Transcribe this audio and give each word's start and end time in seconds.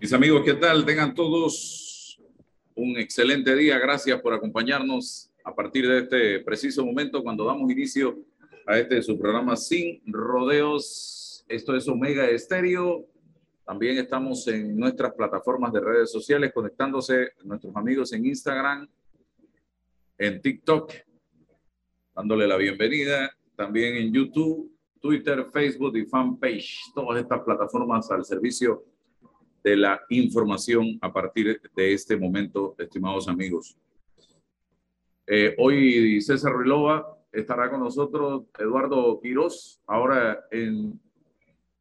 Mis 0.00 0.14
amigos, 0.14 0.40
¿qué 0.46 0.54
tal? 0.54 0.86
Tengan 0.86 1.14
todos 1.14 2.18
un 2.74 2.96
excelente 2.96 3.54
día. 3.54 3.78
Gracias 3.78 4.18
por 4.22 4.32
acompañarnos 4.32 5.30
a 5.44 5.54
partir 5.54 5.86
de 5.86 5.98
este 5.98 6.40
preciso 6.40 6.86
momento 6.86 7.22
cuando 7.22 7.44
damos 7.44 7.70
inicio 7.70 8.18
a 8.66 8.78
este 8.78 9.02
su 9.02 9.18
programa 9.18 9.56
Sin 9.56 10.00
Rodeos. 10.06 11.44
Esto 11.46 11.76
es 11.76 11.86
Omega 11.86 12.30
Estéreo. 12.30 13.04
También 13.66 13.98
estamos 13.98 14.48
en 14.48 14.74
nuestras 14.74 15.12
plataformas 15.12 15.70
de 15.70 15.80
redes 15.80 16.10
sociales 16.10 16.50
conectándose 16.54 17.32
nuestros 17.44 17.76
amigos 17.76 18.10
en 18.14 18.24
Instagram, 18.24 18.88
en 20.16 20.40
TikTok, 20.40 20.94
dándole 22.14 22.46
la 22.46 22.56
bienvenida. 22.56 23.36
También 23.54 23.96
en 23.96 24.14
YouTube, 24.14 24.72
Twitter, 24.98 25.44
Facebook 25.52 25.94
y 25.98 26.06
fanpage. 26.06 26.90
Todas 26.94 27.20
estas 27.20 27.42
plataformas 27.42 28.10
al 28.10 28.24
servicio 28.24 28.82
de 29.62 29.76
la 29.76 30.00
información 30.08 30.98
a 31.00 31.12
partir 31.12 31.60
de 31.74 31.92
este 31.92 32.16
momento, 32.16 32.74
estimados 32.78 33.28
amigos. 33.28 33.76
Eh, 35.26 35.54
hoy 35.58 36.20
César 36.20 36.56
Rilova 36.56 37.18
estará 37.30 37.70
con 37.70 37.80
nosotros, 37.80 38.44
Eduardo 38.58 39.20
Quirós, 39.20 39.80
ahora 39.86 40.44
en 40.50 41.00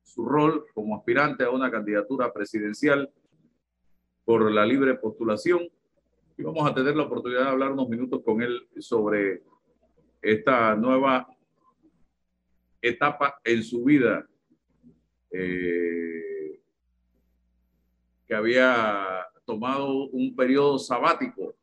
su 0.04 0.26
rol 0.26 0.66
como 0.74 0.96
aspirante 0.96 1.44
a 1.44 1.50
una 1.50 1.72
candidatura 1.72 2.32
presidencial 2.32 3.10
por 4.26 4.52
la 4.52 4.66
libre 4.66 4.96
postulación. 4.96 5.62
Y 6.38 6.44
vamos 6.44 6.70
a 6.70 6.74
tener 6.74 6.96
la 6.96 7.04
oportunidad 7.04 7.44
de 7.44 7.50
hablar 7.50 7.72
unos 7.72 7.90
minutos 7.90 8.22
con 8.24 8.42
él 8.42 8.68
sobre 8.80 9.42
esta 10.22 10.76
nueva 10.76 11.28
etapa 12.82 13.40
en 13.44 13.64
su 13.64 13.84
vida. 13.84 14.28
Eh, 15.32 16.19
que 18.30 18.36
había 18.36 19.28
tomado 19.44 20.08
un 20.10 20.36
periodo 20.36 20.78
sabático. 20.78 21.56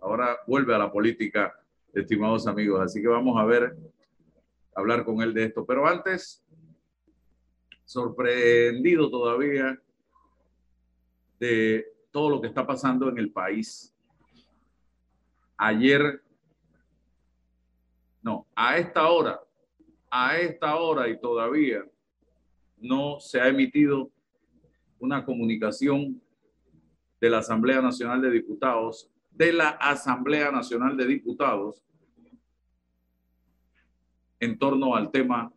Ahora 0.00 0.38
vuelve 0.46 0.74
a 0.74 0.78
la 0.78 0.90
política, 0.90 1.54
estimados 1.92 2.46
amigos. 2.46 2.80
Así 2.80 3.02
que 3.02 3.08
vamos 3.08 3.38
a 3.38 3.44
ver, 3.44 3.76
hablar 4.74 5.04
con 5.04 5.20
él 5.20 5.34
de 5.34 5.44
esto. 5.44 5.66
Pero 5.66 5.86
antes, 5.86 6.42
sorprendido 7.84 9.10
todavía 9.10 9.78
de 11.38 11.86
todo 12.10 12.30
lo 12.30 12.40
que 12.40 12.46
está 12.46 12.66
pasando 12.66 13.10
en 13.10 13.18
el 13.18 13.30
país. 13.30 13.94
Ayer, 15.58 16.22
no, 18.22 18.46
a 18.56 18.78
esta 18.78 19.08
hora, 19.08 19.42
a 20.10 20.38
esta 20.38 20.74
hora 20.76 21.06
y 21.06 21.20
todavía 21.20 21.84
no 22.78 23.20
se 23.20 23.42
ha 23.42 23.48
emitido 23.48 24.10
una 24.98 25.24
comunicación 25.24 26.20
de 27.20 27.30
la 27.30 27.38
Asamblea 27.38 27.80
Nacional 27.80 28.20
de 28.22 28.30
Diputados, 28.30 29.10
de 29.30 29.52
la 29.52 29.70
Asamblea 29.70 30.50
Nacional 30.50 30.96
de 30.96 31.06
Diputados, 31.06 31.82
en 34.40 34.58
torno 34.58 34.94
al 34.94 35.10
tema 35.10 35.52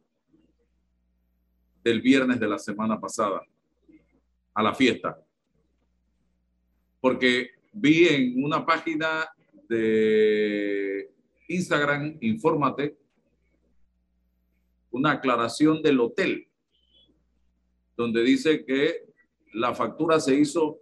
del 1.83 2.01
viernes 2.01 2.39
de 2.39 2.47
la 2.47 2.59
semana 2.59 2.99
pasada, 2.99 3.41
a 4.53 4.63
la 4.63 4.73
fiesta. 4.73 5.19
Porque 6.99 7.51
vi 7.73 8.07
en 8.07 8.43
una 8.43 8.65
página 8.65 9.27
de 9.67 11.11
Instagram, 11.47 12.17
Infórmate, 12.21 12.97
una 14.91 15.11
aclaración 15.11 15.81
del 15.81 15.99
hotel, 15.99 16.47
donde 17.95 18.23
dice 18.23 18.65
que 18.65 19.10
la 19.53 19.73
factura 19.73 20.19
se 20.19 20.35
hizo 20.35 20.79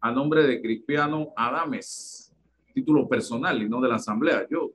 a 0.00 0.12
nombre 0.12 0.46
de 0.46 0.60
Cristiano 0.60 1.32
Adames, 1.36 2.32
título 2.72 3.08
personal 3.08 3.60
y 3.62 3.68
no 3.68 3.80
de 3.80 3.88
la 3.88 3.96
Asamblea. 3.96 4.46
Yo, 4.48 4.72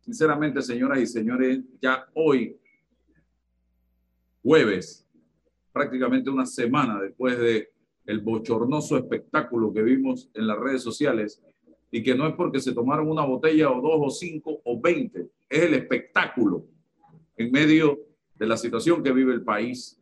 sinceramente, 0.00 0.62
señoras 0.62 1.00
y 1.00 1.06
señores, 1.06 1.60
ya 1.80 2.06
hoy, 2.14 2.56
jueves, 4.42 5.06
prácticamente 5.72 6.30
una 6.30 6.46
semana 6.46 7.00
después 7.00 7.38
de 7.38 7.72
el 8.06 8.20
bochornoso 8.20 8.96
espectáculo 8.96 9.72
que 9.72 9.82
vimos 9.82 10.28
en 10.34 10.46
las 10.46 10.58
redes 10.58 10.82
sociales, 10.82 11.40
y 11.94 12.02
que 12.02 12.14
no 12.14 12.26
es 12.26 12.34
porque 12.34 12.58
se 12.58 12.72
tomaron 12.72 13.08
una 13.08 13.24
botella 13.24 13.70
o 13.70 13.80
dos 13.82 14.00
o 14.00 14.10
cinco 14.10 14.60
o 14.64 14.80
veinte, 14.80 15.28
es 15.48 15.62
el 15.64 15.74
espectáculo 15.74 16.64
en 17.36 17.52
medio 17.52 18.00
de 18.34 18.46
la 18.46 18.56
situación 18.56 19.02
que 19.02 19.12
vive 19.12 19.34
el 19.34 19.44
país 19.44 20.01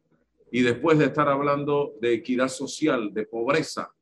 y 0.51 0.63
después 0.63 0.99
de 0.99 1.07
estar 1.07 1.29
hablando 1.29 1.95
de 2.01 2.15
equidad 2.15 2.49
social, 2.49 3.15
de 3.15 3.25
pobreza 3.27 3.93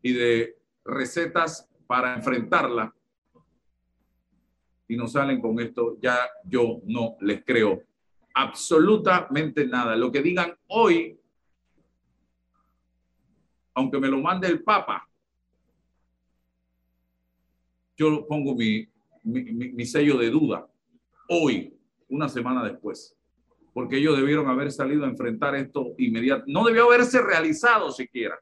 y 0.00 0.12
de 0.12 0.56
recetas 0.84 1.68
para 1.86 2.14
enfrentarla, 2.14 2.94
y 4.88 4.96
nos 4.96 5.12
salen 5.12 5.40
con 5.40 5.58
esto, 5.58 5.96
ya 6.00 6.18
yo 6.44 6.80
no 6.84 7.16
les 7.20 7.44
creo 7.44 7.82
absolutamente 8.34 9.66
nada. 9.66 9.96
Lo 9.96 10.12
que 10.12 10.20
digan 10.20 10.54
hoy, 10.66 11.18
aunque 13.74 13.98
me 13.98 14.08
lo 14.08 14.18
mande 14.18 14.48
el 14.48 14.62
Papa, 14.62 15.08
yo 17.96 18.26
pongo 18.26 18.54
mi, 18.54 18.86
mi, 19.22 19.42
mi 19.44 19.86
sello 19.86 20.18
de 20.18 20.30
duda 20.30 20.68
hoy, 21.28 21.74
una 22.08 22.28
semana 22.28 22.62
después 22.64 23.16
porque 23.72 23.96
ellos 23.96 24.16
debieron 24.16 24.48
haber 24.48 24.70
salido 24.70 25.04
a 25.04 25.08
enfrentar 25.08 25.54
esto 25.54 25.94
inmediato. 25.98 26.44
No 26.46 26.64
debió 26.64 26.84
haberse 26.84 27.20
realizado 27.22 27.90
siquiera. 27.90 28.38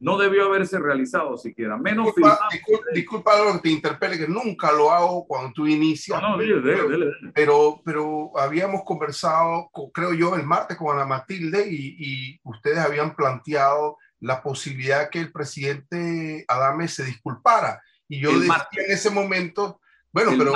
No 0.00 0.18
debió 0.18 0.46
haberse 0.46 0.80
realizado 0.80 1.38
siquiera. 1.38 1.76
Menos 1.76 2.06
disculpa, 2.06 2.48
disculpa, 2.92 3.32
que 3.52 3.58
te 3.60 3.68
interpele, 3.68 4.18
que 4.18 4.26
nunca 4.26 4.72
lo 4.72 4.90
hago 4.90 5.24
cuando 5.28 5.52
tú 5.52 5.68
inicias. 5.68 6.20
No, 6.20 6.30
no, 6.30 6.38
dile, 6.38 6.60
dile, 6.60 7.12
Pero, 7.32 7.80
pero 7.84 8.36
habíamos 8.36 8.82
conversado, 8.84 9.70
creo 9.94 10.12
yo, 10.12 10.34
el 10.34 10.42
martes 10.44 10.76
con 10.76 10.96
Ana 10.96 11.06
Matilde 11.06 11.68
y, 11.70 11.96
y 11.98 12.40
ustedes 12.42 12.78
habían 12.78 13.14
planteado 13.14 13.96
la 14.18 14.42
posibilidad 14.42 15.08
que 15.08 15.20
el 15.20 15.30
presidente 15.30 16.44
Adame 16.48 16.88
se 16.88 17.04
disculpara. 17.04 17.80
Y 18.08 18.20
yo 18.20 18.36
decía 18.38 18.66
en 18.72 18.92
ese 18.92 19.10
momento, 19.10 19.80
bueno, 20.12 20.32
pero, 20.36 20.52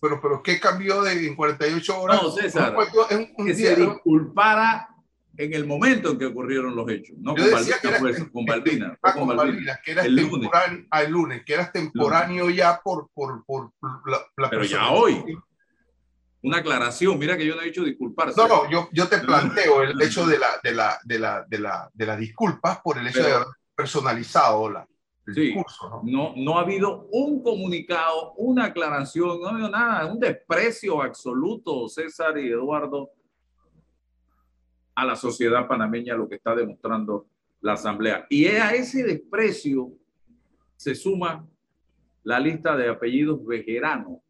pero, 0.00 0.20
pero, 0.20 0.42
¿qué 0.42 0.60
cambió 0.60 1.02
de, 1.02 1.26
en 1.26 1.34
48 1.34 2.00
horas? 2.00 2.22
No, 2.22 2.30
César, 2.30 2.74
que 3.36 3.54
se 3.54 3.76
disculpara 3.76 4.88
en 5.38 5.54
el 5.54 5.66
momento 5.66 6.10
en 6.10 6.18
que 6.18 6.26
ocurrieron 6.26 6.74
los 6.74 6.90
hechos, 6.90 7.16
no 7.18 7.34
con, 7.34 7.50
Baldina, 7.50 7.78
que 7.80 7.88
era, 7.88 8.28
con 8.30 8.44
Baldina, 8.44 8.98
ah, 9.02 9.14
con 9.14 9.28
Baldina, 9.28 9.80
que 9.84 9.92
era 9.92 10.04
el 10.04 10.16
temporáneo, 10.16 10.70
lunes. 10.70 10.86
Ah, 10.90 11.02
el 11.02 11.10
lunes, 11.12 11.44
que 11.44 11.54
era 11.54 11.62
extemporáneo 11.62 12.50
ya 12.50 12.80
por, 12.82 13.08
por, 13.14 13.44
por 13.44 13.72
la, 14.06 14.18
la 14.36 14.50
Pero 14.50 14.64
ya 14.64 14.90
hoy, 14.90 15.24
una 16.42 16.58
aclaración, 16.58 17.18
mira 17.18 17.36
que 17.36 17.46
yo 17.46 17.54
no 17.54 17.62
he 17.62 17.66
dicho 17.66 17.84
disculparse. 17.84 18.34
No, 18.36 18.48
no, 18.48 18.70
yo, 18.70 18.88
yo 18.92 19.08
te 19.08 19.18
planteo 19.18 19.84
el 19.84 20.00
hecho 20.02 20.26
de 20.26 20.38
la, 20.38 20.48
de 20.62 20.72
la, 20.72 20.98
de 21.04 21.18
la, 21.18 21.44
de 21.48 21.58
la, 21.58 21.90
de 21.94 22.06
las 22.06 22.18
disculpas 22.18 22.80
por 22.80 22.98
el 22.98 23.06
hecho 23.06 23.22
de 23.22 23.32
haber 23.32 23.46
personalizado 23.76 24.68
la, 24.70 24.86
Sí, 25.34 25.54
¿no? 26.04 26.32
¿no? 26.36 26.58
ha 26.58 26.62
habido 26.62 27.06
un 27.12 27.42
comunicado, 27.42 28.32
una 28.36 28.66
aclaración, 28.66 29.40
no 29.40 29.46
ha 29.46 29.50
habido 29.50 29.68
nada, 29.68 30.10
un 30.10 30.18
desprecio 30.18 31.02
absoluto, 31.02 31.86
César 31.88 32.38
y 32.38 32.48
Eduardo, 32.48 33.10
a 34.94 35.04
la 35.04 35.16
sociedad 35.16 35.68
panameña, 35.68 36.16
lo 36.16 36.28
que 36.28 36.36
está 36.36 36.54
demostrando 36.54 37.26
la 37.60 37.74
Asamblea. 37.74 38.26
Y 38.30 38.46
a 38.46 38.72
ese 38.72 39.02
desprecio 39.02 39.92
se 40.76 40.94
suma 40.94 41.46
la 42.22 42.40
lista 42.40 42.74
de 42.74 42.88
apellidos 42.88 43.44
vejeranos, 43.44 44.20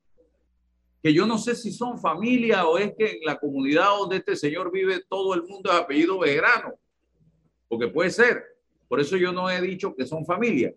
que 1.01 1.15
yo 1.15 1.27
no 1.27 1.39
sé 1.39 1.55
si 1.55 1.73
son 1.73 1.99
familia 1.99 2.67
o 2.67 2.77
es 2.77 2.93
que 2.99 3.13
en 3.13 3.25
la 3.25 3.39
comunidad 3.39 3.87
donde 3.99 4.17
este 4.17 4.35
señor 4.35 4.73
vive 4.73 5.05
todo 5.09 5.33
el 5.35 5.45
mundo 5.45 5.71
es 5.71 5.77
apellido 5.77 6.19
vejerano, 6.19 6.75
porque 7.69 7.87
puede 7.87 8.11
ser. 8.11 8.43
Por 8.89 8.99
eso 9.01 9.17
yo 9.17 9.33
no 9.33 9.49
he 9.49 9.61
dicho 9.61 9.95
que 9.95 10.05
son 10.05 10.27
familia 10.27 10.75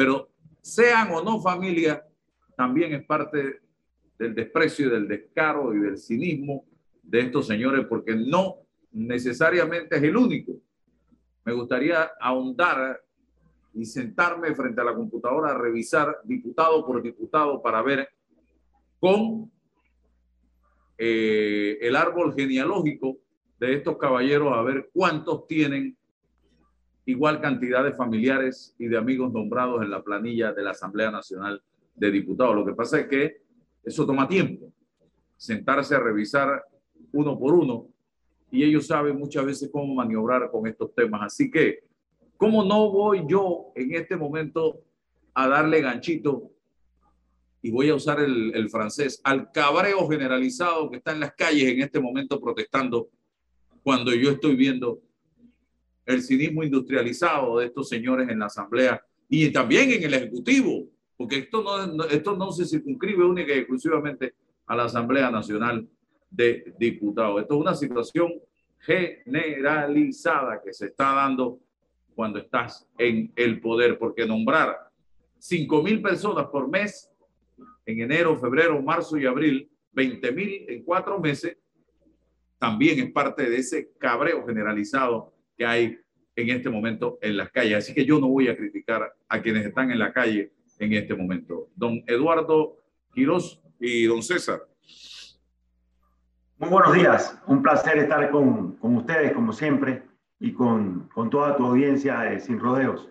pero 0.00 0.30
sean 0.62 1.12
o 1.12 1.22
no 1.22 1.42
familia, 1.42 2.02
también 2.56 2.94
es 2.94 3.04
parte 3.04 3.60
del 4.18 4.34
desprecio 4.34 4.86
y 4.86 4.90
del 4.92 5.06
descaro 5.06 5.74
y 5.74 5.78
del 5.78 5.98
cinismo 5.98 6.64
de 7.02 7.20
estos 7.20 7.46
señores, 7.46 7.84
porque 7.86 8.16
no 8.16 8.60
necesariamente 8.92 9.98
es 9.98 10.02
el 10.02 10.16
único. 10.16 10.54
Me 11.44 11.52
gustaría 11.52 12.12
ahondar 12.18 12.98
y 13.74 13.84
sentarme 13.84 14.54
frente 14.54 14.80
a 14.80 14.84
la 14.84 14.94
computadora 14.94 15.50
a 15.50 15.58
revisar 15.58 16.16
diputado 16.24 16.86
por 16.86 17.02
diputado 17.02 17.60
para 17.60 17.82
ver 17.82 18.08
con 18.98 19.52
eh, 20.96 21.76
el 21.78 21.94
árbol 21.94 22.34
genealógico 22.34 23.18
de 23.58 23.74
estos 23.74 23.98
caballeros, 23.98 24.50
a 24.54 24.62
ver 24.62 24.88
cuántos 24.94 25.46
tienen 25.46 25.94
igual 27.10 27.40
cantidad 27.40 27.84
de 27.84 27.92
familiares 27.92 28.74
y 28.78 28.86
de 28.86 28.96
amigos 28.96 29.32
nombrados 29.32 29.82
en 29.82 29.90
la 29.90 30.02
planilla 30.02 30.52
de 30.52 30.62
la 30.62 30.70
Asamblea 30.70 31.10
Nacional 31.10 31.62
de 31.94 32.10
Diputados. 32.10 32.54
Lo 32.54 32.64
que 32.64 32.72
pasa 32.72 33.00
es 33.00 33.08
que 33.08 33.42
eso 33.82 34.06
toma 34.06 34.28
tiempo. 34.28 34.72
Sentarse 35.36 35.94
a 35.94 36.00
revisar 36.00 36.62
uno 37.12 37.38
por 37.38 37.54
uno 37.54 37.88
y 38.50 38.64
ellos 38.64 38.86
saben 38.86 39.18
muchas 39.18 39.44
veces 39.44 39.70
cómo 39.72 39.94
maniobrar 39.94 40.50
con 40.50 40.66
estos 40.66 40.94
temas. 40.94 41.22
Así 41.22 41.50
que, 41.50 41.80
¿cómo 42.36 42.64
no 42.64 42.90
voy 42.90 43.24
yo 43.28 43.72
en 43.74 43.94
este 43.94 44.16
momento 44.16 44.82
a 45.34 45.48
darle 45.48 45.80
ganchito? 45.80 46.50
Y 47.62 47.70
voy 47.70 47.90
a 47.90 47.94
usar 47.94 48.20
el, 48.20 48.54
el 48.54 48.70
francés, 48.70 49.20
al 49.24 49.50
cabreo 49.52 50.08
generalizado 50.08 50.90
que 50.90 50.96
está 50.98 51.12
en 51.12 51.20
las 51.20 51.32
calles 51.32 51.70
en 51.70 51.82
este 51.82 52.00
momento 52.00 52.40
protestando, 52.40 53.10
cuando 53.82 54.14
yo 54.14 54.30
estoy 54.30 54.56
viendo 54.56 55.00
el 56.06 56.22
cinismo 56.22 56.62
industrializado 56.62 57.58
de 57.58 57.66
estos 57.66 57.88
señores 57.88 58.28
en 58.28 58.38
la 58.38 58.46
Asamblea 58.46 59.02
y 59.28 59.50
también 59.50 59.90
en 59.90 60.02
el 60.02 60.14
Ejecutivo, 60.14 60.88
porque 61.16 61.38
esto 61.38 61.62
no, 61.62 62.04
esto 62.04 62.36
no 62.36 62.50
se 62.52 62.64
circunscribe 62.64 63.24
única 63.24 63.54
y 63.54 63.58
exclusivamente 63.58 64.34
a 64.66 64.76
la 64.76 64.84
Asamblea 64.84 65.30
Nacional 65.30 65.88
de 66.30 66.74
Diputados. 66.78 67.42
Esto 67.42 67.54
es 67.54 67.60
una 67.60 67.74
situación 67.74 68.32
generalizada 68.78 70.60
que 70.62 70.72
se 70.72 70.86
está 70.86 71.12
dando 71.12 71.60
cuando 72.14 72.38
estás 72.38 72.88
en 72.98 73.32
el 73.36 73.60
poder, 73.60 73.98
porque 73.98 74.26
nombrar 74.26 74.76
5 75.38 75.82
mil 75.82 76.02
personas 76.02 76.46
por 76.46 76.68
mes 76.68 77.10
en 77.86 78.00
enero, 78.00 78.36
febrero, 78.38 78.80
marzo 78.82 79.16
y 79.18 79.26
abril, 79.26 79.70
20 79.92 80.32
mil 80.32 80.64
en 80.68 80.84
cuatro 80.84 81.18
meses, 81.18 81.56
también 82.58 83.00
es 83.00 83.10
parte 83.10 83.48
de 83.48 83.56
ese 83.56 83.90
cabreo 83.98 84.46
generalizado 84.46 85.32
que 85.60 85.66
hay 85.66 86.00
en 86.36 86.48
este 86.48 86.70
momento 86.70 87.18
en 87.20 87.36
las 87.36 87.50
calles. 87.50 87.76
Así 87.76 87.92
que 87.92 88.06
yo 88.06 88.18
no 88.18 88.28
voy 88.28 88.48
a 88.48 88.56
criticar 88.56 89.12
a 89.28 89.42
quienes 89.42 89.66
están 89.66 89.90
en 89.90 89.98
la 89.98 90.10
calle 90.10 90.54
en 90.78 90.94
este 90.94 91.14
momento. 91.14 91.68
Don 91.76 92.02
Eduardo 92.06 92.78
Quirós 93.12 93.60
y 93.78 94.06
don 94.06 94.22
César. 94.22 94.62
Muy 96.56 96.70
buenos 96.70 96.94
días, 96.94 97.38
un 97.46 97.62
placer 97.62 97.98
estar 97.98 98.30
con, 98.30 98.76
con 98.76 98.96
ustedes 98.96 99.32
como 99.32 99.52
siempre 99.52 100.02
y 100.38 100.52
con, 100.52 101.10
con, 101.12 101.28
toda 101.28 101.54
tu 101.58 101.66
audiencia 101.66 102.40
Sin 102.40 102.58
Rodeos. 102.58 103.10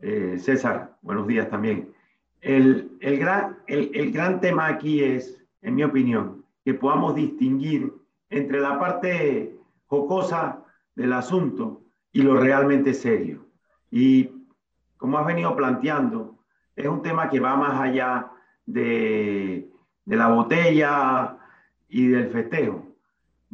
Eh, 0.00 0.36
César, 0.40 0.96
buenos 1.00 1.28
días 1.28 1.48
también. 1.48 1.94
El, 2.40 2.90
el, 3.00 3.20
gran, 3.20 3.56
el, 3.68 3.92
el 3.94 4.10
gran 4.10 4.40
tema 4.40 4.66
aquí 4.66 5.04
es, 5.04 5.40
en 5.62 5.76
mi 5.76 5.84
opinión, 5.84 6.44
que 6.64 6.74
podamos 6.74 7.14
distinguir 7.14 7.92
entre 8.30 8.58
la 8.58 8.80
parte 8.80 9.56
jocosa 9.86 10.64
del 10.98 11.12
asunto 11.12 11.80
y 12.12 12.22
lo 12.22 12.36
realmente 12.36 12.92
serio. 12.92 13.46
Y 13.88 14.30
como 14.96 15.16
has 15.16 15.26
venido 15.26 15.54
planteando, 15.54 16.36
es 16.74 16.88
un 16.88 17.02
tema 17.02 17.30
que 17.30 17.38
va 17.38 17.56
más 17.56 17.80
allá 17.80 18.32
de, 18.66 19.70
de 20.04 20.16
la 20.16 20.28
botella 20.28 21.38
y 21.88 22.08
del 22.08 22.30
festejo. 22.30 22.84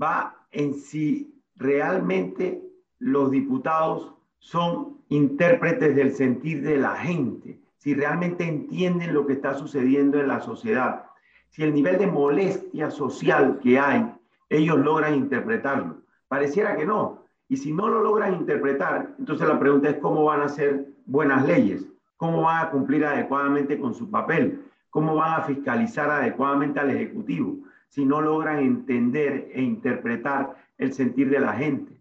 Va 0.02 0.46
en 0.52 0.72
si 0.72 1.38
realmente 1.56 2.62
los 2.98 3.30
diputados 3.30 4.14
son 4.38 4.96
intérpretes 5.10 5.94
del 5.94 6.14
sentir 6.14 6.62
de 6.62 6.78
la 6.78 6.96
gente, 6.96 7.60
si 7.76 7.94
realmente 7.94 8.48
entienden 8.48 9.12
lo 9.12 9.26
que 9.26 9.34
está 9.34 9.52
sucediendo 9.52 10.18
en 10.18 10.28
la 10.28 10.40
sociedad, 10.40 11.04
si 11.50 11.62
el 11.62 11.74
nivel 11.74 11.98
de 11.98 12.06
molestia 12.06 12.90
social 12.90 13.60
que 13.62 13.78
hay 13.78 14.10
ellos 14.48 14.78
logran 14.78 15.14
interpretarlo. 15.14 15.98
Pareciera 16.26 16.74
que 16.74 16.86
no. 16.86 17.23
Y 17.54 17.56
si 17.56 17.72
no 17.72 17.86
lo 17.86 18.02
logran 18.02 18.34
interpretar, 18.34 19.14
entonces 19.16 19.46
la 19.46 19.60
pregunta 19.60 19.88
es 19.88 19.98
cómo 19.98 20.24
van 20.24 20.40
a 20.40 20.46
hacer 20.46 20.88
buenas 21.06 21.46
leyes, 21.46 21.86
cómo 22.16 22.42
van 22.42 22.66
a 22.66 22.70
cumplir 22.70 23.06
adecuadamente 23.06 23.78
con 23.78 23.94
su 23.94 24.10
papel, 24.10 24.64
cómo 24.90 25.14
van 25.14 25.40
a 25.40 25.44
fiscalizar 25.44 26.10
adecuadamente 26.10 26.80
al 26.80 26.90
Ejecutivo, 26.90 27.58
si 27.86 28.04
no 28.04 28.20
logran 28.20 28.58
entender 28.58 29.52
e 29.52 29.62
interpretar 29.62 30.56
el 30.78 30.92
sentir 30.92 31.30
de 31.30 31.38
la 31.38 31.52
gente. 31.52 31.96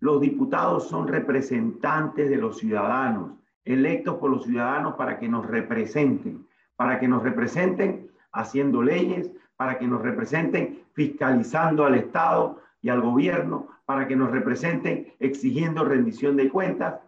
Los 0.00 0.20
diputados 0.20 0.88
son 0.88 1.06
representantes 1.06 2.28
de 2.28 2.36
los 2.38 2.58
ciudadanos, 2.58 3.34
electos 3.64 4.16
por 4.16 4.30
los 4.32 4.46
ciudadanos 4.46 4.94
para 4.96 5.20
que 5.20 5.28
nos 5.28 5.46
representen, 5.46 6.44
para 6.74 6.98
que 6.98 7.06
nos 7.06 7.22
representen 7.22 8.10
haciendo 8.32 8.82
leyes, 8.82 9.30
para 9.54 9.78
que 9.78 9.86
nos 9.86 10.02
representen 10.02 10.82
fiscalizando 10.92 11.84
al 11.84 11.94
Estado 11.94 12.58
al 12.88 13.00
gobierno, 13.00 13.68
para 13.86 14.06
que 14.06 14.16
nos 14.16 14.30
representen 14.30 15.14
exigiendo 15.18 15.84
rendición 15.84 16.36
de 16.36 16.48
cuentas. 16.48 17.00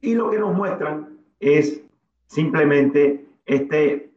Y 0.00 0.14
lo 0.14 0.30
que 0.30 0.38
nos 0.38 0.54
muestran 0.54 1.18
es 1.40 1.82
simplemente 2.26 3.26
este 3.46 4.10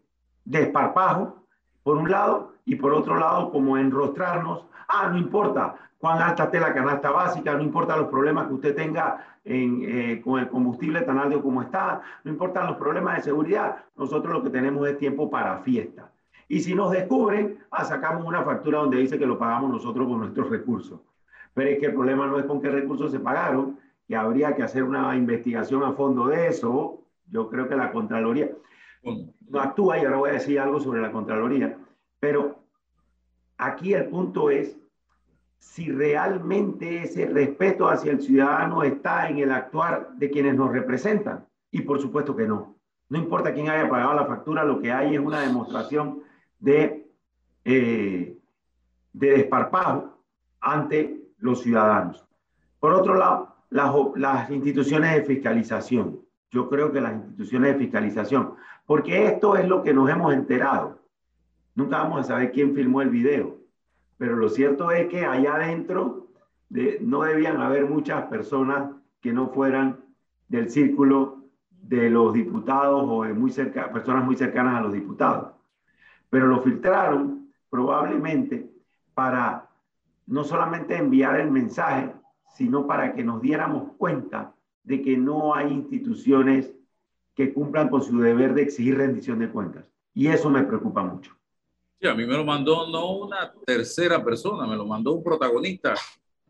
desparpajo, 0.45 1.43
por 1.83 1.97
un 1.97 2.09
lado, 2.09 2.53
y 2.65 2.75
por 2.75 2.93
otro 2.93 3.15
lado, 3.17 3.51
como 3.51 3.77
enrostrarnos, 3.77 4.65
ah, 4.87 5.09
no 5.09 5.17
importa 5.17 5.75
cuán 5.97 6.21
alta 6.21 6.45
esté 6.45 6.59
la 6.59 6.73
canasta 6.73 7.11
básica, 7.11 7.53
no 7.55 7.63
importa 7.63 7.97
los 7.97 8.07
problemas 8.07 8.47
que 8.47 8.53
usted 8.53 8.75
tenga 8.75 9.37
en, 9.43 9.81
eh, 9.83 10.21
con 10.21 10.39
el 10.39 10.49
combustible 10.49 11.01
tan 11.01 11.17
alto 11.17 11.41
como 11.41 11.61
está, 11.61 12.01
no 12.23 12.31
importan 12.31 12.67
los 12.67 12.77
problemas 12.77 13.17
de 13.17 13.23
seguridad, 13.23 13.77
nosotros 13.97 14.33
lo 14.33 14.43
que 14.43 14.49
tenemos 14.49 14.87
es 14.87 14.97
tiempo 14.97 15.29
para 15.29 15.59
fiesta. 15.59 16.11
Y 16.49 16.61
si 16.61 16.73
nos 16.73 16.91
descubren, 16.91 17.59
ah, 17.69 17.85
sacamos 17.85 18.25
una 18.25 18.43
factura 18.43 18.79
donde 18.79 18.97
dice 18.97 19.19
que 19.19 19.25
lo 19.27 19.37
pagamos 19.37 19.69
nosotros 19.71 20.07
con 20.07 20.19
nuestros 20.19 20.49
recursos. 20.49 20.99
Pero 21.53 21.69
es 21.69 21.79
que 21.79 21.85
el 21.85 21.93
problema 21.93 22.25
no 22.25 22.39
es 22.39 22.45
con 22.45 22.59
qué 22.59 22.71
recursos 22.71 23.11
se 23.11 23.19
pagaron, 23.19 23.79
que 24.07 24.15
habría 24.15 24.55
que 24.55 24.63
hacer 24.63 24.83
una 24.83 25.15
investigación 25.15 25.83
a 25.83 25.93
fondo 25.93 26.27
de 26.27 26.47
eso. 26.47 27.03
Yo 27.27 27.49
creo 27.49 27.69
que 27.69 27.75
la 27.75 27.91
Contraloría 27.91 28.49
no 29.03 29.61
actúa 29.61 29.99
y 29.99 30.05
ahora 30.05 30.17
voy 30.17 30.29
a 30.31 30.33
decir 30.33 30.59
algo 30.59 30.79
sobre 30.79 31.01
la 31.01 31.11
Contraloría. 31.11 31.77
Pero 32.19 32.57
aquí 33.59 33.93
el 33.93 34.07
punto 34.07 34.49
es 34.49 34.75
si 35.59 35.91
realmente 35.91 37.03
ese 37.03 37.27
respeto 37.27 37.87
hacia 37.87 38.11
el 38.11 38.21
ciudadano 38.21 38.81
está 38.81 39.29
en 39.29 39.37
el 39.37 39.51
actuar 39.51 40.15
de 40.15 40.31
quienes 40.31 40.55
nos 40.55 40.71
representan. 40.71 41.45
Y 41.69 41.81
por 41.81 42.01
supuesto 42.01 42.35
que 42.35 42.47
no. 42.47 42.75
No 43.09 43.19
importa 43.19 43.53
quién 43.53 43.69
haya 43.69 43.87
pagado 43.87 44.15
la 44.15 44.25
factura, 44.25 44.63
lo 44.63 44.81
que 44.81 44.91
hay 44.91 45.13
es 45.13 45.21
una 45.21 45.41
demostración 45.41 46.23
de, 46.59 47.09
eh, 47.65 48.37
de 49.13 49.29
desparpajo 49.29 50.19
ante 50.59 51.21
los 51.37 51.61
ciudadanos. 51.61 52.25
Por 52.79 52.93
otro 52.93 53.15
lado, 53.15 53.55
las, 53.69 54.49
instituciones 54.49 55.15
de 55.15 55.23
fiscalización. 55.23 56.19
Yo 56.51 56.69
creo 56.69 56.91
que 56.91 57.01
las 57.01 57.13
instituciones 57.13 57.73
de 57.73 57.79
fiscalización, 57.79 58.55
porque 58.85 59.27
esto 59.27 59.55
es 59.55 59.67
lo 59.67 59.83
que 59.83 59.93
nos 59.93 60.09
hemos 60.09 60.33
enterado. 60.33 60.99
Nunca 61.75 61.99
vamos 61.99 62.21
a 62.21 62.23
saber 62.23 62.51
quién 62.51 62.73
filmó 62.73 63.01
el 63.01 63.09
video, 63.09 63.57
pero 64.17 64.35
lo 64.35 64.49
cierto 64.49 64.91
es 64.91 65.07
que 65.07 65.25
allá 65.25 65.55
adentro 65.55 66.27
de, 66.69 66.97
no 67.01 67.21
debían 67.21 67.61
haber 67.61 67.85
muchas 67.85 68.23
personas 68.25 68.91
que 69.21 69.31
no 69.31 69.49
fueran 69.49 69.99
del 70.47 70.69
círculo 70.69 71.43
de 71.69 72.09
los 72.09 72.33
diputados 72.33 73.05
o 73.07 73.23
de 73.23 73.33
muy 73.33 73.51
cerca, 73.51 73.91
personas 73.91 74.25
muy 74.25 74.35
cercanas 74.35 74.77
a 74.77 74.81
los 74.81 74.93
diputados 74.93 75.58
pero 76.29 76.47
lo 76.47 76.61
filtraron 76.61 77.51
probablemente 77.69 78.69
para 79.13 79.69
no 80.27 80.43
solamente 80.43 80.95
enviar 80.95 81.39
el 81.39 81.51
mensaje, 81.51 82.13
sino 82.55 82.85
para 82.85 83.13
que 83.13 83.23
nos 83.23 83.41
diéramos 83.41 83.93
cuenta 83.97 84.53
de 84.83 85.01
que 85.01 85.17
no 85.17 85.53
hay 85.55 85.71
instituciones 85.71 86.71
que 87.35 87.53
cumplan 87.53 87.89
con 87.89 88.03
su 88.03 88.19
deber 88.19 88.53
de 88.53 88.63
exigir 88.63 88.97
rendición 88.97 89.39
de 89.39 89.49
cuentas. 89.49 89.85
Y 90.13 90.27
eso 90.27 90.49
me 90.49 90.63
preocupa 90.63 91.03
mucho. 91.03 91.35
Sí, 91.99 92.07
a 92.07 92.13
mí 92.13 92.25
me 92.25 92.35
lo 92.35 92.45
mandó 92.45 92.89
no 92.89 93.11
una 93.11 93.53
tercera 93.65 94.23
persona, 94.23 94.65
me 94.65 94.75
lo 94.75 94.85
mandó 94.85 95.13
un 95.13 95.23
protagonista 95.23 95.95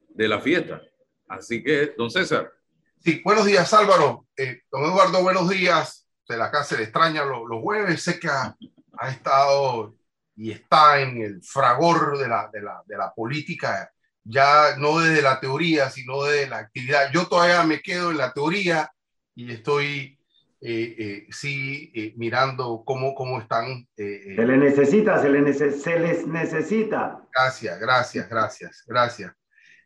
de 0.09 0.27
la 0.27 0.39
fiesta. 0.39 0.81
Así 1.27 1.63
que, 1.63 1.93
don 1.98 2.09
César. 2.09 2.51
Sí, 3.00 3.21
buenos 3.24 3.45
días 3.45 3.74
Álvaro. 3.74 4.25
Eh, 4.36 4.62
don 4.71 4.83
Eduardo, 4.83 5.21
buenos 5.21 5.50
días. 5.50 6.07
De 6.27 6.38
la 6.38 6.51
casa 6.51 6.77
le 6.77 6.83
extraña 6.83 7.25
los, 7.25 7.48
los 7.48 7.62
jueves. 7.62 8.01
Sé 8.03 8.19
que 8.19 8.27
a, 8.27 8.55
ha 9.00 9.10
estado 9.10 9.96
y 10.36 10.51
está 10.51 11.01
en 11.01 11.22
el 11.22 11.41
fragor 11.44 12.18
de 12.18 12.27
la, 12.27 12.50
de 12.51 12.62
la, 12.62 12.82
de 12.86 12.98
la 12.98 13.13
política, 13.13 13.91
ya 14.24 14.75
no 14.77 15.00
desde 15.00 15.22
la 15.22 15.39
teoría, 15.39 15.89
sino 15.89 16.24
de 16.24 16.48
la 16.48 16.60
actividad. 16.60 17.12
Yo 17.12 17.27
todavía 17.27 17.63
me 17.63 17.82
quedo 17.82 18.12
en 18.12 18.18
la 18.18 18.34
teoría 18.34 18.91
y 19.36 19.51
estoy 19.51 20.20
eh, 20.62 20.96
eh, 20.98 21.27
sí 21.32 21.91
eh, 21.96 22.13
mirando 22.18 22.84
cómo, 22.86 23.15
cómo 23.15 23.39
están. 23.39 23.88
se 23.96 24.46
les 24.46 24.58
necesita, 24.58 25.22
se 25.22 25.29
les, 25.29 25.82
se 25.82 26.00
les 26.00 26.27
necesita. 26.27 27.22
Gracias, 27.34 27.79
gracias, 27.79 28.29
gracias, 28.29 28.84
gracias. 28.86 29.34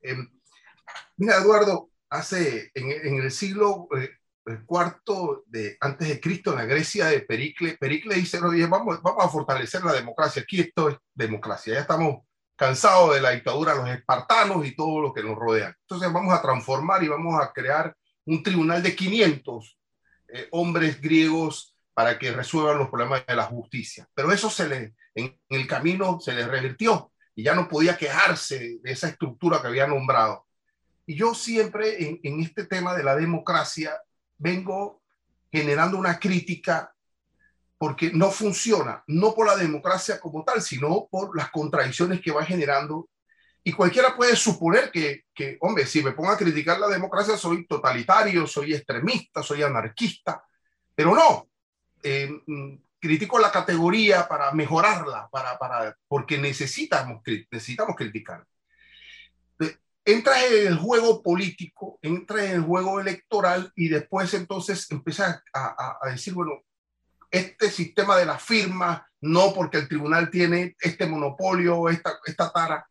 Em, 0.02 0.28
mira, 1.18 1.38
Eduardo, 1.38 1.92
hace 2.10 2.72
en, 2.74 2.92
en 2.92 3.24
el 3.24 3.32
siglo 3.32 3.88
el 4.46 4.66
cuarto 4.66 5.44
de 5.48 5.78
antes 5.80 6.08
de 6.08 6.20
Cristo 6.20 6.52
en 6.52 6.58
la 6.58 6.66
Grecia 6.66 7.08
de 7.08 7.22
Pericle. 7.22 7.78
Pericle 7.78 8.16
dice, 8.16 8.40
vamos, 8.40 9.02
vamos 9.02 9.26
a 9.26 9.30
fortalecer 9.30 9.84
la 9.84 9.94
democracia. 9.94 10.42
Aquí 10.42 10.60
esto 10.60 10.90
es 10.90 10.98
democracia. 11.14 11.76
Ya 11.76 11.82
estamos 11.82 12.24
cansados 12.56 13.16
de 13.16 13.22
la 13.22 13.32
dictadura 13.32 13.76
los 13.76 13.90
espartanos 13.90 14.66
y 14.66 14.76
todo 14.76 15.02
lo 15.02 15.14
que 15.14 15.24
nos 15.24 15.38
rodea. 15.38 15.76
Entonces 15.82 16.12
vamos 16.12 16.34
a 16.34 16.42
transformar 16.42 17.04
y 17.04 17.08
vamos 17.08 17.42
a 17.42 17.52
crear 17.52 17.96
un 18.26 18.44
tribunal 18.44 18.84
de 18.84 18.96
500 18.96 19.78
eh, 20.30 20.48
hombres 20.52 21.02
griegos 21.02 21.76
para 21.94 22.18
que 22.18 22.32
resuelvan 22.32 22.78
los 22.78 22.90
problemas 22.90 23.26
de 23.26 23.36
la 23.36 23.44
justicia. 23.44 24.08
Pero 24.14 24.32
eso 24.32 24.50
se 24.50 24.68
le, 24.68 24.96
en, 25.16 25.40
el 25.50 25.68
camino 25.68 26.20
se 26.20 26.34
les 26.34 26.48
revirtió. 26.48 27.12
y 27.36 27.44
ya 27.44 27.56
no 27.56 27.68
podía 27.68 27.98
quejarse 27.98 28.80
de 28.82 28.92
esa 28.92 29.08
estructura 29.08 29.62
que 29.62 29.68
había 29.68 29.88
nombrado. 29.88 30.46
Y 31.06 31.16
yo 31.16 31.34
siempre 31.34 32.04
en, 32.04 32.20
en 32.24 32.40
este 32.40 32.66
tema 32.66 32.96
de 32.96 33.04
la 33.04 33.16
democracia 33.16 34.00
vengo 34.38 35.02
generando 35.52 35.98
una 35.98 36.20
crítica 36.20 36.94
porque 37.78 38.12
no 38.14 38.32
funciona, 38.32 39.04
no 39.08 39.34
por 39.34 39.46
la 39.46 39.58
democracia 39.58 40.20
como 40.20 40.44
tal, 40.44 40.62
sino 40.62 41.08
por 41.12 41.36
las 41.36 41.52
contradicciones 41.52 42.22
que 42.22 42.32
va 42.32 42.46
generando. 42.46 43.10
Y 43.64 43.72
cualquiera 43.72 44.16
puede 44.16 44.36
suponer 44.36 44.90
que, 44.92 45.26
que, 45.34 45.58
hombre, 45.62 45.86
si 45.86 46.02
me 46.02 46.14
pongo 46.14 46.32
a 46.32 46.38
criticar 46.38 46.80
la 46.80 46.88
democracia, 46.88 47.38
soy 47.38 47.68
totalitario, 47.68 48.48
soy 48.48 48.74
extremista, 48.74 49.44
soy 49.44 49.64
anarquista, 49.64 50.44
pero 50.96 51.14
no. 51.14 51.50
Eh, 52.02 52.30
mm, 52.46 52.76
critico 53.04 53.38
la 53.38 53.52
categoría 53.52 54.30
para 54.30 54.52
mejorarla, 54.54 55.28
para, 55.30 55.58
para, 55.58 55.98
porque 56.08 56.38
necesitamos, 56.38 57.22
necesitamos 57.52 57.98
criticar. 57.98 58.46
Entras 60.06 60.44
en 60.52 60.68
el 60.68 60.78
juego 60.78 61.22
político, 61.24 61.98
entras 62.02 62.46
en 62.46 62.52
el 62.52 62.62
juego 62.62 63.00
electoral 63.00 63.72
y 63.76 63.88
después 63.88 64.34
entonces 64.34 64.90
empiezas 64.92 65.42
a, 65.54 65.98
a, 66.02 66.10
decir, 66.10 66.34
bueno, 66.34 66.62
este 67.32 67.72
sistema 67.72 68.18
de 68.18 68.26
la 68.26 68.38
firma, 68.38 69.08
no 69.22 69.54
porque 69.54 69.78
el 69.78 69.88
tribunal 69.88 70.30
tiene 70.30 70.76
este 70.82 71.06
monopolio, 71.08 71.88
esta, 71.88 72.20
esta 72.26 72.52
tara. 72.52 72.86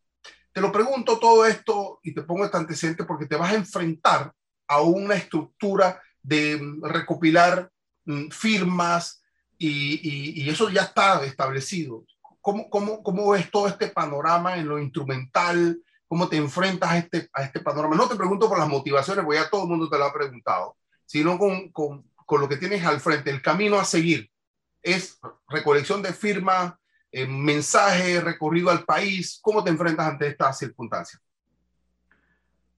Te 0.53 0.61
lo 0.61 0.73
pregunto 0.73 1.19
todo 1.19 1.45
esto 1.45 2.01
y 2.03 2.15
te 2.15 2.23
pongo 2.23 2.47
este 2.47 2.57
antecedente 2.57 3.05
porque 3.05 3.27
te 3.27 3.37
vas 3.37 3.53
a 3.53 3.57
enfrentar 3.57 4.33
a 4.67 4.81
una 4.81 5.15
estructura 5.15 6.01
de 6.23 6.61
recopilar 6.83 7.71
mm, 8.07 8.29
firmas 8.29 9.23
y, 9.59 10.43
y, 10.43 10.49
eso 10.49 10.71
ya 10.71 10.83
está 10.83 11.25
establecido. 11.25 12.05
¿Cómo, 12.41 12.69
cómo, 12.69 13.03
¿Cómo 13.03 13.31
ves 13.31 13.51
todo 13.51 13.69
este 13.69 13.89
panorama 13.89 14.57
en 14.57 14.67
lo 14.67 14.81
instrumental? 14.81 15.81
¿Cómo 16.13 16.29
te 16.29 16.37
enfrentas 16.37 16.91
a 16.91 16.99
este, 16.99 17.31
a 17.33 17.43
este 17.43 17.61
panorama? 17.61 17.97
No 17.97 18.07
te 18.07 18.17
pregunto 18.17 18.47
por 18.47 18.59
las 18.59 18.69
motivaciones, 18.69 19.25
porque 19.25 19.41
ya 19.41 19.49
todo 19.49 19.63
el 19.63 19.71
mundo 19.71 19.89
te 19.89 19.97
lo 19.97 20.05
ha 20.05 20.13
preguntado, 20.13 20.77
sino 21.07 21.39
con, 21.39 21.71
con, 21.71 22.05
con 22.27 22.43
lo 22.43 22.51
que 22.51 22.59
tienes 22.59 22.85
al 22.85 23.01
frente, 23.01 23.31
el 23.31 23.41
camino 23.41 23.79
a 23.79 23.85
seguir 23.87 24.29
es 24.83 25.19
recolección 25.49 26.03
de 26.03 26.13
firmas, 26.13 26.75
eh, 27.11 27.27
mensaje, 27.27 28.21
recorrido 28.21 28.69
al 28.69 28.85
país. 28.85 29.41
¿Cómo 29.41 29.65
te 29.65 29.71
enfrentas 29.71 30.07
ante 30.07 30.27
esta 30.27 30.53
circunstancia? 30.53 31.19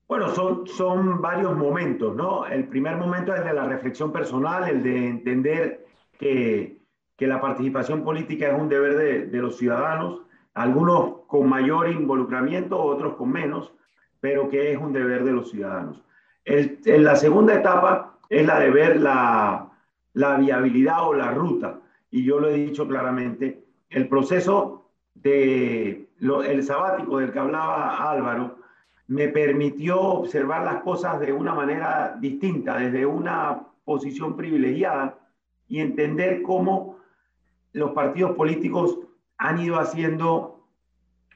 Bueno, 0.07 0.33
son, 0.33 0.69
son 0.69 1.21
varios 1.21 1.57
momentos, 1.57 2.15
¿no? 2.15 2.47
El 2.47 2.69
primer 2.69 2.97
momento 2.99 3.35
es 3.35 3.45
de 3.45 3.53
la 3.53 3.67
reflexión 3.67 4.13
personal, 4.13 4.69
el 4.69 4.81
de 4.81 5.09
entender 5.09 5.87
que, 6.21 6.79
que 7.17 7.27
la 7.27 7.41
participación 7.41 8.05
política 8.05 8.47
es 8.47 8.55
un 8.55 8.69
deber 8.69 8.97
de, 8.97 9.27
de, 9.27 9.39
los 9.39 9.59
ciudadanos, 9.59 10.21
algunos 10.55 11.24
con 11.35 11.49
mayor 11.49 11.91
involucramiento, 11.91 12.81
otros 12.81 13.17
con 13.17 13.33
menos, 13.33 13.73
pero 14.21 14.49
que 14.49 14.71
es 14.71 14.79
un 14.79 14.93
deber 14.93 15.25
de 15.25 15.33
los 15.33 15.51
ciudadanos. 15.51 16.01
El, 16.45 16.79
en 16.85 17.03
la 17.03 17.17
segunda 17.17 17.55
etapa 17.55 18.21
es 18.29 18.47
la 18.47 18.61
de 18.61 18.71
ver 18.71 19.01
la, 19.01 19.69
la 20.13 20.37
viabilidad 20.37 21.09
o 21.09 21.13
la 21.13 21.33
ruta 21.33 21.81
y 22.09 22.23
yo 22.23 22.39
lo 22.39 22.51
he 22.51 22.55
dicho 22.55 22.87
claramente, 22.87 23.65
el 23.91 24.07
proceso 24.07 24.93
de 25.15 26.09
el 26.21 26.63
sabático 26.63 27.19
del 27.19 27.33
que 27.33 27.41
hablaba 27.41 28.13
Álvaro 28.13 28.59
me 29.09 29.27
permitió 29.27 30.01
observar 30.01 30.63
las 30.65 30.85
cosas 30.85 31.19
de 31.19 31.33
una 31.33 31.53
manera 31.53 32.17
distinta, 32.21 32.77
desde 32.77 33.05
una 33.07 33.67
posición 33.85 34.37
privilegiada 34.37 35.19
y 35.67 35.81
entender 35.81 36.43
cómo 36.43 36.99
los 37.73 37.91
partidos 37.91 38.37
políticos 38.37 39.01
han 39.37 39.59
ido 39.59 39.81
haciendo 39.81 40.54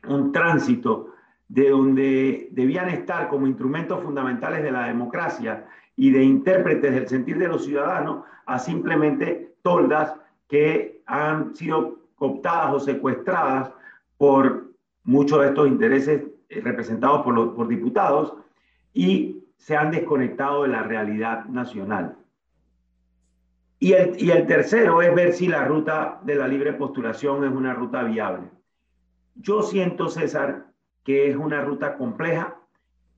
un 0.07 0.33
tránsito 0.33 1.14
de 1.49 1.71
donde 1.71 2.49
debían 2.52 2.90
estar 2.90 3.28
como 3.28 3.47
instrumentos 3.47 4.02
fundamentales 4.02 4.62
de 4.62 4.71
la 4.71 4.87
democracia 4.87 5.67
y 5.97 6.11
de 6.11 6.23
intérpretes 6.23 6.95
del 6.95 7.09
sentir 7.09 7.38
de 7.38 7.49
los 7.49 7.64
ciudadanos 7.64 8.25
a 8.47 8.59
simplemente 8.59 9.57
toldas 9.62 10.14
que 10.47 11.02
han 11.07 11.55
sido 11.57 11.99
cooptadas 12.17 12.75
o 12.75 12.81
secuestradas 12.81 13.73
por 14.17 14.69
muchos 15.05 15.40
de 15.40 15.49
estos 15.49 15.69
intereses 15.69 16.23
eh, 16.49 16.61
representados 16.61 17.23
por, 17.23 17.55
por 17.55 17.69
diputados 17.69 18.35
y 18.93 19.45
se 19.57 19.76
han 19.76 19.90
desconectado 19.90 20.62
de 20.62 20.69
la 20.69 20.83
realidad 20.83 21.47
nacional. 21.47 22.17
Y 23.81 23.93
el, 23.93 24.21
y 24.21 24.31
el 24.31 24.47
tercero 24.47 25.02
es 25.02 25.14
ver 25.14 25.33
si 25.33 25.47
la 25.47 25.64
ruta 25.64 26.21
de 26.25 26.35
la 26.35 26.49
libre 26.49 26.73
postulación 26.73 27.45
es 27.45 27.50
una 27.50 27.75
ruta 27.75 28.02
viable. 28.02 28.50
Yo 29.38 29.62
siento, 29.62 30.09
César, 30.09 30.66
que 31.04 31.30
es 31.30 31.37
una 31.37 31.62
ruta 31.62 31.97
compleja, 31.97 32.57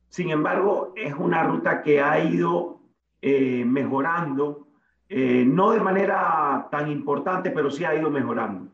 sin 0.08 0.30
embargo, 0.30 0.92
es 0.96 1.14
una 1.14 1.44
ruta 1.44 1.82
que 1.82 2.00
ha 2.00 2.22
ido 2.22 2.80
eh, 3.22 3.64
mejorando 3.64 4.68
eh, 5.08 5.44
no 5.44 5.72
de 5.72 5.80
manera 5.80 6.68
tan 6.70 6.88
importante, 6.88 7.50
pero 7.50 7.68
sí 7.68 7.84
ha 7.84 7.96
ido 7.96 8.10
mejorando. 8.10 8.70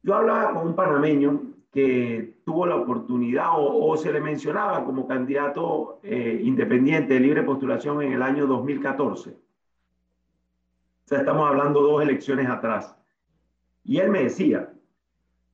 Yo 0.00 0.14
hablaba 0.14 0.52
con 0.52 0.68
un 0.68 0.76
panameño 0.76 1.42
que 1.72 2.38
tuvo 2.44 2.66
la 2.66 2.76
oportunidad 2.76 3.48
o, 3.56 3.96
se 3.96 4.12
le 4.12 4.20
mencionaba 4.20 4.84
como 4.84 5.08
candidato 5.08 5.98
eh, 6.04 6.40
independiente 6.42 7.14
de 7.14 7.20
libre 7.20 7.42
postulación 7.42 8.00
en 8.02 8.12
el 8.12 8.22
año 8.22 8.46
2014. 8.46 9.30
O 9.30 9.34
sea, 11.04 11.18
estamos 11.18 11.48
hablando 11.48 11.80
dos 11.80 12.00
elecciones 12.00 12.48
atrás. 12.48 12.96
Y 13.82 13.98
él 13.98 14.10
me 14.10 14.22
decía, 14.22 14.72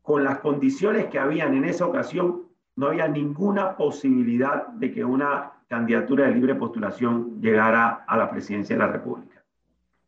con 0.02 0.24
las 0.24 0.38
condiciones 0.40 1.06
que 1.06 1.18
habían 1.18 1.54
en 1.54 1.64
esa 1.64 1.86
ocasión, 1.86 2.42
no 2.76 2.88
había 2.88 3.08
ninguna 3.08 3.76
posibilidad 3.76 4.66
de 4.68 4.92
que 4.92 5.04
una 5.04 5.52
candidatura 5.68 6.26
de 6.26 6.34
libre 6.34 6.54
postulación 6.54 7.40
llegara 7.40 8.04
a 8.06 8.16
la 8.16 8.30
presidencia 8.30 8.76
de 8.76 8.80
la 8.80 8.92
República. 8.92 9.42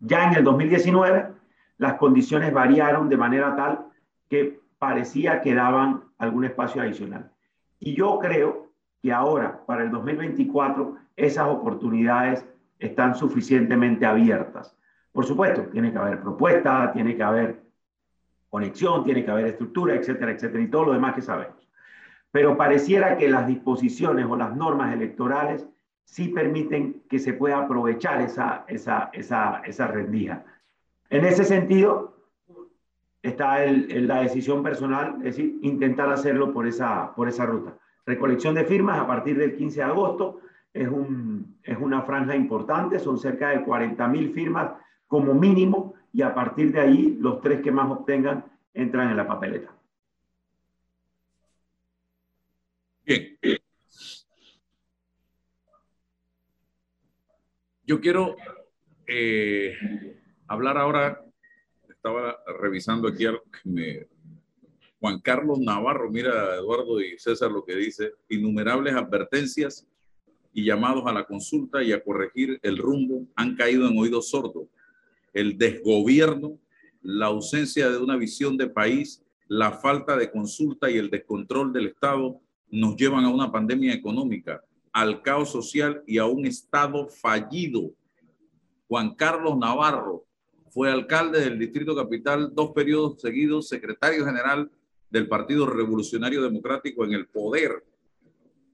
Ya 0.01 0.29
en 0.29 0.35
el 0.35 0.45
2019, 0.45 1.29
las 1.79 1.95
condiciones 1.95 2.53
variaron 2.53 3.09
de 3.09 3.17
manera 3.17 3.57
tal 3.57 3.87
que 4.29 4.61
parecía 4.79 5.41
que 5.41 5.55
daban 5.55 6.05
algún 6.19 6.45
espacio 6.45 6.83
adicional. 6.83 7.31
Y 7.79 7.95
yo 7.95 8.19
creo 8.19 8.69
que 9.03 9.13
ahora, 9.13 9.65
para 9.67 9.85
el 9.85 9.91
2024, 9.91 10.97
esas 11.17 11.47
oportunidades 11.49 12.45
están 12.79 13.15
suficientemente 13.15 14.05
abiertas. 14.05 14.77
Por 15.13 15.25
supuesto, 15.25 15.63
tiene 15.63 15.93
que 15.93 15.99
haber 15.99 16.21
propuesta, 16.21 16.91
tiene 16.93 17.17
que 17.17 17.23
haber 17.23 17.64
conexión, 18.55 19.03
tiene 19.03 19.25
que 19.25 19.33
haber 19.33 19.47
estructura, 19.47 19.97
etcétera, 19.97 20.31
etcétera, 20.31 20.63
y 20.63 20.69
todo 20.69 20.85
lo 20.85 20.93
demás 20.93 21.17
que 21.17 21.23
sabemos. 21.23 21.57
Pero 22.31 22.57
pareciera 22.57 23.17
que 23.17 23.29
las 23.29 23.49
disposiciones 23.49 24.27
o 24.27 24.37
las 24.37 24.55
normas 24.55 24.95
electorales 24.95 25.67
sí 26.05 26.29
permiten 26.29 27.03
que 27.11 27.19
se 27.19 27.33
pueda 27.33 27.59
aprovechar 27.59 28.21
esa, 28.21 28.65
esa, 28.69 29.11
esa, 29.13 29.61
esa 29.65 29.89
rendija. 29.89 30.45
En 31.11 31.25
ese 31.25 31.43
sentido, 31.43 32.17
está 33.23 33.65
el, 33.65 34.07
la 34.07 34.21
decisión 34.21 34.63
personal, 34.63 35.17
es 35.17 35.37
decir, 35.37 35.59
intentar 35.63 36.09
hacerlo 36.13 36.53
por 36.53 36.69
esa, 36.69 37.13
por 37.17 37.27
esa 37.27 37.47
ruta. 37.47 37.77
Recolección 38.07 38.55
de 38.55 38.65
firmas 38.67 39.01
a 39.01 39.07
partir 39.09 39.37
del 39.37 39.57
15 39.57 39.81
de 39.81 39.83
agosto 39.83 40.39
es, 40.73 40.87
un, 40.87 41.57
es 41.65 41.77
una 41.77 42.03
franja 42.03 42.37
importante, 42.37 43.01
son 43.01 43.19
cerca 43.19 43.49
de 43.49 43.65
40 43.65 44.07
mil 44.07 44.33
firmas 44.33 44.71
como 45.09 45.35
mínimo 45.35 45.95
y 46.15 46.23
a 46.23 46.33
partir 46.33 46.73
de 46.73 46.81
ahí 46.81 47.19
los 47.21 47.41
tres 47.41 47.61
que 47.61 47.73
más 47.73 47.91
obtengan 47.91 48.45
entran 48.73 49.11
en 49.11 49.17
la 49.17 49.27
papeleta. 49.27 49.77
Bien, 53.05 53.37
Yo 57.87 58.01
quiero 58.01 58.37
eh, 59.07 59.77
hablar 60.47 60.79
ahora, 60.79 61.23
estaba 61.91 62.39
revisando 62.61 63.09
aquí 63.09 63.25
Juan 65.01 65.21
Carlos 65.21 65.59
Navarro, 65.59 66.11
mira 66.11 66.55
Eduardo 66.55 67.01
y 67.01 67.19
César 67.19 67.51
lo 67.51 67.65
que 67.65 67.75
dice, 67.75 68.13
innumerables 68.31 68.95
advertencias 68.95 69.87
y 70.55 70.65
llamados 70.65 71.05
a 71.07 71.13
la 71.13 71.25
consulta 71.25 71.83
y 71.83 71.93
a 71.93 72.03
corregir 72.03 72.59
el 72.63 72.79
rumbo 72.79 73.27
han 73.35 73.57
caído 73.57 73.87
en 73.87 73.99
oídos 73.99 74.31
sordos. 74.31 74.69
El 75.35 75.59
desgobierno, 75.59 76.59
la 77.03 77.27
ausencia 77.27 77.91
de 77.91 77.99
una 77.99 78.17
visión 78.17 78.57
de 78.57 78.69
país, 78.69 79.23
la 79.49 79.73
falta 79.73 80.17
de 80.17 80.31
consulta 80.31 80.91
y 80.91 80.97
el 80.97 81.11
descontrol 81.11 81.73
del 81.73 81.89
Estado 81.89 82.41
nos 82.71 82.97
llevan 82.97 83.25
a 83.25 83.31
una 83.31 83.53
pandemia 83.53 83.93
económica 83.93 84.65
al 84.93 85.23
caos 85.23 85.51
social 85.51 86.03
y 86.07 86.19
a 86.19 86.25
un 86.25 86.47
Estado 86.47 87.09
fallido. 87.09 87.91
Juan 88.87 89.17
Carlos 89.17 89.59
Navarro 89.59 90.25
fue 90.71 90.91
alcalde 90.91 91.41
del 91.41 91.59
Distrito 91.59 91.95
Capital 91.97 92.55
dos 92.55 92.71
periodos 92.71 93.21
seguidos, 93.21 93.69
secretario 93.69 94.25
general 94.25 94.71
del 95.11 95.29
Partido 95.29 95.67
Revolucionario 95.67 96.43
Democrático 96.43 97.05
en 97.05 97.13
el 97.13 97.27
poder. 97.27 97.85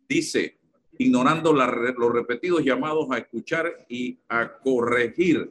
Dice, 0.08 0.58
ignorando 0.98 1.52
los 1.52 2.12
repetidos 2.12 2.64
llamados 2.64 3.10
a 3.10 3.18
escuchar 3.18 3.86
y 3.88 4.18
a 4.28 4.58
corregir 4.58 5.50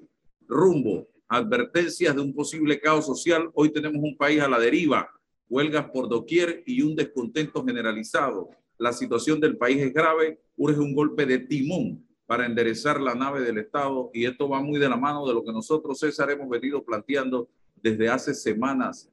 rumbo, 0.50 1.08
advertencias 1.28 2.16
de 2.16 2.22
un 2.22 2.34
posible 2.34 2.80
caos 2.80 3.06
social, 3.06 3.50
hoy 3.54 3.72
tenemos 3.72 4.02
un 4.04 4.18
país 4.18 4.42
a 4.42 4.50
la 4.50 4.60
deriva, 4.60 5.10
huelgas 5.48 5.90
por 5.92 6.10
doquier 6.10 6.64
y 6.66 6.82
un 6.82 6.96
descontento 6.96 7.64
generalizado. 7.64 8.50
La 8.78 8.92
situación 8.92 9.40
del 9.40 9.56
país 9.56 9.78
es 9.78 9.94
grave, 9.94 10.40
urge 10.58 10.80
un 10.80 10.94
golpe 10.94 11.26
de 11.26 11.38
timón 11.38 12.04
para 12.26 12.46
enderezar 12.46 13.00
la 13.00 13.14
nave 13.14 13.42
del 13.42 13.60
Estado 13.60 14.10
y 14.14 14.26
esto 14.26 14.50
va 14.50 14.62
muy 14.62 14.80
de 14.80 14.90
la 14.90 14.98
mano 14.98 15.26
de 15.28 15.34
lo 15.34 15.44
que 15.44 15.52
nosotros, 15.54 16.00
César, 16.00 16.32
hemos 16.32 16.50
venido 16.50 16.84
planteando 16.84 17.48
desde 17.82 18.10
hace 18.10 18.34
semanas 18.34 19.10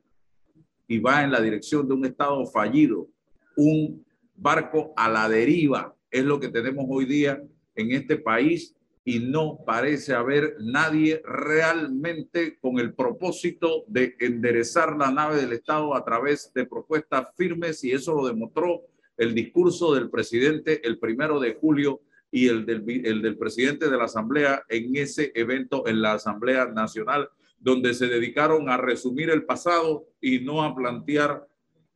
y 0.88 0.98
va 0.98 1.22
en 1.22 1.30
la 1.30 1.40
dirección 1.40 1.86
de 1.86 1.94
un 1.94 2.06
Estado 2.06 2.46
fallido, 2.46 3.08
un 3.56 4.04
barco 4.34 4.92
a 4.96 5.08
la 5.08 5.28
deriva, 5.28 5.94
es 6.10 6.24
lo 6.24 6.40
que 6.40 6.48
tenemos 6.48 6.86
hoy 6.88 7.04
día 7.04 7.42
en 7.74 7.92
este 7.92 8.16
país 8.16 8.74
y 9.08 9.20
no 9.20 9.60
parece 9.64 10.14
haber 10.14 10.56
nadie 10.58 11.22
realmente 11.24 12.58
con 12.58 12.80
el 12.80 12.92
propósito 12.92 13.84
de 13.86 14.16
enderezar 14.18 14.96
la 14.96 15.12
nave 15.12 15.36
del 15.36 15.52
Estado 15.52 15.94
a 15.94 16.04
través 16.04 16.52
de 16.52 16.66
propuestas 16.66 17.28
firmes 17.36 17.84
y 17.84 17.92
eso 17.92 18.14
lo 18.14 18.26
demostró 18.26 18.82
el 19.16 19.32
discurso 19.32 19.94
del 19.94 20.10
presidente 20.10 20.84
el 20.84 20.98
primero 20.98 21.38
de 21.38 21.54
julio 21.54 22.00
y 22.32 22.48
el 22.48 22.66
del, 22.66 22.84
el 23.06 23.22
del 23.22 23.38
presidente 23.38 23.88
de 23.88 23.96
la 23.96 24.06
Asamblea 24.06 24.64
en 24.68 24.96
ese 24.96 25.30
evento 25.36 25.86
en 25.86 26.02
la 26.02 26.14
Asamblea 26.14 26.66
Nacional, 26.66 27.28
donde 27.60 27.94
se 27.94 28.08
dedicaron 28.08 28.68
a 28.68 28.76
resumir 28.76 29.30
el 29.30 29.44
pasado 29.44 30.08
y 30.20 30.40
no 30.40 30.64
a 30.64 30.74
plantear 30.74 31.46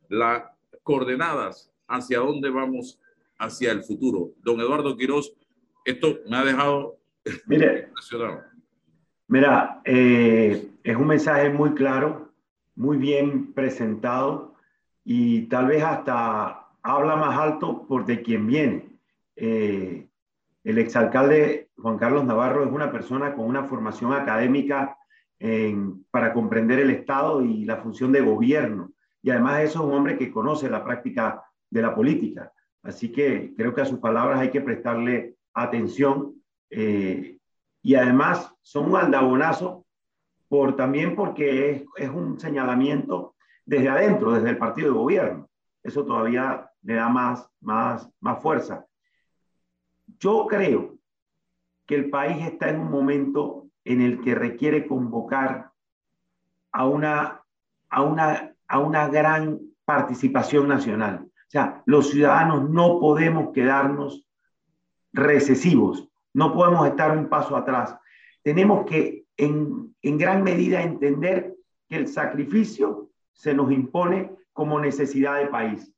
las 0.07 0.43
coordenadas 0.81 1.73
hacia 1.89 2.19
dónde 2.19 2.49
vamos 2.49 2.99
hacia 3.37 3.73
el 3.73 3.83
futuro. 3.83 4.31
Don 4.41 4.61
Eduardo 4.61 4.95
Quiroz, 4.95 5.33
esto 5.83 6.19
me 6.29 6.37
ha 6.37 6.45
dejado 6.45 7.00
Mire, 7.47 7.89
mira, 9.27 9.81
eh, 9.85 10.71
es 10.83 10.95
un 10.95 11.07
mensaje 11.07 11.49
muy 11.49 11.73
claro, 11.73 12.31
muy 12.75 12.97
bien 12.97 13.53
presentado 13.53 14.55
y 15.03 15.43
tal 15.43 15.67
vez 15.67 15.83
hasta 15.83 16.67
habla 16.81 17.15
más 17.15 17.37
alto 17.37 17.85
por 17.87 18.05
de 18.05 18.21
quien 18.21 18.47
viene. 18.47 18.89
Eh, 19.35 20.07
el 20.63 20.77
exalcalde 20.77 21.69
Juan 21.77 21.97
Carlos 21.97 22.25
Navarro 22.25 22.63
es 22.63 22.71
una 22.71 22.91
persona 22.91 23.35
con 23.35 23.45
una 23.45 23.65
formación 23.65 24.13
académica 24.13 24.97
para 26.11 26.33
comprender 26.33 26.77
el 26.77 26.91
Estado 26.91 27.43
y 27.43 27.65
la 27.65 27.77
función 27.77 28.11
de 28.11 28.21
gobierno. 28.21 28.91
Y 29.23 29.31
además 29.31 29.61
eso 29.61 29.79
es 29.79 29.85
un 29.85 29.93
hombre 29.93 30.15
que 30.15 30.29
conoce 30.29 30.69
la 30.69 30.83
práctica 30.83 31.43
de 31.67 31.81
la 31.81 31.95
política. 31.95 32.53
Así 32.83 33.11
que 33.11 33.51
creo 33.57 33.73
que 33.73 33.81
a 33.81 33.85
sus 33.85 33.97
palabras 33.97 34.39
hay 34.39 34.51
que 34.51 34.61
prestarle 34.61 35.37
atención 35.55 36.40
eh, 36.71 37.37
y 37.83 37.95
además 37.95 38.53
son 38.61 38.91
un 38.91 38.95
aldabonazo 38.97 39.85
por, 40.47 40.75
también 40.75 41.15
porque 41.15 41.85
es, 41.95 42.09
un 42.09 42.39
señalamiento 42.39 43.35
desde 43.65 43.89
adentro, 43.89 44.31
desde 44.31 44.49
el 44.49 44.57
partido 44.57 44.87
de 44.89 44.99
gobierno. 44.99 45.49
Eso 45.83 46.05
todavía 46.05 46.69
le 46.83 46.95
da 46.95 47.09
más, 47.09 47.49
más, 47.59 48.09
más 48.19 48.41
fuerza. 48.41 48.85
Yo 50.19 50.47
creo 50.47 50.97
que 51.85 51.95
el 51.95 52.09
país 52.09 52.45
está 52.45 52.69
en 52.69 52.79
un 52.79 52.91
momento 52.91 53.67
en 53.83 54.01
el 54.01 54.21
que 54.21 54.35
requiere 54.35 54.87
convocar 54.87 55.71
a 56.71 56.85
una, 56.85 57.41
a 57.89 58.01
una, 58.01 58.53
a 58.67 58.79
una 58.79 59.07
gran 59.07 59.59
participación 59.85 60.67
nacional. 60.67 61.25
O 61.25 61.49
sea, 61.49 61.81
los 61.85 62.09
ciudadanos 62.09 62.69
no 62.69 62.99
podemos 62.99 63.51
quedarnos 63.51 64.25
recesivos. 65.11 66.10
No 66.33 66.53
podemos 66.53 66.87
estar 66.87 67.15
un 67.17 67.27
paso 67.27 67.55
atrás. 67.55 67.95
Tenemos 68.43 68.85
que 68.85 69.25
en, 69.37 69.93
gran 70.17 70.43
medida 70.43 70.81
entender 70.81 71.55
que 71.89 71.97
el 71.97 72.07
sacrificio 72.07 73.09
se 73.33 73.53
nos 73.53 73.71
impone 73.71 74.35
como 74.53 74.79
necesidad 74.79 75.37
de 75.37 75.47
país. 75.47 75.93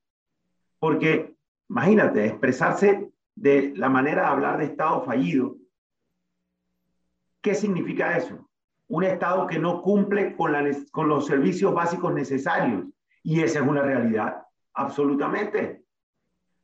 Porque, 0.80 1.36
imagínate, 1.70 2.25
expresarse 2.25 3.12
de 3.36 3.74
la 3.75 3.90
manera 3.90 4.24
de 4.24 4.28
hablar 4.28 4.58
de 4.58 4.66
Estado 4.66 5.04
fallido. 5.04 5.58
¿Qué 7.42 7.56
significa 7.56 8.17
eso? 8.17 8.50
Un 8.88 9.04
Estado 9.04 9.48
que 9.48 9.60
no 9.60 9.82
cumple 9.82 10.36
con, 10.36 10.54
con 10.91 11.10
los 11.10 11.26
servicios 11.26 11.74
básicos 11.74 12.13
necesarios. 12.13 12.86
Y 13.24 13.41
esa 13.41 13.60
es 13.60 13.67
una 13.67 13.82
realidad, 13.82 14.43
absolutamente. 14.74 15.84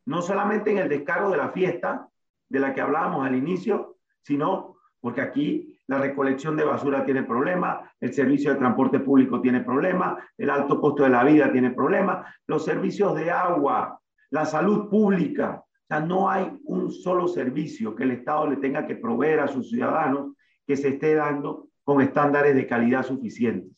No 0.05 0.21
solamente 0.21 0.71
en 0.71 0.79
el 0.79 0.89
descargo 0.89 1.32
de 1.32 1.38
la 1.38 1.49
fiesta, 1.49 2.10
de 2.49 2.59
la 2.59 2.73
que 2.73 2.81
hablábamos 2.81 3.25
al 3.25 3.35
inicio, 3.35 3.97
sino 4.21 4.77
porque 4.99 5.21
aquí 5.21 5.79
la 5.88 5.99
recolección 5.99 6.55
de 6.55 6.65
basura 6.65 7.05
tiene 7.05 7.23
problemas, 7.23 7.79
el 7.99 8.13
servicio 8.13 8.51
de 8.51 8.59
transporte 8.59 8.99
público 8.99 9.41
tiene 9.41 9.62
problemas, 9.62 10.23
el 10.38 10.49
alto 10.49 10.79
costo 10.79 11.03
de 11.03 11.09
la 11.09 11.23
vida 11.23 11.51
tiene 11.51 11.71
problemas, 11.71 12.27
los 12.47 12.65
servicios 12.65 13.15
de 13.15 13.31
agua, 13.31 13.99
la 14.29 14.45
salud 14.45 14.89
pública. 14.89 15.63
O 15.63 15.88
sea, 15.88 15.99
no 16.01 16.29
hay 16.29 16.51
un 16.65 16.91
solo 16.91 17.27
servicio 17.27 17.95
que 17.95 18.03
el 18.03 18.12
Estado 18.12 18.47
le 18.47 18.57
tenga 18.57 18.85
que 18.85 18.95
proveer 18.95 19.39
a 19.39 19.47
sus 19.47 19.69
ciudadanos 19.69 20.35
que 20.67 20.77
se 20.77 20.89
esté 20.89 21.15
dando 21.15 21.69
con 21.83 22.01
estándares 22.01 22.55
de 22.55 22.67
calidad 22.67 23.03
suficientes. 23.03 23.75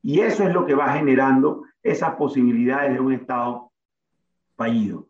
Y 0.00 0.20
eso 0.20 0.44
es 0.44 0.54
lo 0.54 0.64
que 0.64 0.74
va 0.74 0.92
generando 0.94 1.64
esas 1.82 2.14
posibilidades 2.14 2.94
de 2.94 3.00
un 3.00 3.12
Estado 3.12 3.70
fallido. 4.56 5.08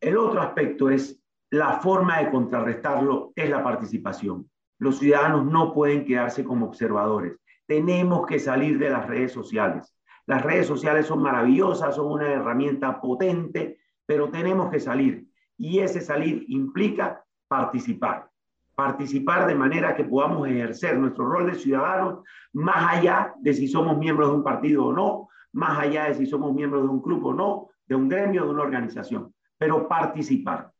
El 0.00 0.16
otro 0.16 0.40
aspecto 0.40 0.90
es 0.90 1.23
la 1.54 1.78
forma 1.78 2.18
de 2.18 2.32
contrarrestarlo 2.32 3.32
es 3.36 3.48
la 3.48 3.62
participación. 3.62 4.50
Los 4.80 4.98
ciudadanos 4.98 5.46
no 5.46 5.72
pueden 5.72 6.04
quedarse 6.04 6.42
como 6.42 6.66
observadores. 6.66 7.38
Tenemos 7.64 8.26
que 8.26 8.40
salir 8.40 8.76
de 8.76 8.90
las 8.90 9.06
redes 9.06 9.30
sociales. 9.30 9.96
Las 10.26 10.42
redes 10.42 10.66
sociales 10.66 11.06
son 11.06 11.22
maravillosas, 11.22 11.94
son 11.94 12.10
una 12.10 12.26
herramienta 12.26 13.00
potente, 13.00 13.78
pero 14.04 14.30
tenemos 14.30 14.68
que 14.68 14.80
salir. 14.80 15.28
Y 15.56 15.78
ese 15.78 16.00
salir 16.00 16.44
implica 16.48 17.24
participar. 17.46 18.28
Participar 18.74 19.46
de 19.46 19.54
manera 19.54 19.94
que 19.94 20.02
podamos 20.02 20.48
ejercer 20.48 20.98
nuestro 20.98 21.24
rol 21.24 21.46
de 21.46 21.54
ciudadanos 21.54 22.24
más 22.52 22.96
allá 22.96 23.32
de 23.38 23.54
si 23.54 23.68
somos 23.68 23.96
miembros 23.96 24.30
de 24.30 24.34
un 24.34 24.42
partido 24.42 24.86
o 24.86 24.92
no, 24.92 25.28
más 25.52 25.78
allá 25.78 26.06
de 26.06 26.14
si 26.16 26.26
somos 26.26 26.52
miembros 26.52 26.82
de 26.82 26.88
un 26.88 27.00
club 27.00 27.24
o 27.26 27.32
no, 27.32 27.68
de 27.86 27.94
un 27.94 28.08
gremio, 28.08 28.44
de 28.44 28.50
una 28.50 28.62
organización, 28.62 29.32
pero 29.56 29.86
participar 29.86 30.73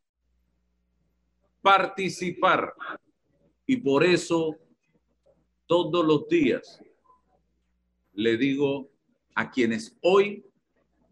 participar. 1.65 2.75
Y 3.67 3.79
por 3.79 4.05
eso 4.05 4.55
todos 5.67 6.05
los 6.05 6.29
días 6.29 6.79
le 8.13 8.37
digo 8.37 8.91
a 9.35 9.51
quienes 9.51 9.97
hoy 10.03 10.45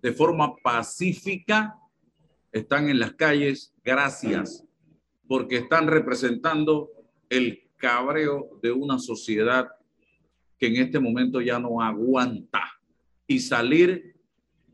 de 0.03 0.13
forma 0.13 0.55
pacífica 0.57 1.79
están 2.53 2.91
en 2.91 3.01
las 3.01 3.15
calles, 3.15 3.73
gracias, 3.83 4.63
porque 5.27 5.57
están 5.57 5.87
representando 5.87 6.91
el 7.31 7.71
cabreo 7.79 8.59
de 8.63 8.73
una 8.73 8.99
sociedad 8.99 9.69
que 10.59 10.67
en 10.67 10.77
este 10.77 11.01
momento 11.01 11.41
ya 11.41 11.59
no 11.59 11.81
aguanta 11.81 12.63
y 13.27 13.39
salir 13.39 14.15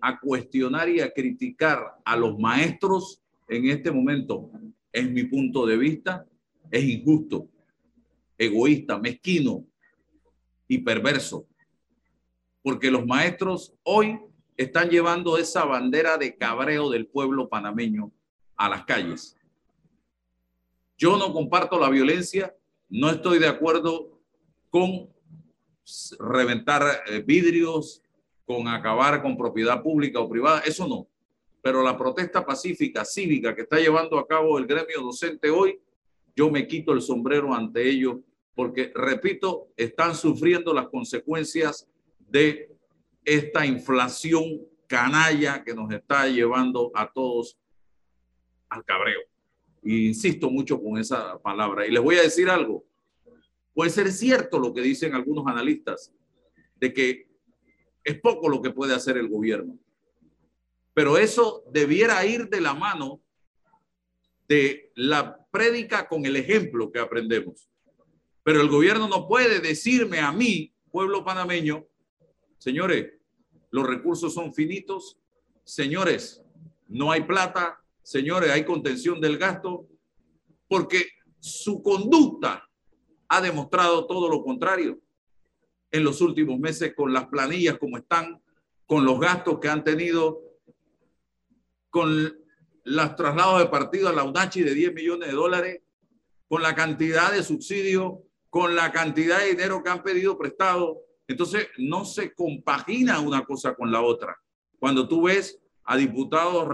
a 0.00 0.18
cuestionar 0.18 0.88
y 0.88 1.00
a 1.00 1.12
criticar 1.12 2.00
a 2.04 2.16
los 2.16 2.36
maestros 2.36 3.22
en 3.46 3.70
este 3.70 3.92
momento 3.92 4.50
es 4.98 5.10
mi 5.10 5.24
punto 5.24 5.64
de 5.66 5.76
vista, 5.76 6.26
es 6.70 6.84
injusto, 6.84 7.48
egoísta, 8.36 8.98
mezquino 8.98 9.64
y 10.66 10.78
perverso. 10.78 11.46
Porque 12.62 12.90
los 12.90 13.06
maestros 13.06 13.74
hoy 13.84 14.18
están 14.56 14.90
llevando 14.90 15.38
esa 15.38 15.64
bandera 15.64 16.18
de 16.18 16.36
cabreo 16.36 16.90
del 16.90 17.06
pueblo 17.06 17.48
panameño 17.48 18.12
a 18.56 18.68
las 18.68 18.84
calles. 18.84 19.36
Yo 20.96 21.16
no 21.16 21.32
comparto 21.32 21.78
la 21.78 21.88
violencia, 21.88 22.54
no 22.88 23.10
estoy 23.10 23.38
de 23.38 23.46
acuerdo 23.46 24.20
con 24.68 25.08
reventar 26.18 27.04
eh, 27.06 27.22
vidrios, 27.24 28.02
con 28.44 28.66
acabar 28.66 29.22
con 29.22 29.36
propiedad 29.36 29.80
pública 29.82 30.18
o 30.20 30.28
privada, 30.28 30.60
eso 30.60 30.88
no 30.88 31.06
pero 31.62 31.82
la 31.82 31.96
protesta 31.96 32.44
pacífica, 32.44 33.04
cívica 33.04 33.54
que 33.54 33.62
está 33.62 33.78
llevando 33.78 34.18
a 34.18 34.26
cabo 34.26 34.58
el 34.58 34.66
gremio 34.66 35.02
docente 35.02 35.50
hoy, 35.50 35.80
yo 36.34 36.50
me 36.50 36.66
quito 36.66 36.92
el 36.92 37.02
sombrero 37.02 37.52
ante 37.52 37.88
ellos 37.88 38.16
porque, 38.54 38.92
repito, 38.94 39.68
están 39.76 40.14
sufriendo 40.14 40.72
las 40.72 40.88
consecuencias 40.88 41.88
de 42.18 42.70
esta 43.24 43.64
inflación 43.66 44.60
canalla 44.86 45.62
que 45.62 45.74
nos 45.74 45.92
está 45.92 46.26
llevando 46.26 46.90
a 46.94 47.10
todos 47.12 47.58
al 48.68 48.84
cabreo. 48.84 49.20
Insisto 49.84 50.50
mucho 50.50 50.82
con 50.82 50.98
esa 50.98 51.38
palabra. 51.38 51.86
Y 51.86 51.90
les 51.90 52.02
voy 52.02 52.16
a 52.16 52.22
decir 52.22 52.48
algo. 52.48 52.84
Puede 53.74 53.90
ser 53.90 54.10
cierto 54.10 54.58
lo 54.58 54.74
que 54.74 54.80
dicen 54.80 55.14
algunos 55.14 55.46
analistas, 55.46 56.12
de 56.76 56.92
que 56.92 57.28
es 58.02 58.20
poco 58.20 58.48
lo 58.48 58.60
que 58.60 58.70
puede 58.70 58.94
hacer 58.94 59.16
el 59.18 59.28
gobierno. 59.28 59.78
Pero 60.98 61.16
eso 61.16 61.62
debiera 61.70 62.26
ir 62.26 62.48
de 62.48 62.60
la 62.60 62.74
mano 62.74 63.22
de 64.48 64.90
la 64.96 65.46
prédica 65.48 66.08
con 66.08 66.26
el 66.26 66.34
ejemplo 66.34 66.90
que 66.90 66.98
aprendemos. 66.98 67.70
Pero 68.42 68.60
el 68.60 68.68
gobierno 68.68 69.06
no 69.06 69.28
puede 69.28 69.60
decirme 69.60 70.18
a 70.18 70.32
mí, 70.32 70.74
pueblo 70.90 71.24
panameño, 71.24 71.86
señores, 72.58 73.12
los 73.70 73.86
recursos 73.86 74.34
son 74.34 74.52
finitos. 74.52 75.20
Señores, 75.62 76.42
no 76.88 77.12
hay 77.12 77.22
plata. 77.22 77.80
Señores, 78.02 78.50
hay 78.50 78.64
contención 78.64 79.20
del 79.20 79.38
gasto 79.38 79.86
porque 80.66 81.06
su 81.38 81.80
conducta 81.80 82.68
ha 83.28 83.40
demostrado 83.40 84.04
todo 84.08 84.28
lo 84.28 84.42
contrario 84.42 85.00
en 85.92 86.02
los 86.02 86.20
últimos 86.20 86.58
meses 86.58 86.92
con 86.96 87.12
las 87.12 87.28
planillas 87.28 87.78
como 87.78 87.98
están, 87.98 88.42
con 88.84 89.04
los 89.04 89.20
gastos 89.20 89.60
que 89.60 89.68
han 89.68 89.84
tenido, 89.84 90.47
con 91.90 92.36
los 92.84 93.16
traslados 93.16 93.60
de 93.60 93.66
partido 93.66 94.08
a 94.08 94.12
la 94.12 94.24
UNACHI 94.24 94.62
de 94.62 94.74
10 94.74 94.94
millones 94.94 95.28
de 95.28 95.34
dólares, 95.34 95.82
con 96.48 96.62
la 96.62 96.74
cantidad 96.74 97.32
de 97.32 97.42
subsidios, 97.42 98.14
con 98.50 98.74
la 98.74 98.90
cantidad 98.92 99.40
de 99.40 99.50
dinero 99.50 99.82
que 99.82 99.90
han 99.90 100.02
pedido 100.02 100.38
prestado. 100.38 101.02
Entonces, 101.26 101.68
no 101.76 102.04
se 102.04 102.32
compagina 102.32 103.20
una 103.20 103.44
cosa 103.44 103.74
con 103.74 103.92
la 103.92 104.00
otra. 104.00 104.38
Cuando 104.78 105.06
tú 105.06 105.22
ves 105.22 105.60
a 105.84 105.96
diputados 105.96 106.68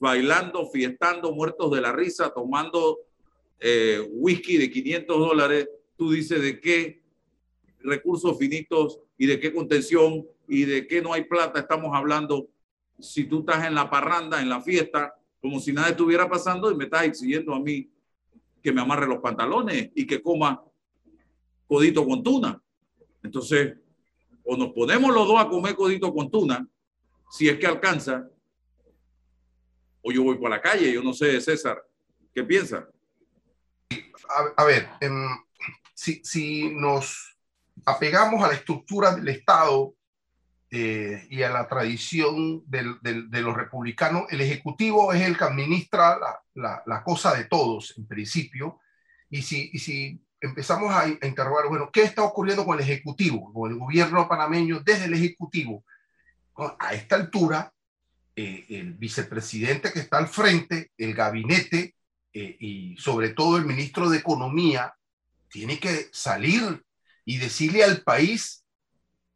bailando, 0.00 0.68
fiestando, 0.68 1.32
muertos 1.32 1.70
de 1.70 1.80
la 1.80 1.92
risa, 1.92 2.32
tomando 2.34 2.98
eh, 3.60 4.04
whisky 4.10 4.56
de 4.56 4.70
500 4.70 5.18
dólares, 5.18 5.68
tú 5.96 6.10
dices 6.10 6.42
de 6.42 6.60
qué 6.60 7.02
recursos 7.80 8.36
finitos 8.38 8.98
y 9.16 9.26
de 9.26 9.38
qué 9.38 9.52
contención 9.52 10.26
y 10.48 10.64
de 10.64 10.86
qué 10.86 11.02
no 11.02 11.12
hay 11.12 11.24
plata 11.24 11.60
estamos 11.60 11.90
hablando 11.94 12.48
si 13.02 13.24
tú 13.24 13.40
estás 13.40 13.66
en 13.66 13.74
la 13.74 13.90
parranda, 13.90 14.40
en 14.40 14.48
la 14.48 14.60
fiesta, 14.60 15.14
como 15.40 15.58
si 15.58 15.72
nada 15.72 15.88
estuviera 15.90 16.28
pasando 16.28 16.70
y 16.70 16.76
me 16.76 16.84
estás 16.84 17.02
exigiendo 17.02 17.54
a 17.54 17.60
mí 17.60 17.90
que 18.62 18.72
me 18.72 18.80
amarre 18.80 19.08
los 19.08 19.18
pantalones 19.18 19.90
y 19.94 20.06
que 20.06 20.22
coma 20.22 20.62
codito 21.66 22.06
con 22.06 22.22
tuna. 22.22 22.62
Entonces, 23.22 23.76
o 24.44 24.56
nos 24.56 24.72
ponemos 24.72 25.12
los 25.12 25.26
dos 25.26 25.40
a 25.40 25.48
comer 25.48 25.74
codito 25.74 26.14
con 26.14 26.30
tuna, 26.30 26.66
si 27.30 27.48
es 27.48 27.58
que 27.58 27.66
alcanza, 27.66 28.28
o 30.02 30.12
yo 30.12 30.22
voy 30.22 30.36
por 30.36 30.50
la 30.50 30.60
calle, 30.60 30.92
yo 30.92 31.02
no 31.02 31.12
sé, 31.12 31.40
César, 31.40 31.82
¿qué 32.34 32.44
piensa? 32.44 32.88
A, 34.56 34.64
ver, 34.64 34.88
si, 35.94 36.20
si 36.24 36.70
nos 36.74 37.36
apegamos 37.84 38.42
a 38.42 38.48
la 38.48 38.54
estructura 38.54 39.14
del 39.14 39.28
Estado 39.28 39.94
eh, 40.74 41.26
y 41.28 41.42
a 41.42 41.50
la 41.50 41.68
tradición 41.68 42.64
del, 42.66 42.98
de 43.02 43.42
los 43.42 43.54
republicanos, 43.54 44.24
el 44.30 44.40
Ejecutivo 44.40 45.12
es 45.12 45.20
el 45.20 45.36
que 45.36 45.44
administra 45.44 46.18
la, 46.54 46.82
la, 46.86 47.04
cosa 47.04 47.34
de 47.34 47.44
todos, 47.44 47.92
en 47.98 48.06
principio. 48.06 48.80
Y 49.28 49.42
si, 49.42 49.68
y 49.74 49.78
si 49.78 50.24
empezamos 50.40 50.90
a, 50.94 51.08
interrogar, 51.08 51.68
bueno, 51.68 51.90
¿qué 51.92 52.04
está 52.04 52.22
ocurriendo 52.22 52.64
con 52.64 52.78
el 52.78 52.84
Ejecutivo, 52.84 53.52
con 53.52 53.70
el 53.70 53.78
gobierno 53.78 54.26
panameño 54.26 54.80
desde 54.80 55.04
el 55.04 55.12
Ejecutivo? 55.12 55.84
A 56.56 56.94
esta 56.94 57.16
altura, 57.16 57.70
eh, 58.34 58.64
el 58.70 58.94
vicepresidente 58.94 59.92
que 59.92 60.00
está 60.00 60.16
al 60.16 60.28
frente, 60.28 60.90
el 60.96 61.12
gabinete 61.12 61.96
eh, 62.32 62.56
y 62.58 62.96
sobre 62.96 63.34
todo 63.34 63.58
el 63.58 63.66
ministro 63.66 64.08
de 64.08 64.16
Economía, 64.16 64.94
tiene 65.48 65.78
que 65.78 66.08
salir 66.12 66.82
y 67.26 67.36
decirle 67.36 67.84
al 67.84 68.00
país 68.00 68.64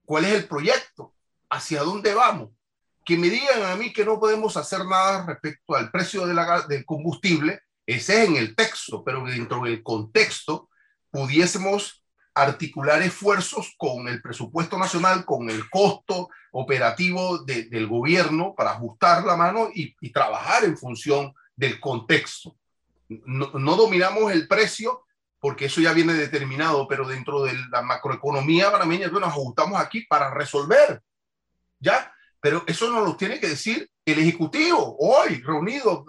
cuál 0.07 0.25
es 0.25 0.33
el 0.33 0.49
proyecto, 0.49 1.13
hacia 1.51 1.83
dónde 1.83 2.15
vamos. 2.15 2.51
Que 3.05 3.17
me 3.17 3.29
digan 3.29 3.63
a 3.63 3.77
mí 3.77 3.93
que 3.93 4.05
no 4.05 4.19
podemos 4.19 4.57
hacer 4.57 4.85
nada 4.85 5.27
respecto 5.27 5.75
al 5.77 5.91
precio 5.91 6.27
de 6.27 6.35
la, 6.35 6.63
del 6.63 6.85
combustible, 6.85 7.61
ese 7.87 8.23
es 8.23 8.29
en 8.29 8.37
el 8.37 8.57
texto, 8.57 9.05
pero 9.05 9.25
dentro 9.25 9.63
del 9.63 9.83
contexto 9.83 10.69
pudiésemos 11.11 12.05
articular 12.35 13.01
esfuerzos 13.01 13.75
con 13.79 14.09
el 14.09 14.21
presupuesto 14.21 14.77
nacional, 14.77 15.25
con 15.25 15.49
el 15.49 15.71
costo 15.71 16.29
operativo 16.53 17.39
del 17.39 17.87
gobierno 17.87 18.55
para 18.55 18.73
ajustar 18.73 19.25
la 19.25 19.37
mano 19.37 19.71
y, 19.73 19.95
trabajar 20.13 20.65
en 20.65 20.77
función 20.77 21.33
del 21.55 21.81
contexto. 21.81 22.57
No, 23.09 23.53
no, 23.53 23.77
dominamos 23.77 24.33
el 24.33 24.49
precio 24.49 25.05
porque 25.39 25.67
eso 25.67 25.81
ya 25.81 25.93
viene 25.93 26.13
determinado, 26.13 26.87
pero 26.89 27.07
dentro 27.07 27.43
de 27.43 27.55
la 27.71 27.83
macroeconomía 27.83 28.71
panameña 28.71 29.09
nos 29.09 29.23
ajustamos 29.23 29.81
aquí 29.81 30.03
para 30.03 30.35
resolver, 30.35 31.03
¿ya? 31.79 32.13
Pero 32.41 32.65
eso 32.67 32.91
nos 32.91 33.05
lo 33.05 33.17
tiene 33.17 33.41
que 33.41 33.49
decir 33.49 33.91
el 34.05 34.19
Ejecutivo 34.19 34.97
hoy, 35.01 35.43
reunido, 35.43 36.05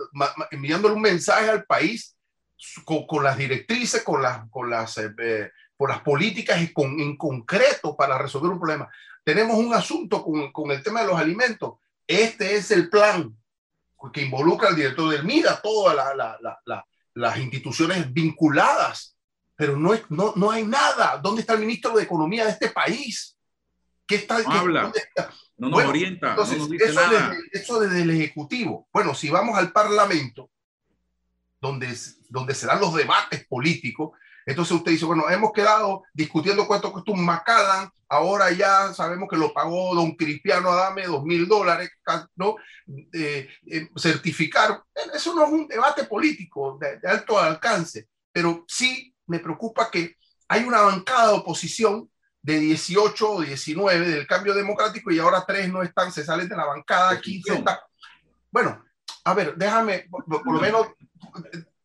enviándole 0.51 0.93
un 0.93 1.01
mensaje 1.01 1.49
al 1.49 1.65
país 1.65 2.15
con, 2.85 3.23
las 3.23 3.37
directrices, 3.37 4.03
con 4.03 4.21
las, 4.21 4.49
con 4.49 4.69
las, 4.69 4.97
eh, 4.97 5.11
eh, 5.17 5.51
las 5.79 6.01
políticas 6.01 6.61
y 6.61 6.73
con, 6.73 6.99
en 6.99 7.17
concreto 7.17 7.95
para 7.95 8.17
resolver 8.17 8.51
un 8.51 8.59
problema. 8.59 8.89
Tenemos 9.23 9.57
un 9.57 9.73
asunto 9.73 10.23
con, 10.23 10.51
con 10.51 10.71
el 10.71 10.83
tema 10.83 11.01
de 11.01 11.07
los 11.07 11.19
alimentos. 11.19 11.79
Este 12.05 12.55
es 12.55 12.71
el 12.71 12.89
plan 12.89 13.35
que 14.13 14.21
involucra 14.21 14.69
al 14.69 14.75
director 14.75 15.09
del 15.09 15.23
MIDA, 15.23 15.59
todas 15.61 15.95
la, 15.95 16.37
la, 16.39 16.85
las 17.15 17.37
instituciones 17.37 18.13
vinculadas, 18.13 19.17
pero 19.55 19.75
no, 19.75 19.91
no, 20.09 20.33
no 20.35 20.51
hay 20.51 20.63
nada. 20.65 21.17
¿Dónde 21.17 21.41
está 21.41 21.53
el 21.53 21.61
ministro 21.61 21.95
de 21.97 22.03
Economía 22.03 22.45
de 22.45 22.51
este 22.51 22.69
país? 22.69 23.35
¿Qué 24.05 24.15
está? 24.15 24.39
No 24.43 24.51
habla. 24.51 24.91
No 25.57 25.69
nos 25.69 25.83
orienta. 25.83 26.31
Entonces, 26.31 26.57
eso, 26.57 26.67
Desde, 26.69 27.37
eso 27.51 27.79
desde 27.79 28.01
el 28.03 28.11
Ejecutivo. 28.11 28.87
Bueno, 28.93 29.15
si 29.15 29.29
vamos 29.29 29.57
al 29.57 29.71
Parlamento, 29.71 30.51
donde, 31.59 31.95
donde 32.29 32.55
se 32.55 32.67
dan 32.67 32.79
los 32.79 32.93
debates 32.93 33.45
políticos. 33.47 34.11
Entonces 34.45 34.75
usted 34.75 34.91
dice, 34.91 35.05
bueno, 35.05 35.29
hemos 35.29 35.51
quedado 35.51 36.03
discutiendo 36.13 36.67
cuánto 36.67 36.93
cuesta 36.93 37.11
un 37.11 37.25
Macallan, 37.25 37.89
ahora 38.07 38.51
ya 38.51 38.93
sabemos 38.93 39.27
que 39.29 39.35
lo 39.35 39.53
pagó 39.53 39.93
don 39.93 40.15
Cristiano 40.15 40.69
Adame, 40.69 41.05
dos 41.05 41.23
mil 41.23 41.47
dólares, 41.47 41.89
¿no? 42.35 42.55
Eh, 43.11 43.49
certificar, 43.97 44.81
eso 45.13 45.35
no 45.35 45.45
es 45.45 45.51
un 45.51 45.67
debate 45.67 46.05
político 46.05 46.79
de, 46.79 47.05
alto 47.09 47.37
alcance, 47.37 48.07
pero 48.31 48.63
sí 48.67 49.13
me 49.25 49.39
preocupa 49.39 49.91
que 49.91 50.15
hay 50.47 50.63
una 50.63 50.81
bancada 50.81 51.27
de 51.27 51.39
oposición 51.39 52.09
de 52.41 52.59
18 52.59 53.31
o 53.31 53.41
19 53.41 54.09
del 54.09 54.27
cambio 54.27 54.53
democrático 54.53 55.11
y 55.11 55.19
ahora 55.19 55.43
tres 55.45 55.71
no 55.71 55.83
están, 55.83 56.11
se 56.11 56.23
salen 56.23 56.47
de 56.47 56.55
la 56.55 56.65
bancada, 56.65 57.19
15 57.19 57.53
está. 57.53 57.81
Bueno, 58.51 58.83
a 59.23 59.33
ver, 59.33 59.55
déjame, 59.55 60.07
por, 60.09 60.45
lo 60.45 60.59
menos 60.61 60.87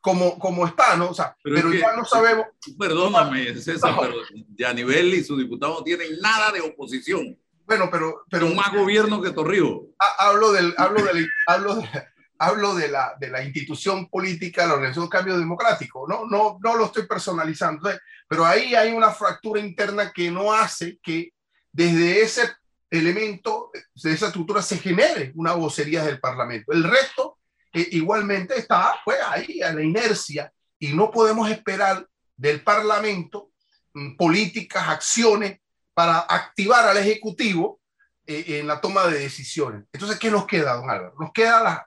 como, 0.01 0.39
como 0.39 0.67
está, 0.67 0.97
¿no? 0.97 1.11
O 1.11 1.15
sea, 1.15 1.37
pero, 1.43 1.73
ya 1.73 1.97
no 1.97 2.05
sabemos. 2.05 2.47
Perdóname, 2.79 3.55
César, 3.57 3.97
pero 4.01 4.15
Yanivel 4.57 5.15
y 5.15 5.25
su 5.25 5.37
diputado 5.37 5.79
no 5.79 5.83
tienen 5.83 6.21
nada 6.21 6.53
de 6.53 6.61
oposición. 6.61 7.37
Bueno, 7.67 7.89
pero. 7.91 8.25
pero 8.31 8.49
más 8.51 8.73
gobierno 8.73 9.21
que 9.21 9.31
Torrijos. 9.31 9.87
Hablo, 10.19 10.53
del, 10.53 10.75
hablo, 10.77 11.05
del, 11.05 11.29
hablo, 11.47 11.77
de, 11.77 11.89
hablo 12.39 12.75
de, 12.75 12.89
la, 12.89 13.15
de 13.19 13.29
la 13.31 13.45
institución 13.45 14.09
política, 14.09 14.67
la 14.67 14.75
Organización 14.75 15.09
Cambio 15.09 15.39
Democrático. 15.39 16.07
No, 16.09 16.27
no, 16.27 16.59
no 16.61 16.77
lo 16.77 16.87
estoy 16.87 17.07
personalizando, 17.07 17.89
pero 18.33 18.47
ahí 18.47 18.75
hay 18.75 18.93
una 18.93 19.11
fractura 19.11 19.61
interna 19.61 20.11
que 20.11 20.31
no 20.31 20.55
hace 20.55 20.99
que 21.03 21.35
desde 21.71 22.23
ese 22.23 22.51
elemento, 22.89 23.71
de 23.95 24.11
esa 24.11 24.29
estructura, 24.29 24.63
se 24.63 24.79
genere 24.79 25.33
una 25.35 25.53
vocería 25.53 26.03
del 26.03 26.19
Parlamento. 26.19 26.73
El 26.73 26.83
resto 26.83 27.37
igualmente 27.75 28.59
está 28.59 28.99
pues, 29.05 29.19
ahí 29.29 29.61
a 29.61 29.75
la 29.75 29.83
inercia 29.83 30.51
y 30.79 30.95
no 30.95 31.11
podemos 31.11 31.51
esperar 31.51 32.09
del 32.35 32.63
Parlamento 32.63 33.51
mm, 33.93 34.17
políticas, 34.17 34.89
acciones 34.89 35.61
para 35.93 36.21
activar 36.21 36.89
al 36.89 36.97
Ejecutivo 36.97 37.83
eh, 38.27 38.61
en 38.61 38.67
la 38.67 38.81
toma 38.81 39.09
de 39.09 39.19
decisiones. 39.19 39.85
Entonces, 39.93 40.19
¿qué 40.19 40.31
nos 40.31 40.47
queda, 40.47 40.77
don 40.77 40.89
Álvaro? 40.89 41.15
Nos 41.21 41.33
quedan 41.33 41.83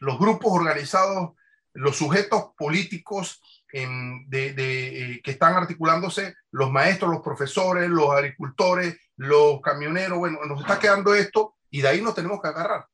los 0.00 0.18
grupos 0.18 0.50
organizados, 0.52 1.36
los 1.72 1.96
sujetos 1.96 2.46
políticos 2.58 3.40
de, 3.72 4.54
eh, 4.56 5.20
que 5.22 5.30
están 5.30 5.54
articulándose, 5.54 6.34
los 6.50 6.70
maestros, 6.70 7.10
los 7.10 7.22
profesores, 7.22 7.88
los 7.88 8.10
agricultores, 8.10 8.96
los 9.16 9.60
camioneros. 9.60 10.18
Bueno, 10.18 10.38
nos 10.46 10.60
está 10.60 10.78
quedando 10.78 11.14
esto 11.14 11.54
y 11.70 11.80
de 11.80 11.88
ahí 11.88 12.02
nos 12.02 12.14
tenemos 12.14 12.40
que 12.40 12.48
agarrar. 12.48 12.86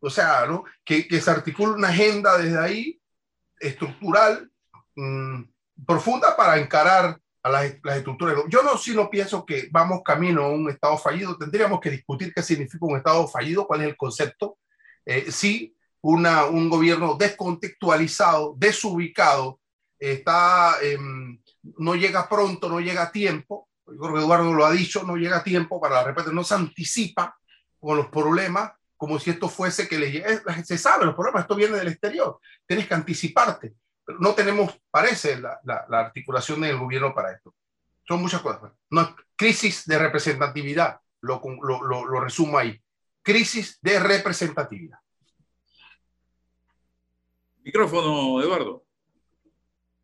O 0.00 0.10
sea, 0.10 0.46
¿no? 0.46 0.64
que, 0.84 1.06
que 1.08 1.20
se 1.20 1.30
articule 1.30 1.72
una 1.72 1.88
agenda 1.88 2.36
desde 2.36 2.58
ahí 2.58 3.00
estructural 3.58 4.50
mm, 4.94 5.42
profunda 5.86 6.36
para 6.36 6.58
encarar 6.58 7.18
a 7.42 7.50
las, 7.50 7.74
las, 7.82 7.98
estructuras. 7.98 8.36
Yo 8.48 8.62
no, 8.62 8.76
sí 8.76 8.94
no 8.94 9.08
pienso 9.08 9.46
que 9.46 9.68
vamos 9.70 10.02
camino 10.04 10.42
a 10.44 10.48
un 10.48 10.68
Estado 10.68 10.98
fallido. 10.98 11.38
Tendríamos 11.38 11.80
que 11.80 11.90
discutir 11.90 12.32
qué 12.34 12.42
significa 12.42 12.84
un 12.84 12.96
Estado 12.96 13.26
fallido, 13.28 13.66
cuál 13.66 13.82
es 13.82 13.88
el 13.88 13.96
concepto. 13.96 14.58
Eh, 15.04 15.30
sí, 15.30 15.76
una, 16.00 16.44
un 16.44 16.68
gobierno 16.68 17.16
descontextualizado, 17.16 18.54
desubicado, 18.56 19.60
está, 19.98 20.76
em, 20.82 21.40
no 21.78 21.94
llega 21.94 22.28
pronto, 22.28 22.68
no 22.68 22.80
llega 22.80 23.04
a 23.04 23.12
tiempo. 23.12 23.68
Eduardo 23.86 24.52
lo 24.52 24.66
ha 24.66 24.72
dicho, 24.72 25.04
no 25.04 25.16
llega 25.16 25.38
a 25.38 25.44
tiempo 25.44 25.80
para 25.80 26.02
la 26.02 26.24
no 26.32 26.42
se 26.42 26.54
anticipa 26.54 27.36
con 27.78 27.96
los 27.96 28.08
problemas 28.08 28.72
como 28.96 29.18
si 29.18 29.30
esto 29.30 29.48
fuese 29.48 29.88
que 29.88 29.98
le 29.98 30.64
se 30.64 30.78
sabe 30.78 31.04
los 31.04 31.14
problemas, 31.14 31.42
esto 31.42 31.54
viene 31.54 31.76
del 31.76 31.88
exterior, 31.88 32.40
tienes 32.66 32.88
que 32.88 32.94
anticiparte, 32.94 33.74
no 34.18 34.34
tenemos, 34.34 34.80
parece, 34.90 35.38
la, 35.38 35.60
la, 35.64 36.00
articulación 36.00 36.60
del 36.60 36.78
gobierno 36.78 37.14
para 37.14 37.32
esto. 37.32 37.54
Son 38.06 38.20
muchas 38.20 38.40
cosas. 38.40 38.72
No, 38.90 39.16
crisis 39.34 39.84
de 39.84 39.98
representatividad, 39.98 41.00
lo, 41.20 41.42
lo, 41.62 42.06
lo 42.06 42.20
resumo 42.20 42.56
ahí. 42.56 42.80
Crisis 43.22 43.78
de 43.82 43.98
representatividad. 43.98 44.98
Micrófono, 47.64 48.40
Eduardo. 48.40 48.85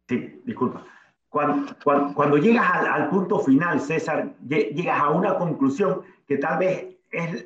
Sí, 0.08 0.40
disculpa. 0.44 0.84
Cuando, 1.28 1.74
cuando, 2.14 2.36
llegas 2.36 2.70
al, 2.70 3.08
punto 3.08 3.38
final, 3.38 3.80
César, 3.80 4.34
llegas 4.46 5.00
a 5.00 5.10
una 5.10 5.36
conclusión 5.36 6.02
que 6.28 6.36
tal 6.36 6.58
vez 6.58 6.96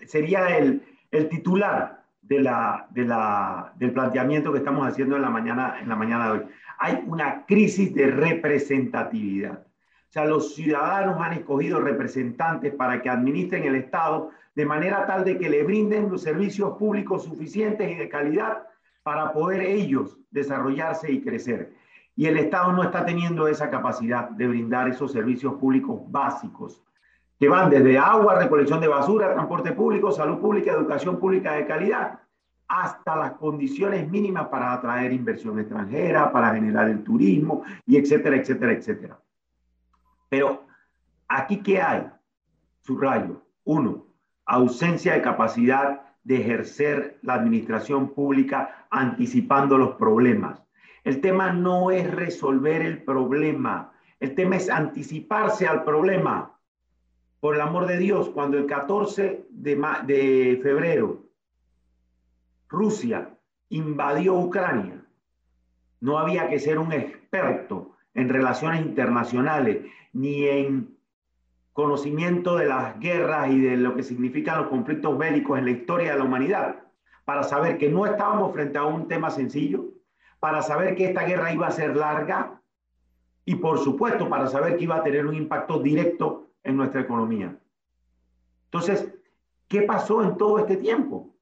sería 0.06 0.56
el, 0.58 0.82
el 1.12 1.28
titular 1.28 2.02
de 2.22 2.40
la, 2.40 2.86
de 2.90 3.04
la, 3.04 3.72
del 3.76 3.92
planteamiento 3.92 4.52
que 4.52 4.58
estamos 4.58 4.86
haciendo 4.86 5.16
en 5.16 5.22
la, 5.22 5.30
mañana, 5.30 5.78
en 5.80 5.88
la 5.88 5.96
mañana 5.96 6.26
de 6.26 6.32
hoy. 6.32 6.46
Hay 6.78 7.04
una 7.06 7.46
crisis 7.46 7.94
de 7.94 8.08
representatividad. 8.08 9.66
O 10.08 10.12
sea, 10.12 10.24
los 10.24 10.54
ciudadanos 10.54 11.20
han 11.20 11.34
escogido 11.34 11.80
representantes 11.80 12.74
para 12.74 13.00
que 13.02 13.10
administren 13.10 13.64
el 13.64 13.76
Estado 13.76 14.30
de 14.54 14.66
manera 14.66 15.06
tal 15.06 15.24
de 15.24 15.38
que 15.38 15.48
le 15.48 15.62
brinden 15.62 16.10
los 16.10 16.22
servicios 16.22 16.76
públicos 16.78 17.24
suficientes 17.24 17.90
y 17.90 17.94
de 17.94 18.08
calidad 18.08 18.66
para 19.02 19.32
poder 19.32 19.62
ellos 19.62 20.18
desarrollarse 20.30 21.12
y 21.12 21.22
crecer. 21.22 21.74
Y 22.16 22.26
el 22.26 22.38
Estado 22.38 22.72
no 22.72 22.82
está 22.82 23.04
teniendo 23.04 23.46
esa 23.46 23.70
capacidad 23.70 24.30
de 24.30 24.48
brindar 24.48 24.88
esos 24.88 25.12
servicios 25.12 25.54
públicos 25.54 26.00
básicos, 26.08 26.82
que 27.38 27.48
van 27.48 27.68
desde 27.68 27.98
agua, 27.98 28.36
recolección 28.36 28.80
de 28.80 28.88
basura, 28.88 29.34
transporte 29.34 29.72
público, 29.72 30.10
salud 30.10 30.38
pública, 30.38 30.72
educación 30.72 31.18
pública 31.18 31.52
de 31.52 31.66
calidad, 31.66 32.20
hasta 32.68 33.16
las 33.16 33.32
condiciones 33.32 34.08
mínimas 34.10 34.48
para 34.48 34.72
atraer 34.72 35.12
inversión 35.12 35.58
extranjera, 35.58 36.32
para 36.32 36.54
generar 36.54 36.88
el 36.88 37.04
turismo, 37.04 37.62
y 37.86 37.98
etcétera, 37.98 38.36
etcétera, 38.36 38.72
etcétera. 38.72 39.18
Pero 40.30 40.64
aquí, 41.28 41.62
¿qué 41.62 41.80
hay? 41.80 42.08
Subrayo. 42.80 43.42
Uno, 43.64 44.06
ausencia 44.46 45.12
de 45.12 45.22
capacidad 45.22 46.00
de 46.24 46.40
ejercer 46.40 47.18
la 47.22 47.34
administración 47.34 48.14
pública 48.14 48.86
anticipando 48.90 49.78
los 49.78 49.96
problemas. 49.96 50.62
El 51.06 51.20
tema 51.20 51.52
no 51.52 51.92
es 51.92 52.10
resolver 52.10 52.82
el 52.82 53.04
problema, 53.04 53.92
el 54.18 54.34
tema 54.34 54.56
es 54.56 54.68
anticiparse 54.68 55.64
al 55.68 55.84
problema. 55.84 56.58
Por 57.38 57.54
el 57.54 57.60
amor 57.60 57.86
de 57.86 57.96
Dios, 57.96 58.28
cuando 58.30 58.58
el 58.58 58.66
14 58.66 59.46
de, 59.48 60.60
febrero 60.60 61.22
Rusia 62.68 63.38
invadió 63.68 64.34
Ucrania, 64.34 65.00
no 66.00 66.18
había 66.18 66.48
que 66.48 66.58
ser 66.58 66.76
un 66.76 66.92
experto 66.92 67.92
en 68.12 68.28
relaciones 68.28 68.84
internacionales 68.84 69.86
ni 70.12 70.48
en 70.48 70.98
conocimiento 71.72 72.56
de 72.56 72.66
las 72.66 72.98
guerras 72.98 73.48
y 73.50 73.60
de 73.60 73.76
lo 73.76 73.94
que 73.94 74.02
significan 74.02 74.62
los 74.62 74.70
conflictos 74.70 75.16
bélicos 75.16 75.56
en 75.56 75.66
la 75.66 75.70
historia 75.70 76.12
de 76.14 76.18
la 76.18 76.24
humanidad 76.24 76.80
para 77.24 77.44
saber 77.44 77.78
que 77.78 77.88
no 77.88 78.06
estábamos 78.06 78.52
frente 78.52 78.76
a 78.78 78.84
un 78.84 79.06
tema 79.06 79.30
sencillo, 79.30 79.92
para 80.46 80.62
saber 80.62 80.94
que 80.94 81.06
esta 81.06 81.24
guerra 81.24 81.52
iba 81.52 81.66
a 81.66 81.72
ser 81.72 81.96
larga 81.96 82.60
y 83.44 83.56
por 83.56 83.80
supuesto 83.80 84.28
para 84.28 84.46
saber 84.46 84.76
que 84.76 84.84
iba 84.84 84.94
a 84.94 85.02
tener 85.02 85.26
un 85.26 85.34
impacto 85.34 85.80
directo 85.80 86.50
en 86.62 86.76
nuestra 86.76 87.00
economía. 87.00 87.58
Entonces, 88.66 89.12
¿qué 89.66 89.82
pasó 89.82 90.22
en 90.22 90.36
todo 90.36 90.60
este 90.60 90.76
tiempo? 90.76 91.34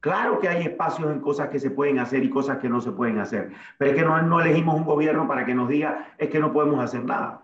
Claro 0.00 0.40
que 0.40 0.48
hay 0.48 0.64
espacios 0.64 1.12
en 1.12 1.20
cosas 1.20 1.50
que 1.50 1.60
se 1.60 1.70
pueden 1.70 2.00
hacer 2.00 2.24
y 2.24 2.30
cosas 2.30 2.58
que 2.58 2.68
no 2.68 2.80
se 2.80 2.90
pueden 2.90 3.20
hacer, 3.20 3.52
pero 3.78 3.92
es 3.92 3.96
que 3.96 4.04
no, 4.04 4.20
no 4.22 4.40
elegimos 4.40 4.74
un 4.74 4.86
gobierno 4.86 5.28
para 5.28 5.46
que 5.46 5.54
nos 5.54 5.68
diga 5.68 6.08
es 6.18 6.28
que 6.28 6.40
no 6.40 6.52
podemos 6.52 6.82
hacer 6.82 7.04
nada. 7.04 7.42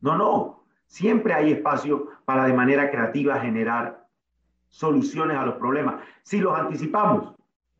No, 0.00 0.16
no, 0.16 0.64
siempre 0.86 1.32
hay 1.32 1.52
espacio 1.52 2.08
para 2.24 2.44
de 2.44 2.54
manera 2.54 2.90
creativa 2.90 3.38
generar 3.38 4.04
soluciones 4.66 5.36
a 5.36 5.46
los 5.46 5.54
problemas. 5.54 6.02
Si 6.24 6.40
los 6.40 6.58
anticipamos, 6.58 7.37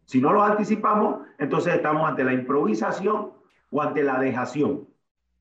si 0.08 0.22
no 0.22 0.32
los 0.32 0.42
anticipamos, 0.42 1.20
entonces 1.36 1.74
estamos 1.74 2.08
ante 2.08 2.24
la 2.24 2.32
improvisación 2.32 3.32
o 3.70 3.82
ante 3.82 4.02
la 4.02 4.18
dejación. 4.18 4.88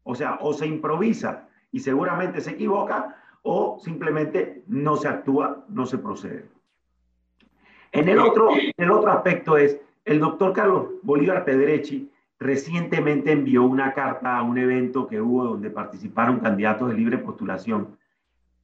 O 0.03 0.13
sea, 0.13 0.39
o 0.41 0.51
se 0.51 0.67
improvisa 0.67 1.47
y 1.71 1.79
seguramente 1.79 2.41
se 2.41 2.51
equivoca, 2.51 3.15
o 3.43 3.79
simplemente 3.81 4.65
no 4.67 4.97
se 4.97 5.07
actúa, 5.07 5.63
no 5.69 5.85
se 5.85 5.97
procede. 5.97 6.49
En 7.93 8.09
el 8.09 8.19
otro, 8.19 8.49
el 8.75 8.91
otro 8.91 9.09
aspecto 9.09 9.55
es, 9.55 9.79
el 10.03 10.19
doctor 10.19 10.51
Carlos 10.51 10.87
Bolívar 11.01 11.45
Pedrechi 11.45 12.11
recientemente 12.37 13.31
envió 13.31 13.63
una 13.63 13.93
carta 13.93 14.35
a 14.35 14.41
un 14.41 14.57
evento 14.57 15.07
que 15.07 15.21
hubo 15.21 15.45
donde 15.45 15.69
participaron 15.69 16.41
candidatos 16.41 16.89
de 16.89 16.95
libre 16.95 17.19
postulación, 17.19 17.97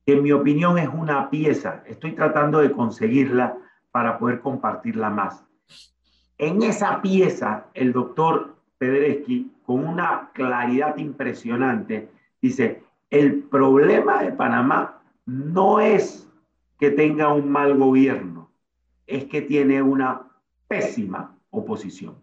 que 0.05 0.13
en 0.13 0.23
mi 0.23 0.33
opinión 0.33 0.77
es 0.77 0.89
una 0.89 1.29
pieza, 1.29 1.81
estoy 1.85 2.11
tratando 2.11 2.59
de 2.59 2.73
conseguirla 2.73 3.57
para 3.91 4.19
poder 4.19 4.41
compartirla 4.41 5.09
más. 5.09 5.45
En 6.37 6.63
esa 6.63 7.01
pieza, 7.01 7.67
el 7.73 7.93
doctor 7.93 8.55
Pedreschi, 8.77 9.51
con 9.65 9.87
una 9.87 10.31
claridad 10.33 10.97
impresionante, 10.97 12.09
dice, 12.41 12.83
el 13.09 13.43
problema 13.43 14.23
de 14.23 14.31
Panamá 14.31 15.01
no 15.25 15.79
es 15.79 16.27
que 16.79 16.91
tenga 16.91 17.33
un 17.33 17.49
mal 17.49 17.77
gobierno, 17.77 18.49
es 19.07 19.25
que 19.25 19.41
tiene 19.41 19.81
una 19.81 20.23
pésima 20.67 21.37
oposición. 21.51 22.15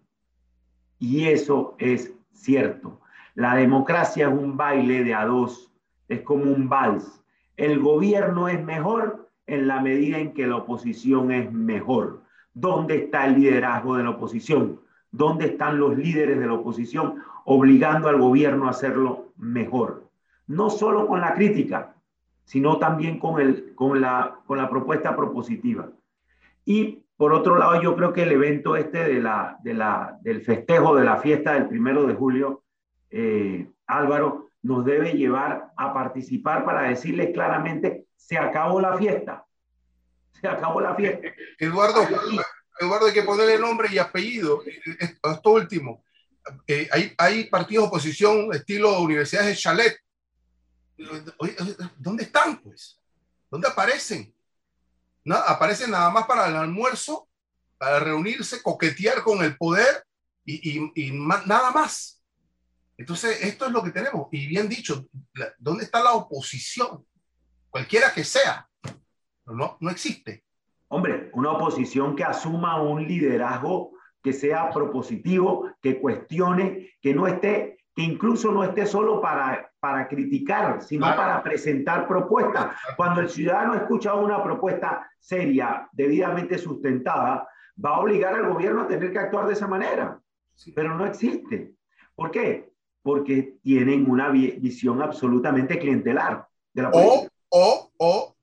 Y 0.98 1.28
eso 1.28 1.76
es 1.78 2.12
cierto. 2.32 3.00
La 3.34 3.54
democracia 3.54 4.28
es 4.28 4.34
un 4.34 4.56
baile 4.56 5.04
de 5.04 5.14
a 5.14 5.24
dos, 5.24 5.72
es 6.08 6.20
como 6.22 6.44
un 6.44 6.68
vals. 6.68 7.22
El 7.56 7.78
gobierno 7.78 8.48
es 8.48 8.62
mejor 8.62 9.30
en 9.46 9.66
la 9.66 9.80
medida 9.80 10.18
en 10.18 10.34
que 10.34 10.46
la 10.46 10.56
oposición 10.56 11.30
es 11.30 11.50
mejor. 11.52 12.22
¿Dónde 12.60 12.96
está 12.96 13.24
el 13.24 13.40
liderazgo 13.40 13.96
de 13.96 14.02
la 14.04 14.10
oposición? 14.10 14.80
¿Dónde 15.10 15.46
están 15.46 15.78
los 15.78 15.96
líderes 15.96 16.38
de 16.38 16.46
la 16.46 16.52
oposición 16.52 17.22
obligando 17.46 18.10
al 18.10 18.20
gobierno 18.20 18.66
a 18.66 18.70
hacerlo 18.72 19.32
mejor? 19.38 20.10
No 20.46 20.68
solo 20.68 21.06
con 21.06 21.22
la 21.22 21.32
crítica, 21.32 21.94
sino 22.44 22.78
también 22.78 23.18
con, 23.18 23.40
el, 23.40 23.74
con, 23.74 23.98
la, 24.02 24.40
con 24.46 24.58
la 24.58 24.68
propuesta 24.68 25.16
propositiva. 25.16 25.88
Y 26.66 27.02
por 27.16 27.32
otro 27.32 27.56
lado, 27.56 27.80
yo 27.80 27.96
creo 27.96 28.12
que 28.12 28.24
el 28.24 28.32
evento 28.32 28.76
este 28.76 29.04
de 29.04 29.22
la, 29.22 29.56
de 29.62 29.72
la, 29.72 30.18
del 30.20 30.42
festejo 30.42 30.94
de 30.94 31.04
la 31.04 31.16
fiesta 31.16 31.54
del 31.54 31.66
primero 31.66 32.06
de 32.06 32.14
julio, 32.14 32.62
eh, 33.08 33.70
Álvaro, 33.86 34.50
nos 34.60 34.84
debe 34.84 35.14
llevar 35.14 35.72
a 35.78 35.94
participar 35.94 36.66
para 36.66 36.82
decirles 36.82 37.30
claramente, 37.32 38.04
se 38.16 38.36
acabó 38.36 38.82
la 38.82 38.98
fiesta 38.98 39.46
se 40.40 40.48
acabó 40.48 40.80
la 40.80 40.94
fiesta. 40.94 41.28
Eduardo, 41.58 42.00
Eduardo, 42.80 43.06
hay 43.06 43.12
que 43.12 43.22
ponerle 43.22 43.58
nombre 43.58 43.88
y 43.92 43.98
apellido. 43.98 44.62
Esto 44.98 45.50
último. 45.50 46.02
Eh, 46.66 46.88
hay, 46.90 47.14
hay 47.18 47.44
partidos 47.44 47.84
de 47.84 47.88
oposición 47.88 48.54
estilo 48.54 49.00
universidades 49.00 49.48
de 49.48 49.56
chalet. 49.56 49.98
¿Dónde 51.98 52.24
están, 52.24 52.60
pues? 52.62 52.98
¿Dónde 53.50 53.68
aparecen? 53.68 54.34
No, 55.24 55.36
aparecen 55.36 55.90
nada 55.90 56.10
más 56.10 56.26
para 56.26 56.48
el 56.48 56.56
almuerzo, 56.56 57.28
para 57.76 58.00
reunirse, 58.00 58.62
coquetear 58.62 59.22
con 59.22 59.44
el 59.44 59.56
poder 59.56 60.04
y, 60.44 60.90
y 60.94 61.10
nada 61.12 61.70
más. 61.70 62.22
Entonces, 62.96 63.42
esto 63.42 63.66
es 63.66 63.72
lo 63.72 63.82
que 63.82 63.90
tenemos. 63.90 64.28
Y 64.32 64.46
bien 64.46 64.68
dicho, 64.68 65.06
¿dónde 65.58 65.84
está 65.84 66.02
la 66.02 66.12
oposición? 66.12 67.06
Cualquiera 67.68 68.12
que 68.12 68.24
sea 68.24 68.70
no, 69.46 69.76
no 69.80 69.90
existe. 69.90 70.44
Hombre, 70.92 71.30
una 71.34 71.52
oposición 71.52 72.16
que 72.16 72.24
asuma 72.24 72.82
un 72.82 73.06
liderazgo 73.06 73.92
que 74.22 74.32
sea 74.32 74.70
propositivo, 74.70 75.70
que 75.80 76.00
cuestione, 76.00 76.90
que 77.00 77.14
no 77.14 77.26
esté, 77.26 77.78
que 77.94 78.02
incluso 78.02 78.50
no 78.50 78.64
esté 78.64 78.86
solo 78.86 79.20
para, 79.20 79.70
para 79.78 80.08
criticar, 80.08 80.82
sino 80.82 81.06
para 81.06 81.42
presentar 81.42 82.08
propuestas. 82.08 82.76
Cuando 82.96 83.20
el 83.20 83.28
ciudadano 83.28 83.74
escucha 83.74 84.14
una 84.14 84.42
propuesta 84.42 85.08
seria, 85.18 85.88
debidamente 85.92 86.58
sustentada, 86.58 87.48
va 87.82 87.90
a 87.90 88.00
obligar 88.00 88.34
al 88.34 88.52
gobierno 88.52 88.82
a 88.82 88.88
tener 88.88 89.12
que 89.12 89.18
actuar 89.18 89.46
de 89.46 89.52
esa 89.52 89.68
manera. 89.68 90.20
Pero 90.74 90.96
no 90.96 91.06
existe. 91.06 91.72
¿Por 92.14 92.30
qué? 92.30 92.72
Porque 93.02 93.56
tienen 93.62 94.10
una 94.10 94.28
visión 94.28 95.00
absolutamente 95.00 95.78
clientelar 95.78 96.46
de 96.74 96.82
la 96.82 96.90
O, 96.92 97.26
o, 97.48 97.90
o 97.96 98.36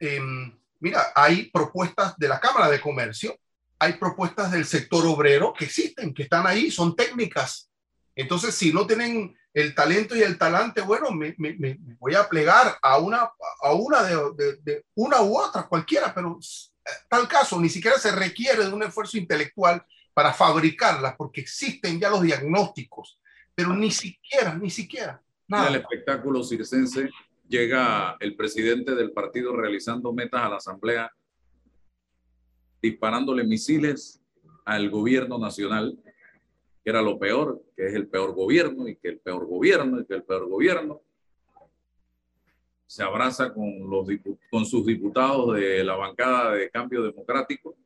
Em, 0.00 0.52
mira, 0.80 1.12
hay 1.14 1.50
propuestas 1.50 2.16
de 2.16 2.28
la 2.28 2.40
Cámara 2.40 2.68
de 2.68 2.80
Comercio, 2.80 3.38
hay 3.78 3.94
propuestas 3.94 4.50
del 4.50 4.66
sector 4.66 5.06
obrero 5.06 5.54
que 5.56 5.64
existen, 5.66 6.12
que 6.12 6.24
están 6.24 6.46
ahí, 6.46 6.70
son 6.70 6.94
técnicas. 6.96 7.70
Entonces, 8.14 8.54
si 8.54 8.72
no 8.72 8.86
tienen 8.86 9.34
el 9.54 9.74
talento 9.74 10.14
y 10.16 10.22
el 10.22 10.36
talante, 10.36 10.80
bueno, 10.82 11.10
me, 11.10 11.34
voy 11.98 12.14
a 12.14 12.28
plegar 12.28 12.76
a 12.82 12.98
una, 12.98 13.30
a 13.62 13.72
una 13.72 14.02
de, 14.02 14.84
una 14.94 15.22
u 15.22 15.38
otra, 15.38 15.66
cualquiera, 15.66 16.14
pero 16.14 16.38
tal 17.08 17.26
caso 17.28 17.58
ni 17.60 17.68
siquiera 17.68 17.98
se 17.98 18.12
requiere 18.12 18.64
de 18.64 18.72
un 18.72 18.82
esfuerzo 18.82 19.16
intelectual 19.16 19.84
para 20.12 20.32
fabricarlas, 20.32 21.14
porque 21.16 21.40
existen 21.40 21.98
ya 21.98 22.10
los 22.10 22.22
diagnósticos, 22.22 23.18
pero 23.54 23.74
ni 23.74 23.90
siquiera, 23.90 24.54
ni 24.54 24.70
siquiera. 24.70 25.22
Nada. 25.48 25.68
El 25.68 25.76
espectáculo 25.76 26.44
circense 26.44 27.10
llega 27.50 28.16
el 28.20 28.36
presidente 28.36 28.94
del 28.94 29.10
partido 29.10 29.54
realizando 29.56 30.12
metas 30.12 30.40
a 30.42 30.48
la 30.48 30.56
asamblea, 30.56 31.12
disparándole 32.80 33.42
misiles 33.42 34.22
al 34.64 34.88
gobierno 34.88 35.36
nacional, 35.36 35.98
que 36.82 36.90
era 36.90 37.02
lo 37.02 37.18
peor, 37.18 37.60
que 37.76 37.88
es 37.88 37.94
el 37.94 38.06
peor 38.06 38.34
gobierno 38.34 38.86
y 38.88 38.96
que 38.96 39.08
el 39.08 39.18
peor 39.18 39.46
gobierno 39.46 40.00
y 40.00 40.06
que 40.06 40.14
el 40.14 40.22
peor 40.22 40.48
gobierno. 40.48 41.02
Se 42.86 43.02
abraza 43.02 43.52
con, 43.52 43.80
con 44.50 44.64
sus 44.64 44.86
diputados 44.86 45.56
de 45.56 45.82
la 45.82 45.96
bancada 45.96 46.52
de 46.52 46.70
Cambio 46.70 47.02
Democrático 47.02 47.76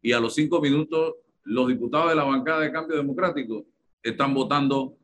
y 0.00 0.12
a 0.12 0.20
los 0.20 0.34
cinco 0.34 0.60
minutos 0.60 1.16
los 1.44 1.68
diputados 1.68 2.10
de 2.10 2.16
la 2.16 2.24
bancada 2.24 2.60
de 2.60 2.72
Cambio 2.72 2.96
Democrático 2.96 3.66
están 4.02 4.32
votando 4.32 4.96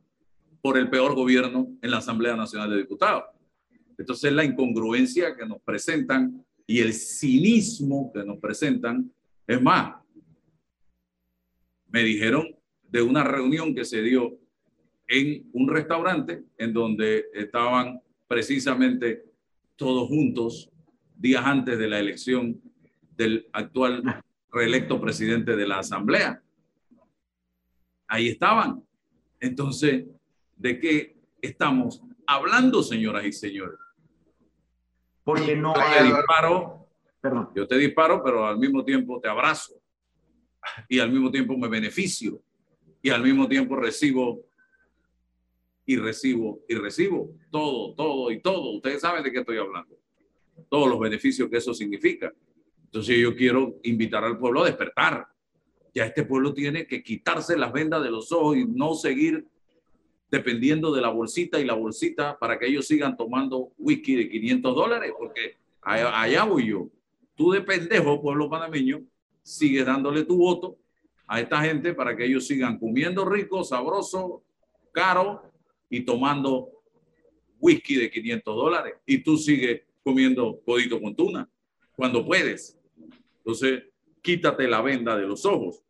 por 0.62 0.78
el 0.78 0.88
peor 0.88 1.14
gobierno 1.14 1.68
en 1.82 1.90
la 1.90 1.98
Asamblea 1.98 2.36
Nacional 2.36 2.70
de 2.70 2.78
Diputados. 2.78 3.33
Entonces 3.98 4.32
la 4.32 4.44
incongruencia 4.44 5.36
que 5.36 5.46
nos 5.46 5.60
presentan 5.62 6.44
y 6.66 6.80
el 6.80 6.92
cinismo 6.92 8.10
que 8.12 8.24
nos 8.24 8.38
presentan 8.38 9.10
es 9.46 9.60
más. 9.60 9.96
Me 11.88 12.02
dijeron 12.02 12.56
de 12.88 13.02
una 13.02 13.24
reunión 13.24 13.74
que 13.74 13.84
se 13.84 14.02
dio 14.02 14.38
en 15.06 15.48
un 15.52 15.68
restaurante 15.68 16.44
en 16.56 16.72
donde 16.72 17.26
estaban 17.34 18.00
precisamente 18.26 19.24
todos 19.76 20.08
juntos 20.08 20.70
días 21.16 21.44
antes 21.44 21.78
de 21.78 21.88
la 21.88 21.98
elección 21.98 22.60
del 23.16 23.46
actual 23.52 24.02
reelecto 24.50 25.00
presidente 25.00 25.56
de 25.56 25.66
la 25.66 25.80
Asamblea. 25.80 26.42
Ahí 28.06 28.28
estaban. 28.28 28.82
Entonces, 29.40 30.04
¿de 30.56 30.78
qué 30.78 31.16
estamos 31.42 32.00
hablando, 32.26 32.82
señoras 32.82 33.24
y 33.26 33.32
señores? 33.32 33.78
Porque 35.24 35.56
no 35.56 35.74
yo 35.74 35.82
te 35.82 36.04
disparo, 36.04 36.88
Perdón. 37.20 37.50
yo 37.54 37.66
te 37.66 37.78
disparo, 37.78 38.22
pero 38.22 38.46
al 38.46 38.58
mismo 38.58 38.84
tiempo 38.84 39.20
te 39.20 39.28
abrazo 39.28 39.74
y 40.88 40.98
al 40.98 41.10
mismo 41.10 41.30
tiempo 41.30 41.56
me 41.56 41.68
beneficio 41.68 42.40
y 43.02 43.10
al 43.10 43.22
mismo 43.22 43.48
tiempo 43.48 43.76
recibo 43.76 44.44
y 45.86 45.96
recibo 45.96 46.60
y 46.68 46.74
recibo 46.74 47.30
todo, 47.50 47.94
todo 47.94 48.30
y 48.30 48.40
todo. 48.40 48.70
Ustedes 48.76 49.00
saben 49.00 49.22
de 49.22 49.32
qué 49.32 49.40
estoy 49.40 49.58
hablando. 49.58 49.96
Todos 50.68 50.88
los 50.88 50.98
beneficios 50.98 51.48
que 51.50 51.58
eso 51.58 51.74
significa. 51.74 52.32
Entonces 52.84 53.18
yo 53.18 53.34
quiero 53.34 53.76
invitar 53.82 54.24
al 54.24 54.38
pueblo 54.38 54.62
a 54.62 54.66
despertar. 54.66 55.26
Ya 55.94 56.06
este 56.06 56.24
pueblo 56.24 56.52
tiene 56.54 56.86
que 56.86 57.02
quitarse 57.02 57.56
las 57.56 57.72
vendas 57.72 58.02
de 58.02 58.10
los 58.10 58.30
ojos 58.32 58.56
y 58.56 58.64
no 58.64 58.94
seguir 58.94 59.46
dependiendo 60.30 60.92
de 60.92 61.00
la 61.00 61.10
bolsita 61.10 61.60
y 61.60 61.64
la 61.64 61.74
bolsita 61.74 62.38
para 62.38 62.58
que 62.58 62.66
ellos 62.66 62.86
sigan 62.86 63.16
tomando 63.16 63.72
whisky 63.78 64.16
de 64.16 64.28
500 64.28 64.74
dólares, 64.74 65.12
porque 65.16 65.56
allá 65.82 66.44
voy 66.44 66.68
yo. 66.68 66.88
Tú 67.34 67.52
de 67.52 67.60
pendejo, 67.60 68.20
pueblo 68.20 68.48
panameño, 68.48 69.02
sigues 69.42 69.86
dándole 69.86 70.24
tu 70.24 70.36
voto 70.36 70.78
a 71.26 71.40
esta 71.40 71.60
gente 71.62 71.94
para 71.94 72.16
que 72.16 72.24
ellos 72.24 72.46
sigan 72.46 72.78
comiendo 72.78 73.24
rico, 73.24 73.64
sabroso, 73.64 74.42
caro 74.92 75.42
y 75.88 76.00
tomando 76.02 76.70
whisky 77.60 77.96
de 77.96 78.10
500 78.10 78.56
dólares. 78.56 78.94
Y 79.06 79.18
tú 79.18 79.36
sigues 79.36 79.82
comiendo 80.02 80.60
codito 80.64 81.00
con 81.00 81.14
tuna 81.14 81.48
cuando 81.96 82.24
puedes. 82.24 82.78
Entonces, 83.38 83.84
quítate 84.20 84.68
la 84.68 84.82
venda 84.82 85.16
de 85.16 85.26
los 85.26 85.44
ojos. 85.44 85.82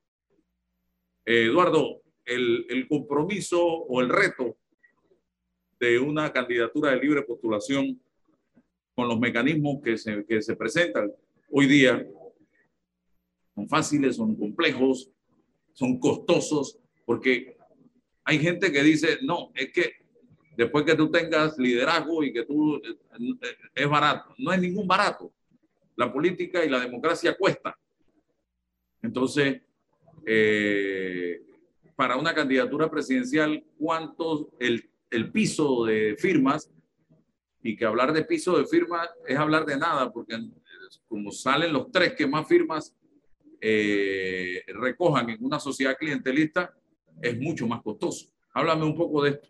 Eduardo, 1.25 2.03
el, 2.25 2.67
el 2.69 2.89
compromiso 2.89 3.63
o 3.63 4.01
el 4.01 4.09
reto 4.09 4.57
de 5.79 5.99
una 5.99 6.33
candidatura 6.33 6.91
de 6.91 7.01
libre 7.01 7.23
postulación 7.23 8.01
con 8.95 9.09
los 9.09 9.19
mecanismos 9.19 9.83
que 9.83 9.99
se, 9.99 10.25
que 10.25 10.41
se 10.41 10.57
presentan 10.57 11.13
hoy 11.51 11.67
día 11.67 12.07
son 13.55 13.69
fáciles, 13.69 14.17
son 14.17 14.35
complejos, 14.35 15.11
son 15.73 15.99
costosos, 15.99 16.79
porque 17.05 17.57
hay 18.25 18.39
gente 18.39 18.73
que 18.73 18.83
dice, 18.83 19.19
no, 19.23 19.53
es 19.55 19.73
que 19.73 19.93
después 20.57 20.85
que 20.85 20.97
tú 20.97 21.11
tengas 21.11 21.57
liderazgo 21.59 22.25
y 22.25 22.33
que 22.33 22.45
tú 22.45 22.77
eh, 22.77 22.97
es 23.75 23.89
barato, 23.89 24.35
no 24.39 24.53
es 24.53 24.61
ningún 24.61 24.87
barato. 24.87 25.33
La 25.97 26.13
política 26.13 26.65
y 26.65 26.69
la 26.69 26.81
democracia 26.81 27.37
cuesta. 27.37 27.79
Entonces, 29.01 29.61
eh, 30.27 31.41
para 31.97 32.17
una 32.17 32.35
candidatura 32.35 32.91
presidencial, 32.91 33.65
¿cuántos 33.79 34.47
el, 34.59 34.91
el 35.11 35.31
piso 35.31 35.85
de 35.85 36.17
firmas? 36.19 36.71
Y 37.63 37.77
que 37.77 37.85
hablar 37.85 38.13
de 38.13 38.25
piso 38.25 38.59
de 38.59 38.67
firmas 38.67 39.09
es 39.27 39.39
hablar 39.39 39.65
de 39.65 39.79
nada, 39.79 40.13
porque 40.13 40.37
como 41.09 41.31
salen 41.31 41.73
los 41.73 41.91
tres 41.91 42.15
que 42.15 42.27
más 42.27 42.47
firmas 42.47 42.95
eh, 43.61 44.63
recojan 44.69 45.31
en 45.31 45.43
una 45.43 45.59
sociedad 45.59 45.97
clientelista, 45.97 46.75
es 47.23 47.39
mucho 47.41 47.67
más 47.67 47.81
costoso. 47.83 48.27
Háblame 48.53 48.85
un 48.85 48.95
poco 48.95 49.23
de 49.23 49.31
esto. 49.31 49.49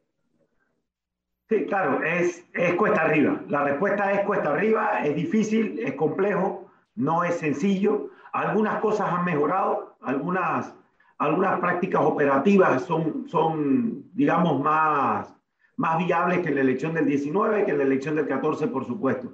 Sí, 1.48 1.66
claro, 1.66 2.02
es, 2.02 2.44
es 2.54 2.74
cuesta 2.74 3.02
arriba. 3.02 3.42
La 3.48 3.64
respuesta 3.64 4.12
es 4.12 4.24
cuesta 4.24 4.52
arriba, 4.52 5.04
es 5.04 5.14
difícil, 5.14 5.78
es 5.80 5.94
complejo, 5.94 6.70
no 6.94 7.24
es 7.24 7.34
sencillo. 7.36 8.10
Algunas 8.32 8.80
cosas 8.80 9.08
han 9.10 9.24
mejorado, 9.24 9.96
algunas, 10.00 10.74
algunas 11.18 11.60
prácticas 11.60 12.02
operativas 12.02 12.82
son, 12.82 13.28
son 13.28 14.04
digamos, 14.12 14.60
más, 14.60 15.34
más 15.76 15.98
viables 15.98 16.40
que 16.40 16.48
en 16.48 16.56
la 16.56 16.60
elección 16.62 16.94
del 16.94 17.06
19, 17.06 17.64
que 17.64 17.70
en 17.70 17.78
la 17.78 17.84
elección 17.84 18.16
del 18.16 18.26
14, 18.26 18.68
por 18.68 18.84
supuesto. 18.84 19.32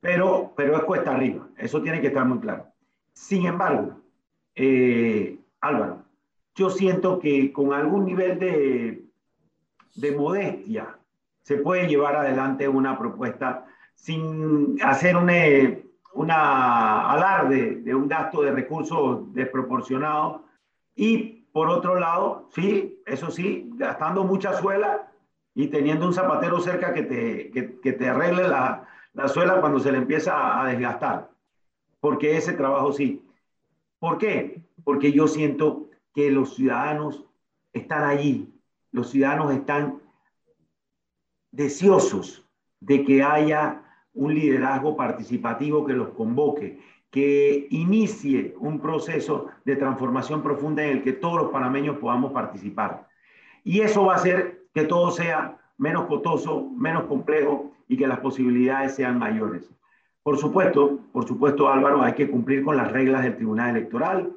Pero, 0.00 0.52
pero 0.56 0.76
es 0.76 0.82
cuesta 0.84 1.14
arriba, 1.14 1.48
eso 1.56 1.82
tiene 1.82 2.00
que 2.00 2.08
estar 2.08 2.24
muy 2.24 2.38
claro. 2.38 2.66
Sin 3.12 3.46
embargo, 3.46 4.00
eh, 4.54 5.38
Álvaro, 5.60 6.04
yo 6.54 6.70
siento 6.70 7.18
que 7.18 7.52
con 7.52 7.72
algún 7.72 8.06
nivel 8.06 8.38
de, 8.38 9.04
de 9.96 10.12
modestia 10.16 10.98
se 11.42 11.58
puede 11.58 11.86
llevar 11.86 12.16
adelante 12.16 12.68
una 12.68 12.98
propuesta 12.98 13.66
sin 13.94 14.78
hacer 14.82 15.16
una, 15.16 15.34
una 16.14 17.10
alarde 17.10 17.76
de 17.76 17.94
un 17.94 18.08
gasto 18.08 18.42
de 18.42 18.52
recursos 18.52 19.32
desproporcionado 19.34 20.44
y 20.94 21.46
por 21.52 21.68
otro 21.68 21.98
lado, 21.98 22.48
sí, 22.54 23.02
eso 23.06 23.30
sí, 23.30 23.70
gastando 23.74 24.24
mucha 24.24 24.54
suela 24.54 25.12
y 25.54 25.68
teniendo 25.68 26.06
un 26.06 26.14
zapatero 26.14 26.60
cerca 26.60 26.94
que 26.94 27.02
te, 27.02 27.50
que, 27.50 27.92
te 27.92 28.08
arregle 28.08 28.48
la, 28.48 28.86
la 29.14 29.28
suela 29.28 29.60
cuando 29.60 29.80
se 29.80 29.90
le 29.90 29.98
empieza 29.98 30.60
a 30.60 30.66
desgastar, 30.66 31.30
porque 32.00 32.36
ese 32.36 32.52
trabajo 32.52 32.92
sí. 32.92 33.26
¿Por 33.98 34.18
qué? 34.18 34.62
Porque 34.84 35.12
yo 35.12 35.26
siento 35.28 35.90
que 36.14 36.30
los 36.30 36.54
ciudadanos 36.54 37.24
están 37.72 38.04
allí, 38.04 38.54
los 38.92 39.10
ciudadanos 39.10 39.52
están 39.52 40.00
deseosos 41.50 42.48
de 42.80 43.04
que 43.04 43.22
haya 43.22 43.82
un 44.14 44.34
liderazgo 44.34 44.96
participativo 44.96 45.84
que 45.84 45.92
los 45.92 46.10
convoque, 46.10 46.80
que 47.10 47.66
inicie 47.70 48.54
un 48.60 48.80
proceso 48.80 49.48
de 49.64 49.76
transformación 49.76 50.42
profunda 50.42 50.84
en 50.84 50.98
el 50.98 51.02
que 51.02 51.12
todos 51.12 51.42
los 51.42 51.50
panameños 51.50 51.98
podamos 51.98 52.32
participar. 52.32 53.08
Y 53.64 53.80
eso 53.80 54.04
va 54.06 54.14
a 54.14 54.16
hacer 54.16 54.62
que 54.72 54.84
todo 54.84 55.10
sea 55.10 55.58
menos 55.76 56.06
costoso, 56.06 56.70
menos 56.76 57.04
complejo 57.04 57.72
y 57.88 57.96
que 57.96 58.06
las 58.06 58.20
posibilidades 58.20 58.94
sean 58.94 59.18
mayores. 59.18 59.68
Por 60.22 60.38
supuesto, 60.38 61.00
por 61.12 61.26
supuesto, 61.26 61.68
Álvaro, 61.68 62.02
hay 62.02 62.12
que 62.12 62.30
cumplir 62.30 62.62
con 62.62 62.76
las 62.76 62.92
reglas 62.92 63.22
del 63.22 63.36
Tribunal 63.36 63.76
Electoral. 63.76 64.32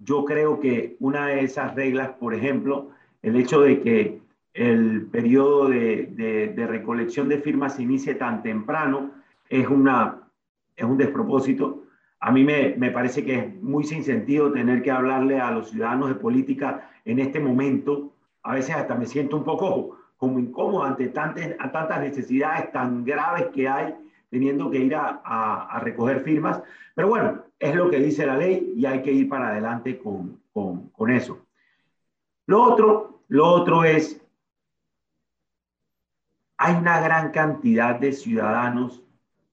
Yo 0.00 0.24
creo 0.24 0.60
que 0.60 0.96
una 0.98 1.28
de 1.28 1.44
esas 1.44 1.74
reglas, 1.74 2.10
por 2.10 2.34
ejemplo, 2.34 2.90
el 3.22 3.36
hecho 3.36 3.60
de 3.60 3.80
que 3.80 4.20
el 4.54 5.06
periodo 5.06 5.68
de, 5.68 6.66
recolección 6.68 7.28
de 7.28 7.38
firmas 7.38 7.76
se 7.76 7.82
inicie 7.82 8.14
tan 8.14 8.42
temprano 8.42 9.12
es, 9.48 9.68
una, 9.68 10.19
es 10.82 10.88
un 10.88 10.96
despropósito. 10.96 11.84
A 12.20 12.30
mí 12.30 12.44
me, 12.44 12.74
me, 12.76 12.90
parece 12.90 13.24
que 13.24 13.38
es 13.38 13.62
muy 13.62 13.84
sin 13.84 14.04
sentido 14.04 14.52
tener 14.52 14.82
que 14.82 14.90
hablarle 14.90 15.40
a 15.40 15.50
los 15.50 15.70
ciudadanos 15.70 16.08
de 16.08 16.14
política 16.16 16.90
en 17.04 17.18
este 17.18 17.40
momento. 17.40 18.12
A 18.42 18.54
veces 18.54 18.76
hasta 18.76 18.94
me 18.94 19.06
siento 19.06 19.36
un 19.36 19.44
poco 19.44 19.98
como 20.16 20.38
incómodo 20.38 20.84
ante 20.84 21.08
tantas, 21.08 21.56
tantas 21.72 22.00
necesidades 22.00 22.70
tan 22.72 23.04
graves 23.04 23.46
que 23.54 23.68
hay 23.68 23.94
teniendo 24.30 24.70
que 24.70 24.78
ir 24.78 24.94
a, 24.94 25.80
recoger 25.82 26.20
firmas. 26.20 26.62
Pero 26.94 27.08
bueno, 27.08 27.42
es 27.58 27.74
lo 27.74 27.90
que 27.90 27.98
dice 27.98 28.26
la 28.26 28.36
ley 28.36 28.74
y 28.76 28.86
hay 28.86 29.02
que 29.02 29.12
ir 29.12 29.28
para 29.28 29.48
adelante 29.48 29.98
con, 29.98 30.40
con, 30.52 31.10
eso. 31.10 31.46
Lo 32.46 32.62
otro, 32.62 33.22
lo 33.28 33.46
otro 33.46 33.82
es, 33.82 34.20
hay 36.58 36.76
una 36.76 37.00
gran 37.00 37.30
cantidad 37.30 37.98
de 37.98 38.12
ciudadanos 38.12 39.02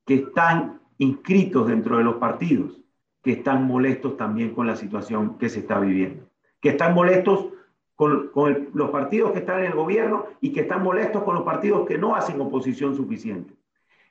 que 0.06 0.16
están 0.16 0.82
inscritos 0.98 1.68
dentro 1.68 1.98
de 1.98 2.04
los 2.04 2.16
partidos, 2.16 2.80
que 3.24 3.34
están 3.34 3.66
molestos 3.66 4.18
también 4.18 4.54
con 4.54 4.68
la 4.68 4.76
situación 4.76 5.38
que 5.38 5.50
se 5.50 5.60
está 5.60 5.80
viviendo, 5.80 6.30
que 6.62 6.70
están 6.70 6.94
molestos 6.94 7.48
con, 7.96 8.32
los 8.74 8.90
partidos 8.92 9.32
que 9.32 9.40
están 9.40 9.60
en 9.60 9.66
el 9.66 9.74
gobierno 9.74 10.28
y 10.40 10.54
que 10.54 10.62
están 10.62 10.84
molestos 10.84 11.24
con 11.24 11.36
los 11.36 11.44
partidos 11.44 11.88
que 11.88 11.98
no 11.98 12.16
hacen 12.16 12.40
oposición 12.40 12.96
suficiente. 12.96 13.54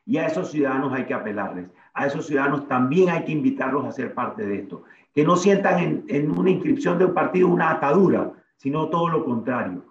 Y 0.04 0.18
a 0.18 0.26
esos 0.26 0.50
ciudadanos 0.50 0.92
hay 0.92 1.04
que 1.04 1.14
apelarles. 1.14 1.70
A 1.94 2.06
esos 2.06 2.26
ciudadanos 2.26 2.68
también 2.68 3.10
hay 3.10 3.24
que 3.24 3.32
invitarlos 3.32 3.84
a 3.84 3.92
ser 3.92 4.12
parte 4.12 4.46
de 4.46 4.56
esto. 4.56 4.82
Que 5.14 5.24
no 5.24 5.36
sientan 5.36 5.78
en, 5.78 6.04
en 6.08 6.36
una 6.36 6.50
inscripción 6.50 6.98
de 6.98 7.06
un 7.06 7.14
partido 7.14 7.48
una 7.48 7.70
atadura, 7.70 8.32
sino 8.56 8.88
todo 8.88 9.08
lo 9.08 9.24
contrario. 9.24 9.84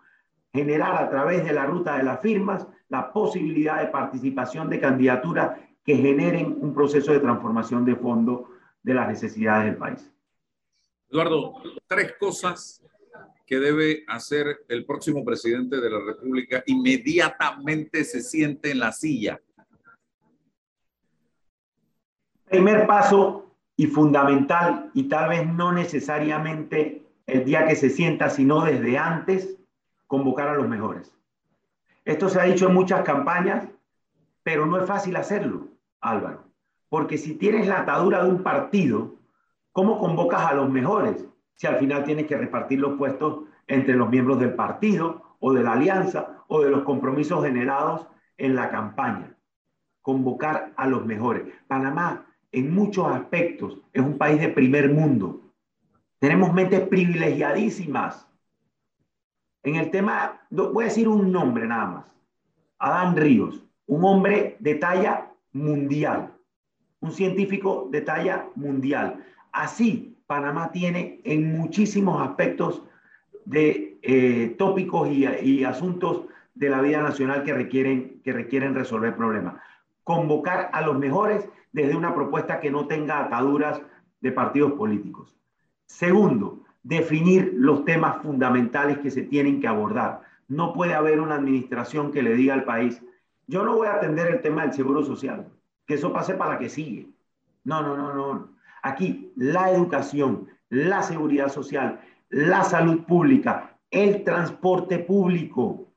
Generar 0.53 1.01
a 1.01 1.09
través 1.09 1.43
de 1.43 1.53
la 1.53 1.65
ruta 1.65 1.97
de 1.97 2.03
las 2.03 2.21
firmas 2.21 2.67
la 2.89 3.11
posibilidad 3.11 3.79
de 3.79 3.87
participación 3.87 4.69
de 4.69 4.79
candidaturas 4.79 5.57
que 5.85 5.95
generen 5.95 6.57
un 6.59 6.73
proceso 6.73 7.13
de 7.13 7.19
transformación 7.19 7.85
de 7.85 7.95
fondo 7.95 8.49
de 8.81 8.93
las 8.93 9.07
necesidades 9.07 9.65
del 9.65 9.77
país. 9.77 10.11
Eduardo, 11.09 11.53
tres 11.87 12.13
cosas 12.19 12.83
que 13.45 13.59
debe 13.59 14.03
hacer 14.07 14.65
el 14.67 14.85
próximo 14.85 15.23
presidente 15.23 15.79
de 15.79 15.89
la 15.89 15.99
República 15.99 16.63
inmediatamente 16.65 18.03
se 18.03 18.21
siente 18.21 18.71
en 18.71 18.79
la 18.79 18.91
silla? 18.91 19.39
Primer 22.45 22.87
paso 22.87 23.55
y 23.77 23.87
fundamental, 23.87 24.89
y 24.93 25.03
tal 25.03 25.29
vez 25.29 25.47
no 25.47 25.71
necesariamente 25.71 27.05
el 27.27 27.43
día 27.43 27.67
que 27.67 27.75
se 27.75 27.89
sienta, 27.89 28.29
sino 28.29 28.63
desde 28.63 28.97
antes, 28.97 29.57
convocar 30.07 30.47
a 30.49 30.55
los 30.55 30.67
mejores. 30.67 31.13
Esto 32.05 32.29
se 32.29 32.39
ha 32.39 32.43
dicho 32.43 32.67
en 32.67 32.73
muchas 32.73 33.03
campañas, 33.03 33.67
pero 34.43 34.65
no 34.65 34.79
es 34.79 34.87
fácil 34.87 35.15
hacerlo, 35.15 35.67
Álvaro, 36.09 36.43
porque 36.89 37.17
si 37.17 37.35
tienes 37.35 37.67
la 37.67 37.81
atadura 37.81 38.23
de 38.23 38.29
un 38.29 38.43
partido, 38.43 39.15
¿cómo 39.71 39.99
convocas 39.99 40.45
a 40.45 40.53
los 40.53 40.69
mejores? 40.69 41.25
si 41.55 41.67
al 41.67 41.77
final 41.77 42.03
tienes 42.03 42.27
que 42.27 42.37
repartir 42.37 42.79
los 42.79 42.97
puestos 42.97 43.45
entre 43.67 43.95
los 43.95 44.09
miembros 44.09 44.39
del 44.39 44.53
partido 44.53 45.37
o 45.39 45.53
de 45.53 45.63
la 45.63 45.73
alianza 45.73 46.43
o 46.47 46.61
de 46.61 46.69
los 46.69 46.83
compromisos 46.83 47.43
generados 47.43 48.07
en 48.37 48.55
la 48.55 48.69
campaña. 48.69 49.35
Convocar 50.01 50.73
a 50.75 50.87
los 50.87 51.05
mejores. 51.05 51.43
Panamá, 51.67 52.25
en 52.51 52.73
muchos 52.73 53.07
aspectos, 53.07 53.79
es 53.91 54.01
un 54.01 54.17
país 54.17 54.39
de 54.39 54.49
primer 54.49 54.91
mundo. 54.91 55.41
Tenemos 56.19 56.53
mentes 56.53 56.81
privilegiadísimas. 56.87 58.27
En 59.63 59.75
el 59.75 59.89
tema, 59.89 60.41
voy 60.49 60.83
a 60.83 60.87
decir 60.87 61.07
un 61.07 61.31
nombre 61.31 61.67
nada 61.67 61.85
más. 61.87 62.05
Adán 62.77 63.15
Ríos, 63.15 63.63
un 63.87 64.03
hombre 64.03 64.57
de 64.59 64.75
talla 64.75 65.24
mundial, 65.55 66.33
un 66.99 67.13
científico 67.13 67.87
de 67.89 68.01
talla 68.01 68.49
mundial. 68.55 69.23
Así 69.53 70.17
Panamá 70.27 70.71
tiene 70.71 71.21
en 71.23 71.57
muchísimos 71.57 72.21
aspectos 72.21 72.83
de 73.45 73.97
eh, 74.01 74.53
tópicos 74.57 75.09
y, 75.09 75.63
asuntos 75.63 76.25
de 76.55 76.69
la 76.69 76.81
vida 76.81 77.01
nacional 77.01 77.43
que 77.43 77.53
requieren, 77.53 78.21
que 78.23 78.33
requieren 78.33 78.75
resolver 78.75 79.15
problemas. 79.15 79.55
Convocar 80.03 80.69
a 80.73 80.81
los 80.81 80.99
mejores 80.99 81.47
desde 81.71 81.95
una 81.95 82.13
propuesta 82.13 82.59
que 82.59 82.69
no 82.69 82.87
tenga 82.87 83.23
ataduras 83.23 83.81
de 84.19 84.31
partidos 84.33 84.73
políticos. 84.73 85.37
Segundo, 85.85 86.63
definir 86.83 87.53
los 87.55 87.85
temas 87.85 88.21
fundamentales 88.21 88.97
que 88.97 89.11
se 89.11 89.21
tienen 89.23 89.61
que 89.61 89.67
abordar. 89.67 90.21
No 90.49 90.73
puede 90.73 90.95
haber 90.95 91.21
una 91.21 91.35
administración 91.35 92.11
que 92.11 92.23
le 92.23 92.35
diga 92.35 92.53
al 92.53 92.65
país, 92.65 93.01
yo 93.47 93.63
no 93.63 93.75
voy 93.75 93.87
a 93.87 93.95
atender 93.95 94.27
el 94.27 94.41
tema 94.41 94.63
del 94.63 94.73
seguro 94.73 95.03
social, 95.03 95.47
que 95.85 95.95
eso 95.95 96.11
pase 96.11 96.33
para 96.33 96.57
que 96.57 96.69
sigue. 96.69 97.09
No, 97.63 97.81
no, 97.81 97.95
no, 97.95 98.13
no. 98.13 98.49
Aquí 98.81 99.31
la 99.35 99.71
educación, 99.71 100.47
la 100.69 101.01
seguridad 101.01 101.49
social, 101.49 101.99
la 102.29 102.63
salud 102.63 103.03
pública, 103.05 103.77
el 103.91 104.23
transporte 104.23 104.99
público 104.99 105.87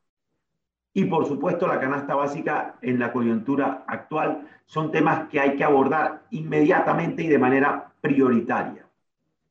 y 0.93 1.05
por 1.05 1.27
supuesto 1.27 1.67
la 1.67 1.81
canasta 1.81 2.15
básica 2.15 2.77
en 2.83 2.99
la 2.99 3.13
coyuntura 3.13 3.85
actual 3.87 4.49
son 4.67 4.91
temas 4.91 5.29
que 5.29 5.41
hay 5.41 5.57
que 5.57 5.65
abordar 5.65 6.23
inmediatamente 6.31 7.23
y 7.23 7.29
de 7.29 7.39
manera 7.39 7.93
prioritaria, 8.01 8.85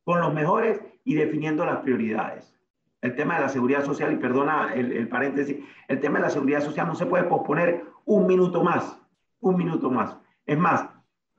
con 0.03 0.19
los 0.19 0.33
mejores 0.33 0.81
y 1.03 1.15
definiendo 1.15 1.65
las 1.65 1.77
prioridades. 1.77 2.56
El 3.01 3.15
tema 3.15 3.35
de 3.35 3.41
la 3.41 3.49
seguridad 3.49 3.85
social, 3.85 4.11
y 4.13 4.17
perdona 4.17 4.73
el, 4.73 5.07
paréntesis, 5.07 5.57
el 5.87 5.99
tema 5.99 6.17
de 6.17 6.25
la 6.25 6.29
seguridad 6.29 6.61
social 6.61 6.87
no 6.87 6.95
se 6.95 7.05
puede 7.05 7.25
posponer 7.25 7.85
un 8.05 8.25
minuto 8.25 8.63
más, 8.63 8.99
un 9.39 9.55
minuto 9.55 9.91
más. 9.91 10.17
Es 10.45 10.57
más, 10.57 10.89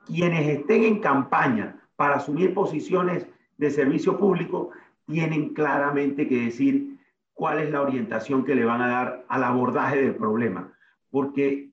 quienes 0.06 0.46
estén 0.48 0.84
en 0.84 1.00
campaña 1.00 1.76
para 1.96 2.16
asumir 2.16 2.54
posiciones 2.54 3.26
de 3.56 3.70
servicio 3.70 4.18
público, 4.18 4.70
tienen 5.06 5.52
claramente 5.52 6.28
que 6.28 6.44
decir 6.44 6.98
cuál 7.34 7.58
es 7.58 7.70
la 7.70 7.82
orientación 7.82 8.44
que 8.44 8.54
le 8.54 8.64
van 8.64 8.82
a 8.82 8.88
dar 8.88 9.24
al 9.28 9.44
abordaje 9.44 10.00
del 10.00 10.14
problema. 10.14 10.72
Porque 11.10 11.72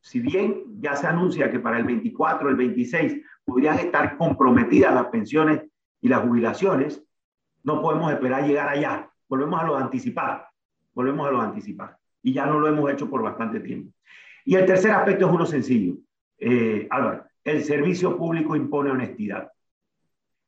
si 0.00 0.20
bien 0.20 0.80
ya 0.80 0.96
se 0.96 1.06
anuncia 1.06 1.50
que 1.50 1.58
para 1.58 1.78
el 1.78 1.84
24, 1.84 2.48
el 2.48 2.56
26 2.56 3.20
podrían 3.44 3.78
estar 3.78 4.16
comprometidas 4.16 4.94
las 4.94 5.06
pensiones 5.06 5.62
y 6.00 6.08
las 6.08 6.20
jubilaciones, 6.20 7.04
no 7.62 7.82
podemos 7.82 8.10
esperar 8.12 8.46
llegar 8.46 8.68
allá. 8.68 9.09
Volvemos 9.30 9.60
a 9.60 9.64
lo 9.64 9.76
anticipar. 9.76 10.48
Volvemos 10.92 11.28
a 11.28 11.30
lo 11.30 11.40
anticipar. 11.40 11.96
Y 12.20 12.32
ya 12.32 12.46
no 12.46 12.58
lo 12.58 12.66
hemos 12.66 12.90
hecho 12.90 13.08
por 13.08 13.22
bastante 13.22 13.60
tiempo. 13.60 13.92
Y 14.44 14.56
el 14.56 14.66
tercer 14.66 14.90
aspecto 14.90 15.26
es 15.26 15.32
uno 15.32 15.46
sencillo. 15.46 15.94
Eh, 16.36 16.88
Álvaro, 16.90 17.24
el 17.44 17.62
servicio 17.62 18.18
público 18.18 18.56
impone 18.56 18.90
honestidad. 18.90 19.52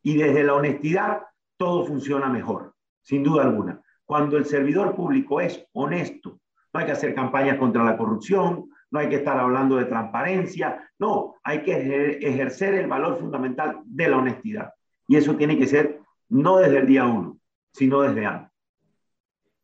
Y 0.02 0.16
desde 0.16 0.42
la 0.42 0.54
honestidad 0.54 1.22
todo 1.56 1.86
funciona 1.86 2.28
mejor, 2.28 2.74
sin 3.00 3.22
duda 3.22 3.44
alguna. 3.44 3.80
Cuando 4.04 4.36
el 4.36 4.46
servidor 4.46 4.96
público 4.96 5.40
es 5.40 5.64
honesto, 5.72 6.40
no 6.72 6.80
hay 6.80 6.86
que 6.86 6.92
hacer 6.92 7.14
campañas 7.14 7.58
contra 7.58 7.84
la 7.84 7.96
corrupción, 7.96 8.68
no 8.90 8.98
hay 8.98 9.08
que 9.08 9.16
estar 9.16 9.38
hablando 9.38 9.76
de 9.76 9.84
transparencia, 9.84 10.90
no, 10.98 11.36
hay 11.44 11.62
que 11.62 12.18
ejercer 12.20 12.74
el 12.74 12.88
valor 12.88 13.18
fundamental 13.20 13.80
de 13.84 14.08
la 14.08 14.18
honestidad. 14.18 14.72
Y 15.06 15.16
eso 15.16 15.36
tiene 15.36 15.56
que 15.56 15.68
ser 15.68 16.00
no 16.30 16.56
desde 16.56 16.78
el 16.78 16.86
día 16.86 17.06
uno, 17.06 17.38
sino 17.72 18.00
desde 18.02 18.26
antes. 18.26 18.51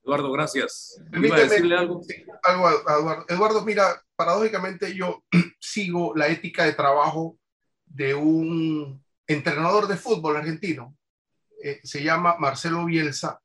Eduardo, 0.09 0.33
gracias. 0.33 0.99
Permíteme 1.11 1.43
decirle 1.43 1.77
algo? 1.77 2.01
algo 2.43 2.71
Eduardo. 2.71 3.27
Eduardo, 3.29 3.65
mira, 3.67 4.03
paradójicamente 4.17 4.95
yo 4.95 5.23
sigo 5.61 6.15
la 6.17 6.29
ética 6.29 6.65
de 6.65 6.73
trabajo 6.73 7.39
de 7.85 8.15
un 8.15 9.05
entrenador 9.27 9.87
de 9.87 9.99
fútbol 9.99 10.39
argentino. 10.39 10.97
Eh, 11.63 11.81
se 11.85 12.03
llama 12.03 12.37
Marcelo 12.39 12.87
Bielsa 12.87 13.39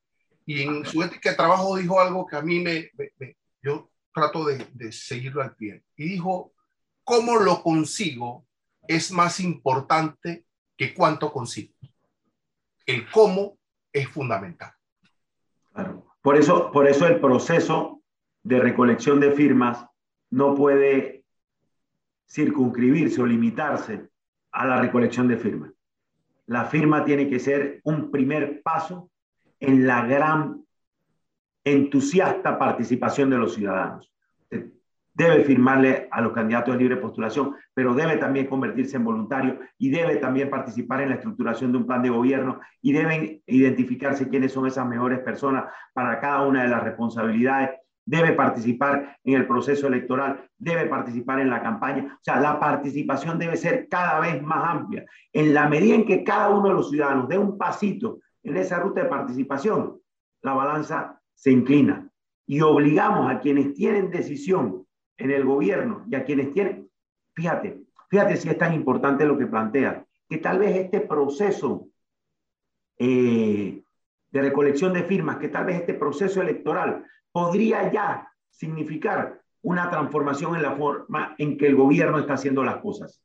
y 0.46 0.62
en 0.62 0.86
su 0.86 1.04
ética 1.04 1.32
de 1.32 1.36
trabajo 1.36 1.76
dijo 1.76 2.00
algo 2.00 2.26
que 2.26 2.38
a 2.38 2.42
mí 2.42 2.62
me, 2.62 2.92
yo 3.62 3.92
trato 4.14 4.46
de, 4.46 4.66
de 4.72 4.94
seguirlo 4.94 5.42
al 5.42 5.58
pie. 5.58 5.84
Y 5.98 6.08
dijo, 6.08 6.54
¿cómo 7.04 7.40
lo 7.40 7.62
consigo 7.62 8.48
es 8.88 9.12
más 9.12 9.42
importante 9.42 10.46
que 10.78 10.94
cuánto 10.94 11.30
consigo? 11.30 11.74
El 12.86 13.12
cómo 13.12 13.58
es 13.92 14.08
fundamental. 14.08 14.72
Claro. 15.74 16.13
Por 16.24 16.38
eso, 16.38 16.72
por 16.72 16.88
eso 16.88 17.06
el 17.06 17.20
proceso 17.20 18.02
de 18.44 18.60
recolección 18.60 19.20
de 19.20 19.32
firmas 19.32 19.86
no 20.32 20.56
puede 20.56 21.26
circunscribirse 22.28 23.22
o 23.22 23.26
limitarse 23.26 24.08
a 24.54 24.66
la 24.66 24.80
recolección 24.80 25.28
de 25.28 25.38
firmas. 25.38 25.72
La 26.46 26.64
firma 26.66 27.04
tiene 27.04 27.30
que 27.30 27.40
ser 27.40 27.82
un 27.84 28.10
primer 28.10 28.62
paso 28.62 29.10
en 29.60 29.86
la 29.86 30.06
gran 30.06 30.66
entusiasta 31.66 32.58
participación 32.58 33.30
de 33.30 33.38
los 33.38 33.54
ciudadanos. 33.54 34.10
Debe 35.14 35.44
firmarle 35.44 36.08
a 36.12 36.22
los 36.22 36.34
candidatos 36.34 36.74
de 36.74 36.80
libre 36.80 36.98
postulación, 36.98 37.56
pero 37.74 37.94
debe 37.94 38.18
también 38.18 38.48
convertirse 38.48 38.98
en 38.98 39.04
voluntario 39.04 39.60
y 39.78 39.90
debe 39.90 40.16
también 40.16 40.50
participar 40.50 41.02
en 41.02 41.10
la 41.10 41.16
estructuración 41.16 41.72
de 41.72 41.78
un 41.78 41.86
plan 41.86 42.02
de 42.02 42.10
gobierno 42.10 42.60
y 42.82 42.94
deben 42.94 43.42
identificarse 43.46 44.28
quiénes 44.28 44.52
son 44.52 44.66
esas 44.66 44.88
mejores 44.88 45.20
personas 45.20 45.66
para 45.94 46.20
cada 46.20 46.46
una 46.48 46.64
de 46.64 46.70
las 46.70 46.84
responsabilidades 46.84 47.70
debe 48.06 48.34
participar 48.34 49.18
en 49.24 49.36
el 49.36 49.48
proceso 49.48 49.88
electoral, 49.88 50.50
debe 50.58 50.88
participar 50.88 51.40
en 51.40 51.50
la 51.50 51.62
campaña. 51.62 52.18
O 52.20 52.24
sea, 52.24 52.40
la 52.40 52.60
participación 52.60 53.40
debe 53.40 53.56
ser 53.56 53.88
cada 53.88 54.20
vez 54.20 54.42
más 54.42 54.76
amplia. 54.76 55.06
En 55.32 55.54
la 55.54 55.68
medida 55.70 55.96
en 55.96 56.06
que 56.06 56.24
cada 56.24 56.50
uno 56.50 56.70
de 56.70 56.76
los 56.76 56.90
ciudadanos 56.90 57.30
dé 57.30 57.38
un 57.38 57.58
pasito 57.58 58.20
en 58.44 58.58
esa 58.58 58.80
ruta 58.80 59.04
de 59.04 59.10
participación, 59.10 60.00
la 60.42 60.54
balanza 60.54 61.22
se 61.34 61.52
inclina 61.52 62.10
y 62.46 62.60
obligamos 62.62 63.32
a 63.32 63.40
quienes 63.40 63.74
tienen 63.74 64.12
decisión 64.12 64.86
en 65.18 65.32
el 65.32 65.46
gobierno 65.46 66.06
y 66.10 66.16
a 66.16 66.24
quienes 66.24 66.54
tienen, 66.54 66.90
fíjate, 67.34 67.82
fíjate 68.10 68.38
si 68.38 68.50
es 68.50 68.58
tan 68.58 68.74
importante 68.74 69.26
lo 69.26 69.38
que 69.38 69.48
plantea, 69.48 70.06
que 70.30 70.38
tal 70.38 70.60
vez 70.60 70.76
este 70.76 71.02
proceso 71.02 71.88
eh, 72.98 73.84
de 74.32 74.42
recolección 74.42 74.94
de 74.94 75.04
firmas, 75.04 75.38
que 75.38 75.50
tal 75.50 75.66
vez 75.66 75.82
este 75.82 75.94
proceso 75.94 76.42
electoral 76.42 77.06
podría 77.32 77.92
ya 77.92 78.32
significar 78.50 79.42
una 79.62 79.90
transformación 79.90 80.56
en 80.56 80.62
la 80.62 80.76
forma 80.76 81.36
en 81.38 81.58
que 81.58 81.68
el 81.68 81.76
gobierno 81.76 82.20
está 82.20 82.34
haciendo 82.34 82.64
las 82.64 82.78
cosas. 82.78 83.22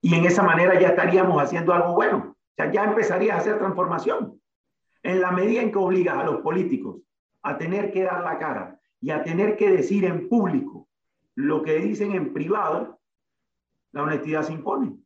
Y 0.00 0.14
en 0.14 0.24
esa 0.24 0.42
manera 0.42 0.78
ya 0.80 0.88
estaríamos 0.88 1.42
haciendo 1.42 1.72
algo 1.72 1.94
bueno. 1.94 2.36
O 2.36 2.54
sea, 2.56 2.72
ya 2.72 2.84
empezaría 2.84 3.34
a 3.34 3.38
hacer 3.38 3.58
transformación. 3.58 4.40
En 5.02 5.20
la 5.20 5.30
medida 5.30 5.62
en 5.62 5.70
que 5.70 5.78
obligas 5.78 6.16
a 6.16 6.24
los 6.24 6.40
políticos 6.40 6.96
a 7.42 7.56
tener 7.56 7.92
que 7.92 8.02
dar 8.02 8.22
la 8.22 8.38
cara 8.38 8.80
y 9.00 9.10
a 9.10 9.22
tener 9.22 9.56
que 9.56 9.70
decir 9.70 10.04
en 10.04 10.28
público 10.28 10.87
lo 11.38 11.62
que 11.62 11.78
dicen 11.78 12.12
en 12.12 12.32
privado, 12.32 13.00
la 13.92 14.02
honestidad 14.02 14.42
se 14.42 14.52
impone. 14.52 14.96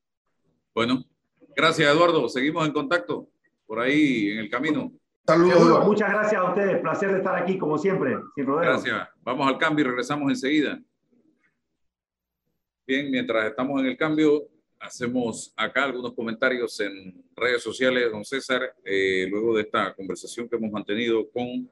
Bueno, 0.74 1.04
gracias 1.54 1.94
Eduardo. 1.94 2.26
Seguimos 2.26 2.66
en 2.66 2.72
contacto 2.72 3.28
por 3.66 3.80
ahí 3.80 4.30
en 4.30 4.38
el 4.38 4.48
camino. 4.48 4.90
Saludos. 5.26 5.84
Muchas 5.84 6.08
gracias 6.08 6.40
a 6.40 6.48
ustedes. 6.48 6.80
Placer 6.80 7.12
de 7.12 7.18
estar 7.18 7.36
aquí 7.36 7.58
como 7.58 7.76
siempre. 7.76 8.16
Sin 8.34 8.46
Gracias. 8.46 9.08
Vamos 9.20 9.46
al 9.46 9.58
cambio 9.58 9.84
y 9.84 9.88
regresamos 9.88 10.30
enseguida. 10.30 10.80
Bien, 12.86 13.10
mientras 13.10 13.50
estamos 13.50 13.78
en 13.82 13.88
el 13.88 13.96
cambio, 13.98 14.48
hacemos 14.80 15.52
acá 15.54 15.84
algunos 15.84 16.14
comentarios 16.14 16.80
en 16.80 17.22
redes 17.36 17.62
sociales, 17.62 18.10
don 18.10 18.24
César, 18.24 18.74
eh, 18.86 19.26
luego 19.30 19.54
de 19.54 19.62
esta 19.62 19.94
conversación 19.94 20.48
que 20.48 20.56
hemos 20.56 20.72
mantenido 20.72 21.28
con 21.30 21.70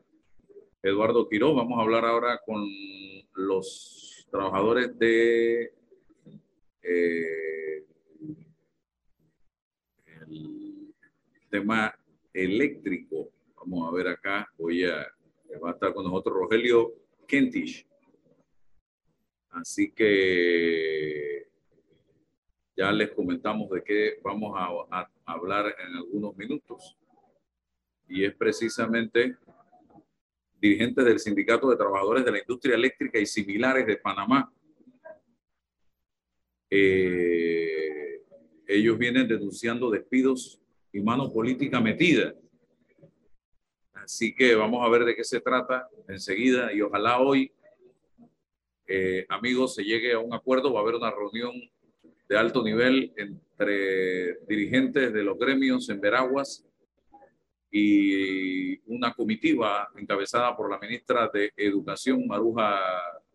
Eduardo 0.82 1.26
Quiró. 1.26 1.54
Vamos 1.54 1.78
a 1.78 1.82
hablar 1.82 2.04
ahora 2.04 2.38
con 2.44 2.62
los 3.32 4.09
trabajadores 4.30 4.98
de 4.98 5.72
eh, 6.82 7.84
el 10.06 10.94
tema 11.50 11.94
eléctrico. 12.32 13.30
Vamos 13.56 13.88
a 13.88 13.96
ver 13.96 14.08
acá, 14.08 14.50
voy 14.56 14.84
a, 14.84 15.06
va 15.62 15.70
a 15.70 15.72
estar 15.72 15.92
con 15.92 16.04
nosotros 16.04 16.36
Rogelio 16.36 16.94
Kentish. 17.26 17.86
Así 19.50 19.90
que 19.92 21.48
ya 22.76 22.92
les 22.92 23.10
comentamos 23.10 23.68
de 23.70 23.82
qué 23.82 24.18
vamos 24.22 24.54
a, 24.56 25.10
hablar 25.26 25.74
en 25.78 25.96
algunos 25.96 26.36
minutos. 26.36 26.96
Y 28.08 28.24
es 28.24 28.34
precisamente 28.34 29.36
dirigentes 30.60 31.04
del 31.04 31.18
Sindicato 31.18 31.70
de 31.70 31.76
Trabajadores 31.76 32.24
de 32.24 32.32
la 32.32 32.38
Industria 32.38 32.74
Eléctrica 32.74 33.18
y 33.18 33.26
similares 33.26 33.86
de 33.86 33.96
Panamá. 33.96 34.52
Eh, 36.68 38.22
ellos 38.66 38.98
vienen 38.98 39.26
denunciando 39.26 39.90
despidos 39.90 40.60
y 40.92 41.00
mano 41.00 41.32
política 41.32 41.80
metida. 41.80 42.34
Así 43.94 44.34
que 44.34 44.54
vamos 44.54 44.86
a 44.86 44.90
ver 44.90 45.04
de 45.04 45.16
qué 45.16 45.24
se 45.24 45.40
trata 45.40 45.88
enseguida 46.08 46.72
y 46.72 46.80
ojalá 46.82 47.20
hoy, 47.20 47.52
eh, 48.86 49.24
amigos, 49.28 49.74
se 49.74 49.84
llegue 49.84 50.12
a 50.12 50.18
un 50.18 50.34
acuerdo. 50.34 50.72
Va 50.72 50.80
a 50.80 50.82
haber 50.82 50.96
una 50.96 51.10
reunión 51.10 51.52
de 52.28 52.36
alto 52.36 52.62
nivel 52.62 53.12
entre 53.16 54.34
dirigentes 54.46 55.12
de 55.12 55.22
los 55.22 55.38
gremios 55.38 55.88
en 55.88 56.00
Veraguas 56.00 56.69
y 57.70 58.78
una 58.92 59.14
comitiva 59.14 59.88
encabezada 59.96 60.56
por 60.56 60.70
la 60.70 60.78
ministra 60.78 61.30
de 61.32 61.52
Educación, 61.56 62.26
Maruja 62.26 62.80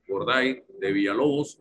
Gorday, 0.07 0.63
de 0.79 0.91
Villalobos, 0.91 1.59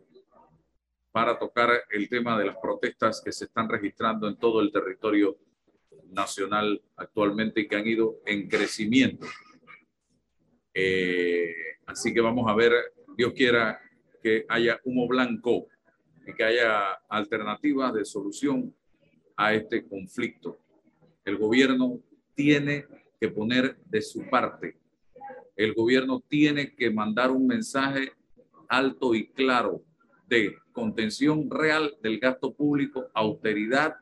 para 1.11 1.39
tocar 1.39 1.69
el 1.89 2.09
tema 2.09 2.37
de 2.37 2.45
las 2.45 2.57
protestas 2.57 3.21
que 3.23 3.31
se 3.31 3.45
están 3.45 3.69
registrando 3.69 4.27
en 4.27 4.37
todo 4.37 4.59
el 4.59 4.71
territorio 4.71 5.37
nacional 6.11 6.81
actualmente 6.97 7.61
y 7.61 7.67
que 7.67 7.75
han 7.77 7.87
ido 7.87 8.17
en 8.25 8.49
crecimiento. 8.49 9.25
Eh, 10.73 11.53
así 11.85 12.13
que 12.13 12.19
vamos 12.19 12.49
a 12.49 12.55
ver, 12.55 12.73
Dios 13.15 13.31
quiera 13.33 13.79
que 14.21 14.45
haya 14.49 14.79
humo 14.83 15.07
blanco 15.07 15.67
y 16.27 16.33
que 16.33 16.43
haya 16.43 16.93
alternativas 17.07 17.93
de 17.93 18.03
solución 18.03 18.75
a 19.37 19.53
este 19.53 19.87
conflicto. 19.87 20.59
El 21.23 21.37
gobierno 21.37 22.01
tiene 22.35 22.85
que 23.19 23.29
poner 23.29 23.77
de 23.85 24.01
su 24.01 24.29
parte. 24.29 24.77
El 25.55 25.73
gobierno 25.73 26.21
tiene 26.27 26.75
que 26.75 26.91
mandar 26.91 27.31
un 27.31 27.47
mensaje 27.47 28.11
alto 28.67 29.15
y 29.15 29.27
claro 29.29 29.81
de 30.27 30.55
contención 30.71 31.49
real 31.49 31.95
del 32.01 32.19
gasto 32.19 32.53
público, 32.53 33.07
austeridad, 33.13 33.95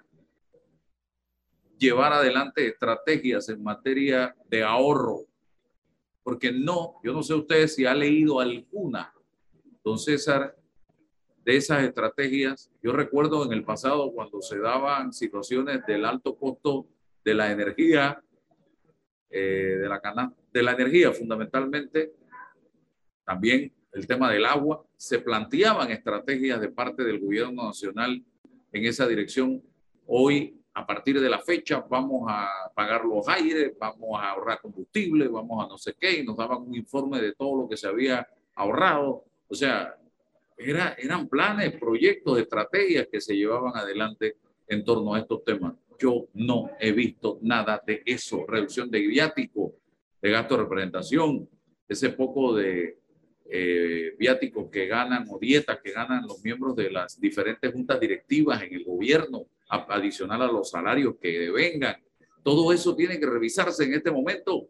llevar 1.77 2.13
adelante 2.13 2.67
estrategias 2.67 3.49
en 3.49 3.61
materia 3.61 4.35
de 4.49 4.63
ahorro. 4.63 5.25
Porque 6.23 6.51
no, 6.51 6.95
yo 7.03 7.13
no 7.13 7.21
sé 7.21 7.33
usted 7.33 7.67
si 7.67 7.85
ha 7.85 7.93
leído 7.93 8.39
alguna, 8.39 9.13
don 9.83 9.99
César, 9.99 10.55
de 11.43 11.57
esas 11.57 11.83
estrategias. 11.83 12.71
Yo 12.81 12.93
recuerdo 12.93 13.45
en 13.45 13.51
el 13.51 13.65
pasado 13.65 14.11
cuando 14.13 14.41
se 14.41 14.59
daban 14.59 15.11
situaciones 15.11 15.85
del 15.85 16.05
alto 16.05 16.35
costo 16.37 16.87
de 17.23 17.33
la 17.33 17.51
energía, 17.51 18.21
eh, 19.29 19.77
de, 19.81 19.87
la 19.87 20.33
de 20.51 20.63
la 20.63 20.71
energía 20.73 21.11
fundamentalmente, 21.11 22.13
también 23.23 23.71
el 23.93 24.07
tema 24.07 24.31
del 24.31 24.45
agua, 24.45 24.83
se 24.97 25.19
planteaban 25.19 25.91
estrategias 25.91 26.59
de 26.59 26.69
parte 26.69 27.03
del 27.03 27.19
gobierno 27.19 27.65
nacional 27.65 28.23
en 28.71 28.85
esa 28.85 29.07
dirección. 29.07 29.61
Hoy, 30.07 30.59
a 30.73 30.85
partir 30.85 31.21
de 31.21 31.29
la 31.29 31.39
fecha, 31.39 31.85
vamos 31.87 32.25
a 32.27 32.71
pagar 32.75 33.05
los 33.05 33.27
aires, 33.27 33.73
vamos 33.79 34.19
a 34.19 34.31
ahorrar 34.31 34.59
combustible, 34.61 35.27
vamos 35.27 35.63
a 35.63 35.67
no 35.67 35.77
sé 35.77 35.95
qué, 35.99 36.19
y 36.19 36.25
nos 36.25 36.35
daban 36.35 36.63
un 36.63 36.75
informe 36.75 37.21
de 37.21 37.33
todo 37.33 37.61
lo 37.61 37.69
que 37.69 37.77
se 37.77 37.87
había 37.87 38.27
ahorrado. 38.55 39.25
O 39.47 39.55
sea, 39.55 39.95
era, 40.57 40.95
eran 40.97 41.27
planes, 41.27 41.73
proyectos, 41.79 42.39
estrategias 42.39 43.07
que 43.11 43.21
se 43.21 43.35
llevaban 43.35 43.75
adelante 43.75 44.37
en 44.67 44.83
torno 44.83 45.13
a 45.13 45.19
estos 45.19 45.43
temas. 45.43 45.73
Yo 46.03 46.27
no 46.33 46.71
he 46.81 46.91
visto 46.91 47.39
nada 47.43 47.81
de 47.87 48.03
eso. 48.05 48.45
Reducción 48.45 48.91
de 48.91 49.07
viático, 49.07 49.75
de 50.21 50.31
gasto 50.31 50.57
de 50.57 50.63
representación, 50.63 51.47
ese 51.87 52.09
poco 52.09 52.53
de 52.53 52.97
eh, 53.49 54.13
viáticos 54.19 54.69
que 54.69 54.85
ganan 54.87 55.25
o 55.29 55.39
dietas 55.39 55.79
que 55.81 55.93
ganan 55.93 56.27
los 56.27 56.43
miembros 56.43 56.75
de 56.75 56.91
las 56.91 57.17
diferentes 57.21 57.71
juntas 57.71 58.01
directivas 58.01 58.61
en 58.63 58.73
el 58.73 58.83
gobierno, 58.83 59.45
adicional 59.69 60.41
a 60.41 60.51
los 60.51 60.69
salarios 60.71 61.15
que 61.21 61.49
vengan. 61.51 61.95
Todo 62.43 62.73
eso 62.73 62.93
tiene 62.97 63.17
que 63.17 63.25
revisarse 63.25 63.85
en 63.85 63.93
este 63.93 64.11
momento. 64.11 64.67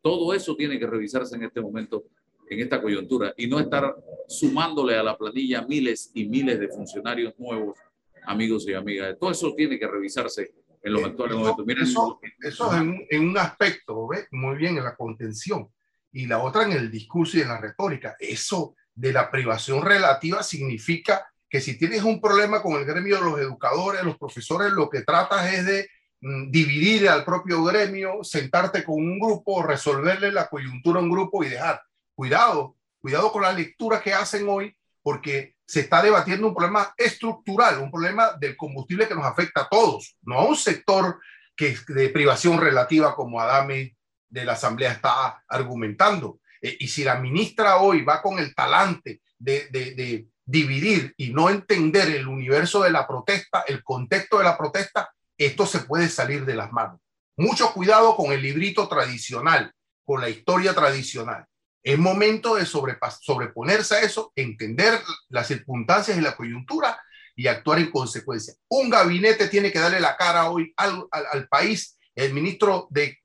Todo 0.00 0.32
eso 0.32 0.56
tiene 0.56 0.78
que 0.78 0.86
revisarse 0.86 1.36
en 1.36 1.42
este 1.42 1.60
momento 1.60 2.06
en 2.48 2.58
esta 2.58 2.80
coyuntura 2.80 3.34
y 3.36 3.46
no 3.46 3.60
estar 3.60 3.94
sumándole 4.26 4.96
a 4.96 5.02
la 5.02 5.18
planilla 5.18 5.60
miles 5.60 6.10
y 6.14 6.26
miles 6.26 6.58
de 6.58 6.68
funcionarios 6.68 7.38
nuevos, 7.38 7.78
amigos 8.24 8.66
y 8.66 8.72
amigas. 8.72 9.14
Todo 9.20 9.30
eso 9.30 9.54
tiene 9.54 9.78
que 9.78 9.86
revisarse 9.86 10.54
en 10.82 10.92
los 10.92 11.04
actuales 11.04 11.36
momentos. 11.36 11.66
eso, 11.80 12.20
eso 12.40 12.74
es 12.74 12.80
en, 13.10 13.28
un 13.28 13.38
aspecto, 13.38 14.08
¿ves? 14.08 14.26
muy 14.30 14.56
bien, 14.56 14.78
en 14.78 14.84
la 14.84 14.96
contención, 14.96 15.68
y 16.12 16.26
la 16.26 16.38
otra 16.38 16.64
en 16.64 16.72
el 16.72 16.90
discurso 16.90 17.36
y 17.36 17.42
en 17.42 17.48
la 17.48 17.60
retórica. 17.60 18.16
Eso 18.18 18.74
de 18.94 19.12
la 19.12 19.30
privación 19.30 19.84
relativa 19.84 20.42
significa 20.42 21.26
que 21.48 21.60
si 21.60 21.76
tienes 21.78 22.02
un 22.02 22.20
problema 22.20 22.62
con 22.62 22.74
el 22.74 22.84
gremio 22.84 23.16
de 23.16 23.24
los 23.24 23.40
educadores, 23.40 24.02
los 24.04 24.18
profesores, 24.18 24.72
lo 24.72 24.88
que 24.88 25.02
tratas 25.02 25.52
es 25.52 25.66
de 25.66 25.88
mm, 26.20 26.50
dividir 26.50 27.08
al 27.08 27.24
propio 27.24 27.62
gremio, 27.64 28.22
sentarte 28.22 28.84
con 28.84 28.96
un 28.96 29.18
grupo, 29.18 29.62
resolverle 29.62 30.30
la 30.32 30.48
coyuntura 30.48 31.00
a 31.00 31.02
un 31.02 31.10
grupo 31.10 31.42
y 31.42 31.48
dejar 31.48 31.82
cuidado, 32.14 32.76
cuidado 33.00 33.32
con 33.32 33.42
la 33.42 33.52
lectura 33.52 34.00
que 34.00 34.14
hacen 34.14 34.48
hoy, 34.48 34.76
porque 35.02 35.56
se 35.70 35.82
está 35.82 36.02
debatiendo 36.02 36.48
un 36.48 36.54
problema 36.54 36.92
estructural, 36.96 37.78
un 37.78 37.92
problema 37.92 38.32
del 38.40 38.56
combustible 38.56 39.06
que 39.06 39.14
nos 39.14 39.24
afecta 39.24 39.60
a 39.60 39.68
todos, 39.68 40.16
no 40.22 40.40
a 40.40 40.44
un 40.44 40.56
sector 40.56 41.20
que 41.56 41.76
de 41.86 42.08
privación 42.08 42.60
relativa 42.60 43.14
como 43.14 43.40
Adame 43.40 43.96
de 44.28 44.44
la 44.44 44.54
Asamblea 44.54 44.90
está 44.90 45.44
argumentando. 45.46 46.40
Eh, 46.60 46.76
y 46.80 46.88
si 46.88 47.04
la 47.04 47.20
ministra 47.20 47.76
hoy 47.76 48.02
va 48.02 48.20
con 48.20 48.40
el 48.40 48.52
talante 48.52 49.20
de, 49.38 49.68
de, 49.70 49.94
de 49.94 50.26
dividir 50.44 51.14
y 51.16 51.32
no 51.32 51.48
entender 51.48 52.10
el 52.16 52.26
universo 52.26 52.82
de 52.82 52.90
la 52.90 53.06
protesta, 53.06 53.62
el 53.68 53.84
contexto 53.84 54.38
de 54.38 54.44
la 54.44 54.58
protesta, 54.58 55.12
esto 55.38 55.66
se 55.66 55.82
puede 55.82 56.08
salir 56.08 56.44
de 56.44 56.56
las 56.56 56.72
manos. 56.72 57.00
Mucho 57.36 57.72
cuidado 57.72 58.16
con 58.16 58.32
el 58.32 58.42
librito 58.42 58.88
tradicional, 58.88 59.72
con 60.04 60.20
la 60.20 60.30
historia 60.30 60.74
tradicional. 60.74 61.46
Es 61.82 61.98
momento 61.98 62.56
de 62.56 62.66
sobreponerse 62.66 63.94
a 63.94 64.00
eso, 64.00 64.32
entender 64.36 65.00
las 65.28 65.46
circunstancias 65.46 66.16
y 66.16 66.20
la 66.20 66.36
coyuntura 66.36 67.00
y 67.34 67.46
actuar 67.46 67.78
en 67.78 67.90
consecuencia. 67.90 68.54
Un 68.68 68.90
gabinete 68.90 69.48
tiene 69.48 69.72
que 69.72 69.78
darle 69.78 69.98
la 69.98 70.16
cara 70.16 70.50
hoy 70.50 70.74
al, 70.76 71.48
país. 71.48 71.98
El 72.14 72.34
ministro 72.34 72.86
de, 72.90 73.18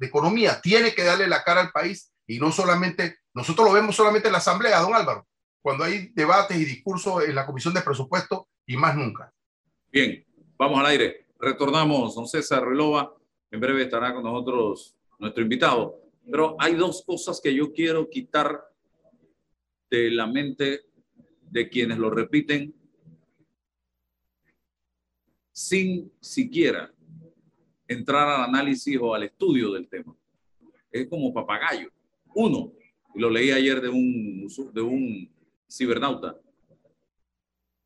Economía 0.00 0.60
tiene 0.60 0.92
que 0.92 1.04
darle 1.04 1.28
la 1.28 1.44
cara 1.44 1.60
al 1.60 1.70
país 1.70 2.12
y 2.26 2.38
no 2.38 2.50
solamente, 2.50 3.18
nosotros 3.32 3.68
lo 3.68 3.74
vemos 3.74 3.94
solamente 3.94 4.28
en 4.28 4.32
la 4.32 4.38
Asamblea, 4.38 4.80
don 4.80 4.94
Álvaro, 4.94 5.26
cuando 5.62 5.84
hay 5.84 6.08
debates 6.14 6.56
y 6.56 6.64
discursos 6.64 7.24
en 7.24 7.34
la 7.34 7.46
Comisión 7.46 7.74
de 7.74 7.82
Presupuesto 7.82 8.48
y 8.66 8.76
más 8.76 8.96
nunca. 8.96 9.32
Bien, 9.92 10.24
vamos 10.58 10.80
al 10.80 10.86
aire. 10.86 11.26
Retornamos, 11.38 12.16
don 12.16 12.26
César 12.26 12.64
Relova. 12.64 13.14
En 13.50 13.60
breve 13.60 13.82
estará 13.82 14.12
con 14.12 14.24
nosotros 14.24 14.96
nuestro 15.18 15.42
invitado, 15.42 16.00
pero 16.30 16.56
hay 16.58 16.74
dos 16.74 17.02
cosas 17.04 17.40
que 17.40 17.54
yo 17.54 17.72
quiero 17.72 18.08
quitar 18.08 18.62
de 19.90 20.10
la 20.10 20.26
mente 20.26 20.82
de 21.50 21.68
quienes 21.68 21.98
lo 21.98 22.10
repiten 22.10 22.74
sin 25.52 26.12
siquiera 26.20 26.92
entrar 27.86 28.28
al 28.28 28.48
análisis 28.48 28.98
o 29.00 29.14
al 29.14 29.24
estudio 29.24 29.72
del 29.72 29.88
tema. 29.88 30.16
Es 30.90 31.06
como 31.08 31.32
papagayo. 31.32 31.90
Uno, 32.34 32.72
lo 33.14 33.30
leí 33.30 33.50
ayer 33.50 33.80
de 33.80 33.88
un, 33.88 34.48
de 34.72 34.80
un 34.80 35.30
cibernauta. 35.70 36.36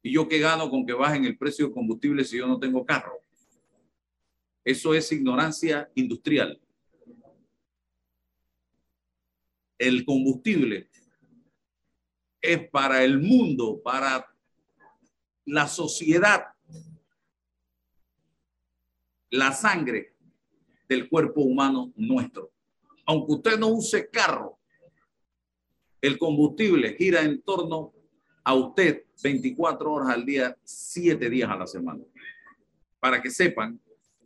¿Y 0.03 0.13
yo 0.13 0.29
qué 0.29 0.39
gano 0.39 0.71
con 0.71 0.87
que 0.87 0.93
bajen 0.93 1.25
el 1.25 1.37
precio 1.37 1.69
de 1.69 1.75
combustible 1.75 2.25
si 2.25 2.39
yo 2.39 2.47
no 2.47 2.59
tengo 2.59 2.87
carro? 2.87 3.21
Eso 4.65 4.95
es 4.95 5.11
ignorancia 5.13 5.91
industrial. 5.95 6.61
El 9.79 10.05
combustible 10.05 10.91
es 12.41 12.69
para 12.69 13.05
el 13.05 13.21
mundo, 13.21 13.81
para 13.83 14.27
la 15.45 15.67
sociedad, 15.67 16.47
la 19.31 19.53
sangre 19.53 20.15
del 20.89 21.09
cuerpo 21.09 21.43
humano 21.43 21.93
nuestro. 21.97 22.51
Aunque 23.07 23.33
usted 23.33 23.59
no 23.59 23.69
use 23.69 24.09
carro, 24.11 24.59
el 26.01 26.19
combustible 26.19 26.95
gira 26.95 27.23
en 27.23 27.43
torno 27.43 27.93
a 28.45 28.55
usted 28.55 29.05
24 29.23 29.93
horas 29.93 30.11
al 30.11 30.25
día, 30.25 30.57
7 30.63 31.29
días 31.29 31.51
a 31.51 31.57
la 31.57 31.67
semana. 31.67 32.03
Para 33.01 33.21
que 33.21 33.31
sepan, 33.31 33.81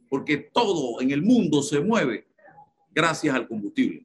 porque 0.08 0.36
todo 0.36 1.00
en 1.00 1.10
el 1.10 1.22
mundo 1.22 1.62
se 1.62 1.80
mueve 1.80 2.26
gracias 2.90 3.34
al 3.34 3.48
combustible. 3.48 4.04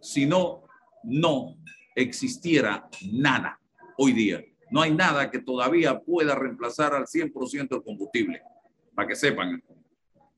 Si 0.00 0.26
no, 0.26 0.65
no 1.04 1.56
existiera 1.94 2.88
nada 3.10 3.58
hoy 3.96 4.12
día. 4.12 4.44
No 4.70 4.82
hay 4.82 4.92
nada 4.92 5.30
que 5.30 5.38
todavía 5.38 5.98
pueda 5.98 6.34
reemplazar 6.34 6.94
al 6.94 7.06
100% 7.06 7.76
el 7.76 7.82
combustible, 7.82 8.42
para 8.94 9.08
que 9.08 9.16
sepan. 9.16 9.62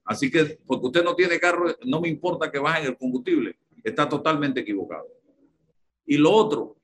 Así 0.05 0.31
que, 0.31 0.59
porque 0.67 0.87
usted 0.87 1.05
no 1.05 1.15
tiene 1.15 1.41
carro, 1.41 1.75
no 1.85 2.01
me 2.01 2.09
importa 2.09 2.51
que 2.51 2.59
bajen 2.59 2.87
el 2.87 2.97
combustible, 2.97 3.59
está 3.83 4.09
totalmente 4.09 4.61
equivocado. 4.61 5.07
Y 6.07 6.17
lo 6.17 6.33
otro, 6.33 6.77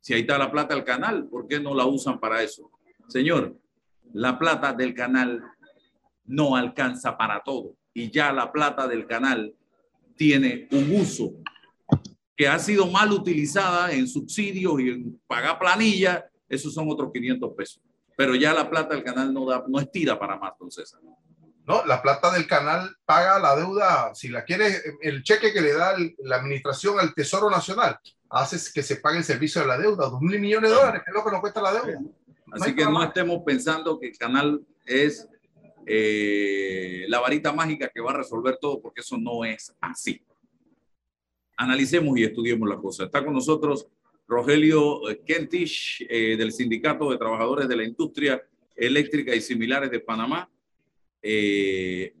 si 0.00 0.14
ahí 0.14 0.20
está 0.20 0.38
la 0.38 0.50
plata 0.50 0.74
del 0.74 0.84
canal, 0.84 1.26
¿por 1.28 1.46
qué 1.46 1.60
no 1.60 1.74
la 1.74 1.84
usan 1.84 2.18
para 2.20 2.42
eso? 2.42 2.70
Señor, 3.08 3.58
la 4.12 4.38
plata 4.38 4.72
del 4.72 4.94
canal 4.94 5.42
no 6.24 6.56
alcanza 6.56 7.16
para 7.16 7.42
todo 7.42 7.76
y 7.92 8.10
ya 8.10 8.32
la 8.32 8.52
plata 8.52 8.86
del 8.86 9.06
canal 9.06 9.54
tiene 10.16 10.68
un 10.72 11.00
uso 11.00 11.34
que 12.38 12.46
ha 12.46 12.58
sido 12.60 12.86
mal 12.86 13.10
utilizada 13.10 13.92
en 13.92 14.06
subsidios 14.06 14.80
y 14.80 14.90
en 14.90 15.20
pagar 15.26 15.58
planilla, 15.58 16.30
esos 16.48 16.72
son 16.72 16.88
otros 16.88 17.10
500 17.12 17.52
pesos. 17.56 17.82
Pero 18.16 18.36
ya 18.36 18.54
la 18.54 18.70
plata 18.70 18.94
del 18.94 19.02
canal 19.02 19.34
no, 19.34 19.44
da, 19.44 19.64
no 19.66 19.80
estira 19.80 20.16
para 20.16 20.36
más, 20.36 20.52
entonces. 20.52 20.96
No, 21.66 21.84
la 21.84 22.00
plata 22.00 22.30
del 22.30 22.46
canal 22.46 22.96
paga 23.04 23.40
la 23.40 23.56
deuda, 23.56 24.14
si 24.14 24.28
la 24.28 24.44
quieres, 24.44 24.84
el 25.02 25.24
cheque 25.24 25.52
que 25.52 25.60
le 25.60 25.72
da 25.72 25.96
la 26.22 26.36
administración 26.36 27.00
al 27.00 27.12
Tesoro 27.12 27.50
Nacional, 27.50 27.98
hace 28.30 28.56
que 28.72 28.84
se 28.84 28.96
pague 28.96 29.18
el 29.18 29.24
servicio 29.24 29.60
de 29.60 29.66
la 29.66 29.76
deuda, 29.76 30.08
dos 30.08 30.20
mil 30.20 30.38
millones 30.38 30.70
de 30.70 30.76
dólares, 30.76 31.02
que 31.04 31.10
es 31.10 31.14
lo 31.14 31.24
que 31.24 31.32
nos 31.32 31.40
cuesta 31.40 31.60
la 31.60 31.72
deuda. 31.72 31.98
Así 32.52 32.72
que 32.72 32.84
no 32.84 33.02
estemos 33.02 33.42
pensando 33.44 33.98
que 33.98 34.10
el 34.10 34.16
canal 34.16 34.60
es 34.86 35.28
eh, 35.86 37.04
la 37.08 37.18
varita 37.18 37.52
mágica 37.52 37.90
que 37.92 38.00
va 38.00 38.12
a 38.12 38.18
resolver 38.18 38.58
todo, 38.60 38.80
porque 38.80 39.00
eso 39.00 39.18
no 39.18 39.44
es 39.44 39.74
así 39.80 40.22
analicemos 41.58 42.16
y 42.16 42.24
estudiemos 42.24 42.68
la 42.68 42.76
cosa. 42.76 43.04
Está 43.04 43.22
con 43.22 43.34
nosotros 43.34 43.86
Rogelio 44.26 45.00
Kentish 45.26 46.06
eh, 46.08 46.36
del 46.36 46.52
Sindicato 46.52 47.10
de 47.10 47.18
Trabajadores 47.18 47.68
de 47.68 47.76
la 47.76 47.84
Industria 47.84 48.40
Eléctrica 48.76 49.34
y 49.34 49.40
Similares 49.40 49.90
de 49.90 50.00
Panamá. 50.00 50.48
Eh, 51.20 52.14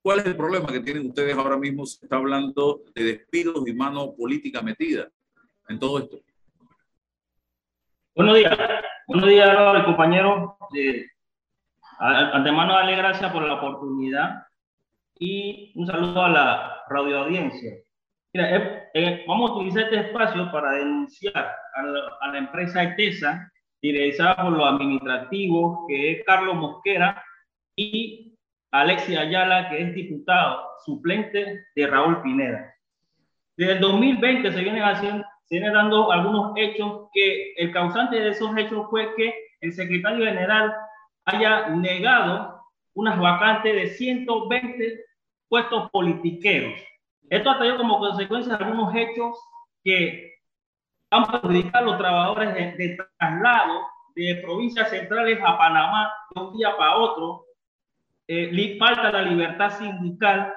¿Cuál 0.00 0.20
es 0.20 0.26
el 0.26 0.36
problema 0.36 0.72
que 0.72 0.80
tienen 0.80 1.06
ustedes 1.06 1.36
ahora 1.36 1.58
mismo? 1.58 1.84
Se 1.84 2.04
está 2.04 2.16
hablando 2.16 2.82
de 2.94 3.04
despidos 3.04 3.68
y 3.68 3.74
mano 3.74 4.14
política 4.14 4.62
metida 4.62 5.08
en 5.68 5.78
todo 5.78 5.98
esto. 5.98 6.18
Buenos 8.14 8.36
días. 8.36 8.58
Buenos 9.06 9.28
días, 9.28 9.84
compañero. 9.84 10.56
Eh, 10.74 11.06
antemano, 11.98 12.74
darle 12.74 12.96
gracias 12.96 13.30
por 13.30 13.42
la 13.42 13.54
oportunidad 13.54 14.46
y 15.18 15.72
un 15.76 15.86
saludo 15.86 16.22
a 16.24 16.28
la 16.28 16.82
radio 16.88 17.20
audiencia. 17.20 17.74
Eh, 18.34 19.24
vamos 19.28 19.50
a 19.50 19.54
utilizar 19.56 19.84
este 19.84 20.08
espacio 20.08 20.50
para 20.50 20.72
denunciar 20.72 21.54
a 21.74 21.82
la, 22.28 22.38
empresa 22.38 22.82
ETESA, 22.82 23.52
dirigida 23.82 24.34
por 24.36 24.52
los 24.52 24.66
administrativos, 24.66 25.80
que 25.86 26.12
es 26.12 26.24
Carlos 26.24 26.54
Mosquera, 26.54 27.22
y 27.76 28.34
Alexia 28.70 29.20
Ayala, 29.20 29.68
que 29.68 29.82
es 29.82 29.94
diputado 29.94 30.62
suplente 30.82 31.66
de 31.74 31.86
Raúl 31.86 32.22
Pineda. 32.22 32.74
Desde 33.54 33.74
el 33.74 33.80
2020 33.80 34.50
se 34.50 34.62
vienen, 34.62 34.82
haciendo, 34.82 35.26
se 35.44 35.56
vienen 35.56 35.74
dando 35.74 36.10
algunos 36.10 36.54
hechos 36.56 37.10
que 37.12 37.52
el 37.58 37.70
causante 37.70 38.18
de 38.18 38.30
esos 38.30 38.56
hechos 38.56 38.86
fue 38.88 39.14
que 39.14 39.34
el 39.60 39.72
secretario 39.74 40.24
general 40.24 40.72
haya 41.26 41.68
negado 41.68 42.62
unas 42.94 43.18
vacantes 43.18 43.74
de 43.74 43.86
120 43.88 45.04
puestos 45.48 45.90
politiqueros 45.90 46.80
esto 47.30 47.50
ha 47.50 47.58
traído 47.58 47.78
como 47.78 47.98
consecuencia 47.98 48.56
algunos 48.56 48.94
hechos 48.94 49.38
que 49.82 50.32
han 51.10 51.26
perjudicado 51.26 51.84
a 51.84 51.88
los 51.88 51.98
trabajadores 51.98 52.54
de, 52.76 52.98
traslado 53.18 53.80
de 54.14 54.40
provincias 54.42 54.90
centrales 54.90 55.38
a 55.44 55.58
Panamá 55.58 56.12
de 56.34 56.40
un 56.40 56.56
día 56.56 56.76
para 56.76 56.96
otro. 56.96 57.44
Eh, 58.28 58.76
falta 58.78 59.12
la 59.12 59.22
libertad 59.22 59.70
sindical, 59.78 60.54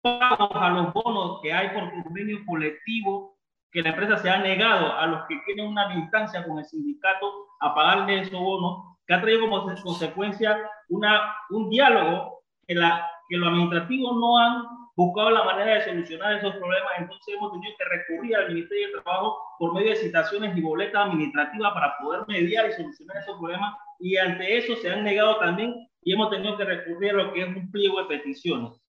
pagos 0.00 0.50
a 0.54 0.70
los 0.70 0.92
bonos 0.92 1.40
que 1.42 1.52
hay 1.52 1.68
por 1.70 1.90
convenio 2.02 2.38
colectivo, 2.46 3.36
que 3.70 3.82
la 3.82 3.90
empresa 3.90 4.16
se 4.16 4.30
ha 4.30 4.38
negado 4.38 4.96
a 4.96 5.06
los 5.06 5.26
que 5.26 5.38
tienen 5.44 5.66
una 5.66 5.88
distancia 5.88 6.44
con 6.46 6.58
el 6.58 6.64
sindicato 6.64 7.46
a 7.60 7.74
pagarle 7.74 8.20
esos 8.20 8.40
bonos, 8.40 8.96
que 9.06 9.14
ha 9.14 9.20
traído 9.20 9.42
como 9.42 9.64
consecuencia 9.82 10.58
una, 10.88 11.34
un 11.50 11.68
diálogo 11.68 12.42
que, 12.66 12.74
la, 12.74 13.06
que 13.28 13.36
los 13.36 13.48
administrativos 13.48 14.16
no 14.16 14.38
han 14.38 14.79
buscado 14.96 15.30
la 15.30 15.44
manera 15.44 15.74
de 15.74 15.84
solucionar 15.84 16.36
esos 16.36 16.56
problemas, 16.56 16.92
entonces 16.98 17.34
hemos 17.34 17.52
tenido 17.52 17.72
que 17.78 17.84
recurrir 17.84 18.36
al 18.36 18.48
Ministerio 18.48 18.86
de 18.88 19.02
Trabajo 19.02 19.38
por 19.58 19.74
medio 19.74 19.90
de 19.90 19.96
citaciones 19.96 20.56
y 20.56 20.60
boletas 20.60 21.06
administrativas 21.06 21.72
para 21.72 21.96
poder 21.98 22.22
mediar 22.28 22.68
y 22.68 22.72
solucionar 22.72 23.16
esos 23.18 23.38
problemas. 23.38 23.74
Y 23.98 24.16
ante 24.16 24.58
eso 24.58 24.76
se 24.76 24.90
han 24.90 25.04
negado 25.04 25.38
también 25.38 25.88
y 26.02 26.12
hemos 26.12 26.30
tenido 26.30 26.56
que 26.56 26.64
recurrir 26.64 27.10
a 27.10 27.14
lo 27.14 27.32
que 27.32 27.42
es 27.42 27.48
un 27.48 27.70
pliego 27.70 28.00
de 28.02 28.16
peticiones, 28.16 28.80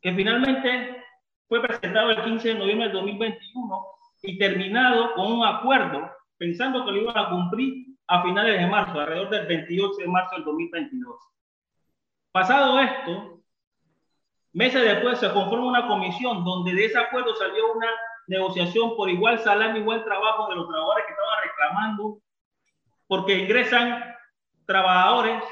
que 0.00 0.14
finalmente 0.14 1.04
fue 1.48 1.62
presentado 1.62 2.10
el 2.10 2.22
15 2.24 2.48
de 2.48 2.54
noviembre 2.54 2.88
del 2.88 2.96
2021 2.96 3.86
y 4.22 4.38
terminado 4.38 5.14
con 5.14 5.32
un 5.32 5.44
acuerdo, 5.44 6.10
pensando 6.38 6.84
que 6.84 6.92
lo 6.92 7.02
iban 7.02 7.18
a 7.18 7.30
cumplir 7.30 7.86
a 8.08 8.22
finales 8.22 8.60
de 8.60 8.66
marzo, 8.66 9.00
alrededor 9.00 9.30
del 9.30 9.46
28 9.46 9.96
de 9.98 10.08
marzo 10.08 10.34
del 10.36 10.44
2022. 10.44 11.16
Pasado 12.32 12.78
esto, 12.80 13.40
Meses 14.56 14.82
después 14.82 15.18
se 15.18 15.30
conforma 15.32 15.66
una 15.66 15.86
comisión 15.86 16.42
donde 16.42 16.72
de 16.72 16.86
ese 16.86 16.98
acuerdo 16.98 17.34
salió 17.34 17.74
una 17.74 17.90
negociación 18.26 18.96
por 18.96 19.10
igual 19.10 19.38
salario, 19.40 19.82
igual 19.82 20.02
trabajo 20.02 20.48
de 20.48 20.56
los 20.56 20.66
trabajadores 20.66 21.04
que 21.04 21.12
estaban 21.12 21.42
reclamando, 21.44 22.18
porque 23.06 23.38
ingresan 23.38 24.16
trabajadores 24.64 25.44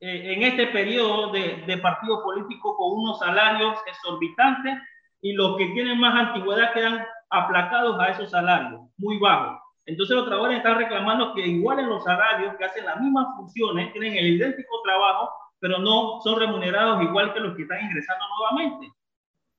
eh, 0.00 0.34
en 0.34 0.42
este 0.42 0.66
periodo 0.66 1.30
de, 1.30 1.62
de 1.64 1.78
partido 1.78 2.24
político 2.24 2.76
con 2.76 2.90
unos 2.90 3.20
salarios 3.20 3.78
exorbitantes 3.86 4.78
y 5.20 5.34
los 5.34 5.56
que 5.56 5.66
tienen 5.66 6.00
más 6.00 6.26
antigüedad 6.26 6.72
quedan 6.72 7.06
aplacados 7.30 8.00
a 8.00 8.08
esos 8.08 8.32
salarios, 8.32 8.80
muy 8.96 9.16
bajos. 9.20 9.60
Entonces 9.86 10.16
los 10.16 10.24
trabajadores 10.24 10.58
están 10.58 10.78
reclamando 10.78 11.34
que 11.34 11.46
igualen 11.46 11.88
los 11.88 12.02
salarios, 12.02 12.56
que 12.56 12.64
hacen 12.64 12.84
las 12.84 13.00
mismas 13.00 13.28
funciones, 13.36 13.92
tienen 13.92 14.16
el 14.16 14.26
idéntico 14.26 14.82
trabajo, 14.82 15.30
pero 15.62 15.78
no 15.78 16.20
son 16.22 16.40
remunerados 16.40 17.00
igual 17.04 17.32
que 17.32 17.38
los 17.38 17.54
que 17.54 17.62
están 17.62 17.84
ingresando 17.84 18.24
nuevamente. 18.36 18.92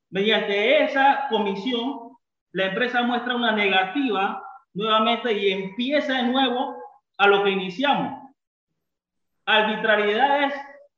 Mediante 0.10 0.84
esa 0.84 1.28
comisión, 1.30 2.18
la 2.52 2.66
empresa 2.66 3.04
muestra 3.04 3.38
una 3.38 3.54
negativa 3.54 4.44
nuevamente 4.74 5.32
y 5.32 5.54
empieza 5.54 6.16
de 6.16 6.24
nuevo 6.24 6.76
a 7.18 7.28
lo 7.28 7.42
que 7.42 7.52
iniciamos. 7.52 8.22
Arbitrariedades 9.46 10.54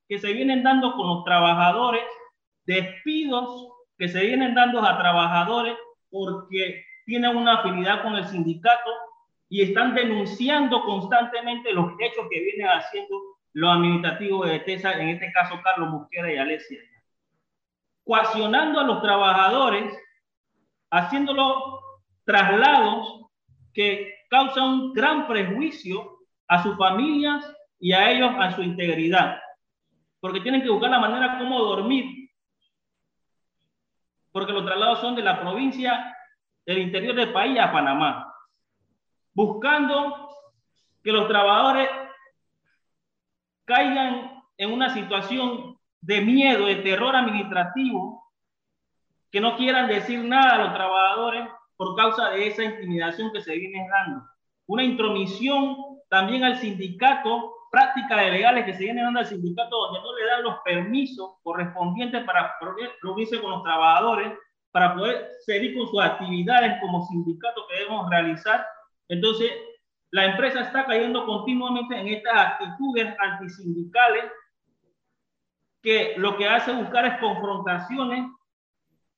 que 0.09 0.17
se 0.17 0.33
vienen 0.33 0.63
dando 0.63 0.93
con 0.93 1.05
los 1.05 1.23
trabajadores, 1.23 2.03
despidos 2.65 3.67
que 3.99 4.07
se 4.07 4.21
vienen 4.21 4.55
dando 4.55 4.83
a 4.83 4.97
trabajadores 4.97 5.77
porque 6.09 6.83
tienen 7.05 7.37
una 7.37 7.59
afinidad 7.59 8.01
con 8.01 8.15
el 8.15 8.25
sindicato 8.25 8.89
y 9.49 9.61
están 9.61 9.93
denunciando 9.93 10.83
constantemente 10.83 11.71
los 11.73 11.91
hechos 11.99 12.25
que 12.31 12.39
vienen 12.39 12.69
haciendo 12.69 13.34
los 13.55 13.71
administrativos 13.71 14.49
de 14.49 14.59
TESA, 14.59 14.99
en 14.99 15.09
este 15.09 15.31
caso 15.31 15.61
Carlos 15.63 15.89
Mosquera 15.89 16.31
y 16.31 16.37
Alesia, 16.37 16.79
coaccionando 18.03 18.81
a 18.81 18.83
los 18.83 19.01
trabajadores, 19.01 19.97
haciéndolo 20.91 21.79
traslados 22.25 23.27
que 23.73 24.13
causan 24.29 24.63
un 24.65 24.93
gran 24.93 25.25
prejuicio 25.25 26.17
a 26.49 26.63
sus 26.63 26.77
familias 26.77 27.49
y 27.79 27.93
a 27.93 28.11
ellos, 28.11 28.31
a 28.37 28.51
su 28.51 28.61
integridad, 28.61 29.39
porque 30.19 30.41
tienen 30.41 30.61
que 30.61 30.69
buscar 30.69 30.91
la 30.91 30.99
manera 30.99 31.37
como 31.39 31.59
dormir. 31.59 32.29
porque 34.33 34.51
los 34.51 34.65
traslados 34.65 34.99
son 34.99 35.15
de 35.15 35.21
la 35.21 35.39
provincia 35.39 36.13
del 36.65 36.79
interior 36.79 37.15
del 37.15 37.31
país 37.31 37.57
a 37.57 37.71
Panamá, 37.71 38.35
buscando 39.33 40.27
que 41.01 41.13
los 41.13 41.25
trabajadores 41.29 41.87
caigan 43.65 44.43
en 44.57 44.71
una 44.71 44.93
situación 44.93 45.77
de 46.01 46.21
miedo, 46.21 46.67
de 46.67 46.75
terror 46.77 47.15
administrativo, 47.15 48.23
que 49.31 49.41
no 49.41 49.57
quieran 49.57 49.87
decir 49.87 50.23
nada 50.23 50.55
a 50.55 50.63
los 50.65 50.73
trabajadores 50.73 51.49
por 51.75 51.95
causa 51.95 52.29
de 52.29 52.47
esa 52.47 52.63
intimidación 52.63 53.31
que 53.33 53.41
se 53.41 53.55
viene 53.57 53.87
dando. 53.89 54.23
Una 54.67 54.83
intromisión 54.83 55.75
también 56.09 56.43
al 56.43 56.57
sindicato, 56.57 57.53
prácticas 57.71 58.31
legales 58.31 58.65
que 58.65 58.73
se 58.73 58.83
vienen 58.83 59.03
dando 59.03 59.19
al 59.19 59.25
sindicato 59.25 59.75
donde 59.75 59.99
no 59.99 60.15
le 60.15 60.25
dan 60.25 60.43
los 60.43 60.55
permisos 60.63 61.31
correspondientes 61.43 62.23
para 62.23 62.55
reunirse 63.01 63.41
con 63.41 63.51
los 63.51 63.63
trabajadores, 63.63 64.31
para 64.71 64.95
poder 64.95 65.27
seguir 65.45 65.75
con 65.75 65.87
sus 65.87 66.01
actividades 66.01 66.79
como 66.81 67.05
sindicato 67.07 67.65
que 67.67 67.79
debemos 67.79 68.09
realizar. 68.09 68.65
Entonces, 69.09 69.51
la 70.11 70.25
empresa 70.25 70.61
está 70.61 70.85
cayendo 70.85 71.25
continuamente 71.25 71.99
en 71.99 72.07
estas 72.07 72.35
actitudes 72.35 73.15
antisindicales 73.19 74.31
que 75.81 76.13
lo 76.17 76.37
que 76.37 76.47
hace 76.47 76.73
buscar 76.73 77.05
es 77.05 77.19
confrontaciones 77.19 78.25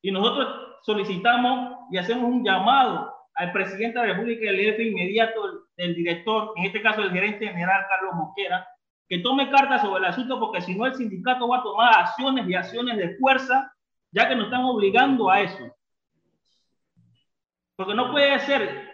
y 0.01 0.11
nosotros 0.11 0.79
solicitamos 0.83 1.77
y 1.91 1.97
hacemos 1.97 2.25
un 2.25 2.43
llamado 2.43 3.13
al 3.35 3.51
presidente 3.51 3.99
de 3.99 4.07
la 4.07 4.13
República 4.13 4.49
al 4.49 4.55
jefe 4.55 4.83
inmediato 4.83 5.67
del, 5.77 5.95
director, 5.95 6.53
en 6.55 6.65
este 6.65 6.81
caso 6.81 7.01
el 7.01 7.11
gerente 7.11 7.47
general 7.47 7.85
Carlos 7.87 8.15
Mosquera, 8.15 8.67
que 9.07 9.19
tome 9.19 9.49
cartas 9.49 9.81
sobre 9.81 9.99
el 9.99 10.05
asunto 10.05 10.39
porque 10.39 10.61
si 10.61 10.75
no 10.75 10.85
el 10.85 10.95
sindicato 10.95 11.47
va 11.47 11.59
a 11.59 11.63
tomar 11.63 11.93
acciones 11.99 12.47
y 12.47 12.55
acciones 12.55 12.97
de 12.97 13.15
fuerza, 13.17 13.71
ya 14.11 14.27
que 14.27 14.35
nos 14.35 14.45
están 14.45 14.63
obligando 14.63 15.29
a 15.29 15.41
eso. 15.41 15.75
Porque 17.75 17.93
no 17.93 18.11
puede 18.11 18.39
ser 18.39 18.86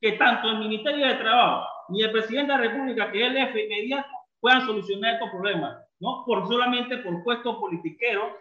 que 0.00 0.12
tanto 0.12 0.48
el 0.48 0.58
Ministerio 0.58 1.06
de 1.06 1.14
Trabajo 1.14 1.66
ni 1.88 2.02
el 2.02 2.12
presidente 2.12 2.52
de 2.52 2.58
la 2.58 2.64
República, 2.64 3.10
que 3.10 3.20
es 3.20 3.30
el 3.30 3.36
jefe 3.36 3.64
inmediato, 3.64 4.08
puedan 4.40 4.66
solucionar 4.66 5.14
estos 5.14 5.30
problemas 5.30 5.88
no 6.00 6.24
por 6.24 6.46
solamente 6.46 6.98
por 6.98 7.22
puestos 7.24 7.56
politiqueros 7.56 8.32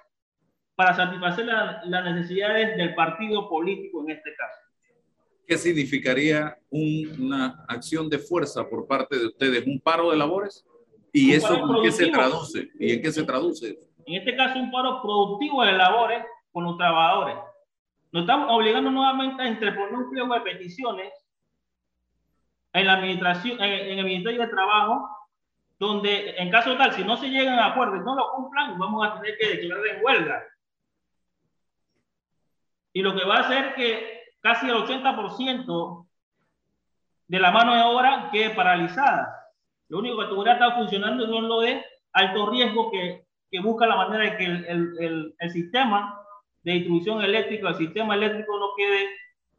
para 0.76 0.96
satisfacer 0.96 1.46
las 1.46 2.06
necesidades 2.06 2.78
del 2.78 2.94
partido 2.94 3.50
político 3.50 4.04
en 4.04 4.12
este 4.12 4.36
caso. 4.36 4.60
¿Qué 5.48 5.58
significaría 5.58 6.58
una 6.70 7.66
acción 7.68 8.10
de 8.10 8.20
fuerza 8.20 8.68
por 8.70 8.86
parte 8.86 9.18
de 9.18 9.28
ustedes? 9.28 9.66
¿Un 9.66 9.80
paro 9.80 10.12
de 10.12 10.18
labores? 10.18 10.66
¿Y 11.12 11.34
eso 11.34 11.56
en 11.56 11.82
qué 11.82 11.92
se 11.92 12.08
traduce? 12.08 12.70
¿Y 12.80 12.94
en 12.94 13.02
qué 13.02 13.12
se 13.12 13.24
traduce? 13.24 13.80
En 14.06 14.16
este 14.16 14.36
caso, 14.36 14.60
un 14.60 14.70
paro 14.70 15.02
productivo 15.02 15.64
de 15.64 15.72
labores 15.72 16.24
con 16.52 16.66
los 16.66 16.78
trabajadores. 16.78 17.38
Nos 18.12 18.22
estamos 18.24 18.48
obligando 18.52 18.92
nuevamente 18.92 19.42
a 19.42 19.48
entreponer 19.48 19.94
un 19.94 20.10
pliego 20.12 20.34
de 20.34 20.42
peticiones 20.42 21.12
en 22.80 22.88
la 22.88 22.94
administración, 22.94 23.62
en 23.62 24.00
el 24.00 24.06
Ministerio 24.06 24.42
de 24.42 24.48
Trabajo 24.48 25.18
donde 25.80 26.36
en 26.38 26.50
caso 26.50 26.76
tal, 26.76 26.94
si 26.94 27.04
no 27.04 27.18
se 27.18 27.30
llegan 27.30 27.60
a 27.60 27.68
acuerdo 27.68 27.98
y 27.98 28.00
no 28.00 28.16
lo 28.16 28.32
cumplan, 28.32 28.78
vamos 28.80 29.06
a 29.06 29.20
tener 29.20 29.38
que 29.38 29.48
declarar 29.48 29.88
en 29.88 30.04
huelga. 30.04 30.44
Y 32.94 33.02
lo 33.02 33.16
que 33.16 33.26
va 33.26 33.38
a 33.38 33.42
hacer 33.42 33.76
que 33.76 34.24
casi 34.42 34.68
el 34.68 34.76
80% 34.76 36.08
de 37.28 37.40
la 37.40 37.52
mano 37.52 37.76
de 37.76 37.82
obra 37.82 38.30
quede 38.32 38.52
paralizada. 38.52 39.34
Lo 39.90 40.00
único 40.00 40.18
que 40.20 40.26
todavía 40.26 40.54
está 40.54 40.76
funcionando 40.76 41.26
es 41.26 41.30
lo 41.30 41.60
de 41.62 41.86
alto 42.14 42.50
riesgo 42.50 42.90
que, 42.90 43.26
que 43.52 43.60
busca 43.60 43.86
la 43.86 43.98
manera 43.98 44.32
de 44.32 44.38
que 44.38 44.46
el, 44.46 44.66
el, 45.00 45.36
el, 45.38 45.52
sistema 45.52 46.20
de 46.64 46.72
distribución 46.74 47.22
eléctrica, 47.22 47.70
el 47.70 47.76
sistema 47.76 48.16
eléctrico 48.16 48.58
no 48.58 48.70
quede, 48.76 49.10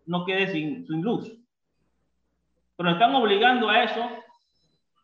no 0.06 0.24
quede 0.24 0.48
sin, 0.48 0.86
sin 0.86 1.02
luz. 1.02 1.37
Pero 2.78 2.90
están 2.92 3.12
obligando 3.16 3.68
a 3.68 3.82
eso 3.82 4.08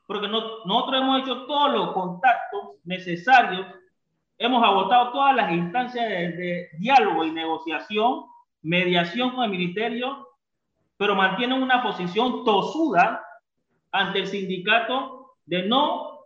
porque 0.07 0.29
nosotros 0.29 0.95
hemos 0.95 1.23
hecho 1.23 1.45
todos 1.47 1.73
los 1.73 1.93
contactos 1.93 2.77
necesarios, 2.85 3.67
hemos 4.39 4.63
agotado 4.63 5.11
todas 5.11 5.35
las 5.35 5.51
instancias 5.51 6.09
de, 6.09 6.69
diálogo 6.79 7.25
y 7.25 7.33
negociación, 7.33 8.27
mediación 8.63 9.31
con 9.31 9.45
el 9.45 9.51
ministerio, 9.51 10.29
pero 10.97 11.17
mantienen 11.17 11.61
una 11.61 11.83
posición 11.83 12.45
tosuda 12.45 13.25
ante 13.91 14.21
el 14.21 14.29
sindicato 14.29 15.33
de 15.45 15.65
no 15.65 16.21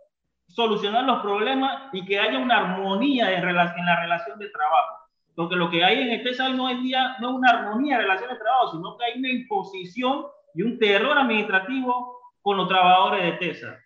solucionar 0.49 1.05
los 1.05 1.21
problemas 1.21 1.85
y 1.93 2.05
que 2.05 2.19
haya 2.19 2.37
una 2.37 2.57
armonía 2.57 3.31
en, 3.31 3.47
en 3.47 3.55
la 3.55 3.99
relación 4.01 4.37
de 4.37 4.49
trabajo. 4.49 4.97
Porque 5.33 5.55
lo 5.55 5.71
que 5.71 5.83
hay 5.83 6.01
en 6.01 6.11
este 6.11 6.43
hoy 6.43 6.53
no 6.53 6.69
es, 6.69 6.79
día, 6.83 7.15
no 7.19 7.29
es 7.29 7.35
una 7.37 7.49
armonía 7.49 7.95
en 7.95 8.01
relación 8.01 8.29
de 8.29 8.35
trabajo, 8.35 8.71
sino 8.73 8.97
que 8.97 9.05
hay 9.05 9.17
una 9.17 9.29
imposición 9.29 10.25
y 10.53 10.61
un 10.61 10.79
terror 10.79 11.17
administrativo 11.17 12.19
con 12.41 12.57
los 12.57 12.67
trabajadores 12.67 13.23
de 13.23 13.31
TESA. 13.33 13.79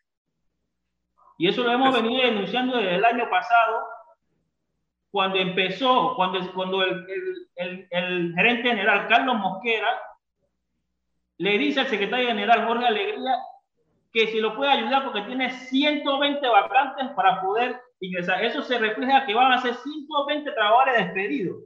Y 1.37 1.47
eso 1.47 1.63
lo 1.63 1.71
hemos 1.71 1.93
venido 1.93 2.23
denunciando 2.23 2.77
desde 2.77 2.95
el 2.95 3.05
año 3.05 3.29
pasado, 3.29 3.83
cuando 5.11 5.37
empezó, 5.37 6.15
cuando, 6.15 6.39
cuando 6.53 6.83
el, 6.83 7.05
el, 7.55 7.87
el, 7.91 8.33
gerente 8.33 8.69
general 8.69 9.07
Carlos 9.07 9.37
Mosquera 9.37 10.01
le 11.37 11.57
dice 11.57 11.81
al 11.81 11.87
secretario 11.87 12.27
general 12.27 12.65
Jorge 12.65 12.85
Alegría 12.85 13.35
que 14.11 14.27
si 14.27 14.39
lo 14.39 14.55
puede 14.55 14.71
ayudar 14.71 15.03
porque 15.03 15.21
tiene 15.23 15.51
120 15.51 16.47
vacantes 16.47 17.09
para 17.15 17.41
poder 17.41 17.81
ingresar. 17.99 18.43
Eso 18.43 18.61
se 18.61 18.77
refleja 18.77 19.25
que 19.25 19.33
van 19.33 19.51
a 19.51 19.61
ser 19.61 19.73
120 19.73 20.51
trabajadores 20.51 20.97
despedidos. 20.97 21.63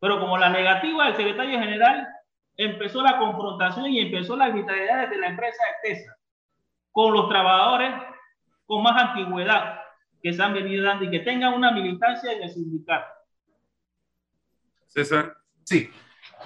Pero 0.00 0.20
como 0.20 0.38
la 0.38 0.48
negativa 0.48 1.06
del 1.06 1.16
secretario 1.16 1.58
general, 1.58 2.08
empezó 2.56 3.02
la 3.02 3.18
confrontación 3.18 3.86
y 3.86 4.00
empezó 4.00 4.36
la 4.36 4.46
arbitrariedad 4.46 5.08
de 5.08 5.18
la 5.18 5.28
empresa 5.28 5.62
de 5.82 5.90
TESA 5.90 6.16
con 6.90 7.12
los 7.12 7.28
trabajadores 7.28 7.92
con 8.64 8.82
más 8.82 9.00
antigüedad 9.00 9.80
que 10.22 10.32
se 10.32 10.42
han 10.42 10.54
venido 10.54 10.84
dando 10.84 11.04
y 11.04 11.10
que 11.10 11.20
tengan 11.20 11.54
una 11.54 11.70
militancia 11.70 12.32
en 12.32 12.42
el 12.42 12.50
sindicato. 12.50 13.06
César. 14.86 15.36
Sí. 15.64 15.90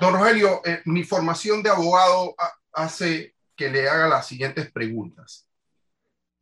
Don 0.00 0.12
Rogelio, 0.12 0.60
eh, 0.64 0.82
mi 0.84 1.04
formación 1.04 1.62
de 1.62 1.70
abogado 1.70 2.34
hace 2.72 3.34
que 3.56 3.70
le 3.70 3.88
haga 3.88 4.08
las 4.08 4.26
siguientes 4.26 4.70
preguntas 4.70 5.48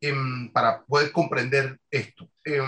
em, 0.01 0.51
para 0.51 0.83
poder 0.85 1.11
comprender 1.11 1.79
esto. 1.91 2.29
Em, 2.43 2.65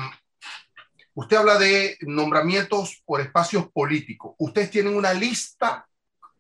usted 1.14 1.38
habla 1.38 1.58
de 1.58 1.98
nombramientos 2.02 3.02
por 3.06 3.22
espacios 3.22 3.70
políticos. 3.72 4.36
¿Ustedes 4.38 4.70
tienen 4.70 4.96
una 4.96 5.14
lista 5.14 5.88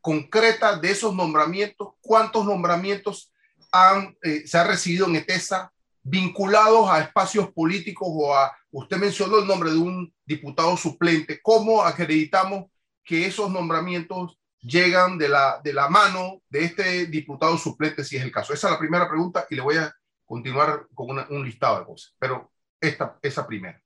concreta 0.01 0.77
de 0.77 0.91
esos 0.91 1.15
nombramientos? 1.15 1.93
¿Cuántos 2.01 2.45
nombramientos 2.45 3.31
han, 3.71 4.17
eh, 4.21 4.45
se 4.45 4.57
ha 4.57 4.63
recibido 4.63 5.07
en 5.07 5.15
ETESA 5.17 5.71
vinculados 6.03 6.89
a 6.89 7.01
espacios 7.01 7.51
políticos 7.51 8.07
o 8.11 8.35
a, 8.35 8.51
usted 8.71 8.97
mencionó 8.97 9.39
el 9.39 9.47
nombre 9.47 9.71
de 9.71 9.77
un 9.77 10.13
diputado 10.25 10.75
suplente, 10.77 11.39
¿cómo 11.41 11.83
acreditamos 11.83 12.71
que 13.03 13.25
esos 13.25 13.51
nombramientos 13.51 14.39
llegan 14.59 15.17
de 15.17 15.29
la, 15.29 15.59
de 15.63 15.73
la 15.73 15.89
mano 15.89 16.41
de 16.49 16.63
este 16.63 17.05
diputado 17.07 17.57
suplente, 17.57 18.03
si 18.03 18.17
es 18.17 18.23
el 18.23 18.31
caso? 18.31 18.53
Esa 18.53 18.67
es 18.67 18.73
la 18.73 18.79
primera 18.79 19.07
pregunta 19.07 19.45
y 19.49 19.55
le 19.55 19.61
voy 19.61 19.77
a 19.77 19.93
continuar 20.25 20.87
con 20.93 21.09
un 21.29 21.45
listado 21.45 21.79
de 21.79 21.85
cosas, 21.85 22.15
pero 22.17 22.51
esta, 22.79 23.17
esa 23.21 23.45
primera. 23.45 23.79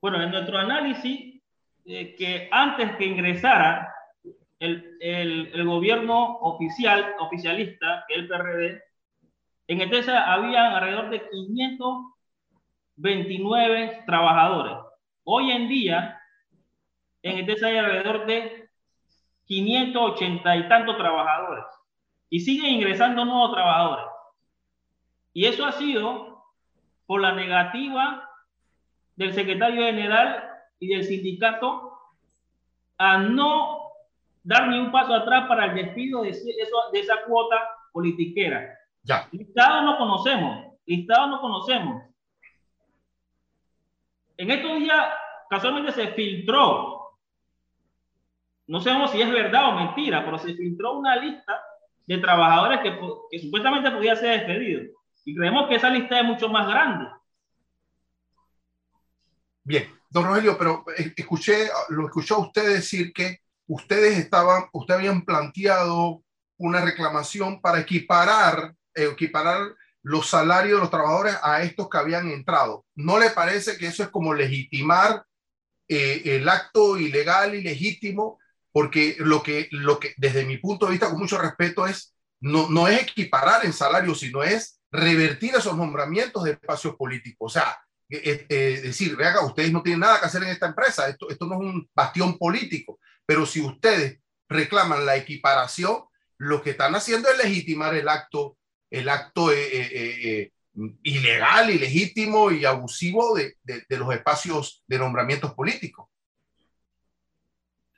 Bueno, 0.00 0.22
en 0.22 0.30
nuestro 0.30 0.58
análisis, 0.58 1.42
eh, 1.84 2.14
que 2.16 2.48
antes 2.52 2.96
que 2.96 3.06
ingresara 3.06 3.95
el, 4.58 4.98
el, 5.00 5.64
gobierno 5.64 6.38
oficial, 6.38 7.14
oficialista, 7.18 8.04
el 8.08 8.28
PRD, 8.28 8.82
en 9.68 9.80
ETESA 9.80 10.32
habían 10.32 10.74
alrededor 10.74 11.10
de 11.10 11.28
529 11.28 14.04
trabajadores. 14.06 14.76
Hoy 15.24 15.50
en 15.50 15.68
día, 15.68 16.20
en 17.22 17.38
ETESA 17.38 17.66
hay 17.66 17.78
alrededor 17.78 18.26
de 18.26 18.68
580 19.46 20.56
y 20.56 20.68
tantos 20.68 20.96
trabajadores. 20.96 21.64
Y 22.30 22.38
siguen 22.40 22.74
ingresando 22.74 23.24
nuevos 23.24 23.52
trabajadores. 23.52 24.06
Y 25.32 25.46
eso 25.46 25.66
ha 25.66 25.72
sido 25.72 26.44
por 27.06 27.20
la 27.20 27.32
negativa 27.32 28.28
del 29.16 29.34
secretario 29.34 29.84
general 29.84 30.48
y 30.78 30.86
del 30.88 31.04
sindicato 31.04 31.92
a 32.98 33.18
no 33.18 33.85
dar 34.46 34.68
ni 34.68 34.78
un 34.78 34.92
paso 34.92 35.12
atrás 35.12 35.48
para 35.48 35.66
el 35.66 35.74
despido 35.74 36.22
de, 36.22 36.30
de 36.30 37.00
esa 37.00 37.24
cuota 37.26 37.56
politiquera. 37.92 38.78
Ya. 39.02 39.28
Listados 39.32 39.82
no 39.82 39.98
conocemos, 39.98 40.72
listados 40.86 41.30
no 41.30 41.40
conocemos. 41.40 42.04
En 44.36 44.50
estos 44.50 44.78
días, 44.78 45.04
casualmente 45.50 45.90
se 45.92 46.08
filtró, 46.08 47.18
no 48.68 48.80
sabemos 48.80 49.10
si 49.10 49.20
es 49.20 49.30
verdad 49.30 49.70
o 49.70 49.72
mentira, 49.72 50.24
pero 50.24 50.38
se 50.38 50.54
filtró 50.54 50.92
una 50.92 51.16
lista 51.16 51.60
de 52.06 52.18
trabajadores 52.18 52.80
que, 52.80 53.00
que 53.30 53.38
supuestamente 53.40 53.90
podía 53.90 54.14
ser 54.14 54.40
despedidos. 54.40 54.96
Y 55.24 55.34
creemos 55.34 55.68
que 55.68 55.74
esa 55.74 55.90
lista 55.90 56.20
es 56.20 56.24
mucho 56.24 56.48
más 56.48 56.68
grande. 56.68 57.10
Bien, 59.64 59.88
don 60.08 60.24
Rogelio, 60.24 60.56
pero 60.56 60.84
eh, 60.96 61.12
escuché, 61.16 61.68
lo 61.88 62.06
escuchó 62.06 62.38
usted 62.38 62.74
decir 62.74 63.12
que 63.12 63.40
ustedes 63.66 64.18
estaban, 64.18 64.64
ustedes 64.72 65.00
habían 65.00 65.24
planteado 65.24 66.22
una 66.58 66.80
reclamación 66.80 67.60
para 67.60 67.80
equiparar, 67.80 68.74
eh, 68.94 69.08
equiparar 69.12 69.74
los 70.02 70.28
salarios 70.28 70.76
de 70.76 70.80
los 70.80 70.90
trabajadores 70.90 71.36
a 71.42 71.62
estos 71.62 71.88
que 71.90 71.98
habían 71.98 72.30
entrado. 72.30 72.84
¿No 72.94 73.18
le 73.18 73.30
parece 73.30 73.76
que 73.76 73.88
eso 73.88 74.02
es 74.02 74.08
como 74.08 74.34
legitimar 74.34 75.24
eh, 75.88 76.22
el 76.24 76.48
acto 76.48 76.96
ilegal 76.96 77.54
y 77.54 77.62
legítimo? 77.62 78.38
Porque 78.72 79.16
lo 79.18 79.42
que, 79.42 79.68
lo 79.72 79.98
que, 79.98 80.14
desde 80.16 80.44
mi 80.44 80.58
punto 80.58 80.86
de 80.86 80.92
vista, 80.92 81.08
con 81.08 81.18
mucho 81.18 81.38
respeto, 81.38 81.86
es 81.86 82.14
no, 82.40 82.68
no 82.68 82.86
es 82.86 83.02
equiparar 83.02 83.64
en 83.64 83.72
salario, 83.72 84.14
sino 84.14 84.42
es 84.42 84.80
revertir 84.90 85.54
esos 85.54 85.76
nombramientos 85.76 86.44
de 86.44 86.52
espacios 86.52 86.94
políticos. 86.94 87.56
O 87.56 87.58
sea, 87.58 87.76
eh, 88.08 88.46
eh, 88.48 88.80
decir, 88.82 89.16
vean, 89.16 89.44
ustedes 89.44 89.72
no 89.72 89.82
tienen 89.82 90.00
nada 90.00 90.20
que 90.20 90.26
hacer 90.26 90.42
en 90.42 90.50
esta 90.50 90.66
empresa, 90.66 91.08
esto, 91.08 91.28
esto 91.28 91.46
no 91.46 91.54
es 91.54 91.60
un 91.60 91.88
bastión 91.92 92.38
político, 92.38 93.00
pero 93.24 93.44
si 93.44 93.60
ustedes 93.60 94.20
reclaman 94.48 95.04
la 95.04 95.16
equiparación, 95.16 96.04
lo 96.38 96.62
que 96.62 96.70
están 96.70 96.94
haciendo 96.94 97.28
es 97.28 97.38
legitimar 97.38 97.94
el 97.94 98.08
acto, 98.08 98.58
el 98.90 99.08
acto 99.08 99.50
eh, 99.52 100.52
ilegal, 101.02 101.70
ilegítimo 101.70 102.52
y 102.52 102.64
abusivo 102.64 103.34
de, 103.34 103.56
de, 103.64 103.98
los 103.98 104.14
espacios 104.14 104.84
de 104.86 104.98
nombramientos 104.98 105.52
políticos. 105.54 106.08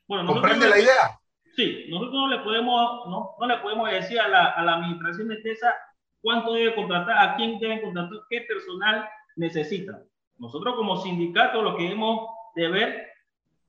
Bueno, 0.07 0.33
¿Comprende 0.33 0.69
la 0.69 0.79
idea? 0.79 1.19
Sí, 1.55 1.87
nosotros 1.91 2.15
no 2.15 2.29
le 2.29 2.39
podemos, 2.39 3.09
no, 3.09 3.35
no 3.39 3.47
le 3.47 3.59
podemos 3.59 3.91
decir 3.91 4.19
a 4.21 4.29
la, 4.29 4.47
a 4.53 4.63
la 4.63 4.77
administración 4.77 5.29
de 5.29 5.43
TESA 5.43 5.75
cuánto 6.23 6.55
debe 6.55 6.75
contratar, 6.75 7.19
a 7.19 7.37
quién 7.37 7.59
deben 7.59 7.83
contratar, 7.83 8.21
qué 8.31 8.43
personal 8.43 9.07
necesita. 9.39 10.03
Nosotros 10.39 10.75
como 10.77 11.03
sindicato 11.03 11.63
lo 11.63 11.77
que 11.77 11.91
hemos 11.91 12.29
de 12.55 12.69
ver 12.69 13.09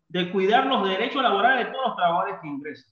de 0.08 0.32
cuidar 0.32 0.66
los 0.66 0.88
derechos 0.88 1.22
laborales 1.22 1.68
de 1.68 1.72
todos 1.72 1.88
los 1.88 1.96
trabajadores 1.96 2.36
que 2.42 2.48
ingresan. 2.48 2.92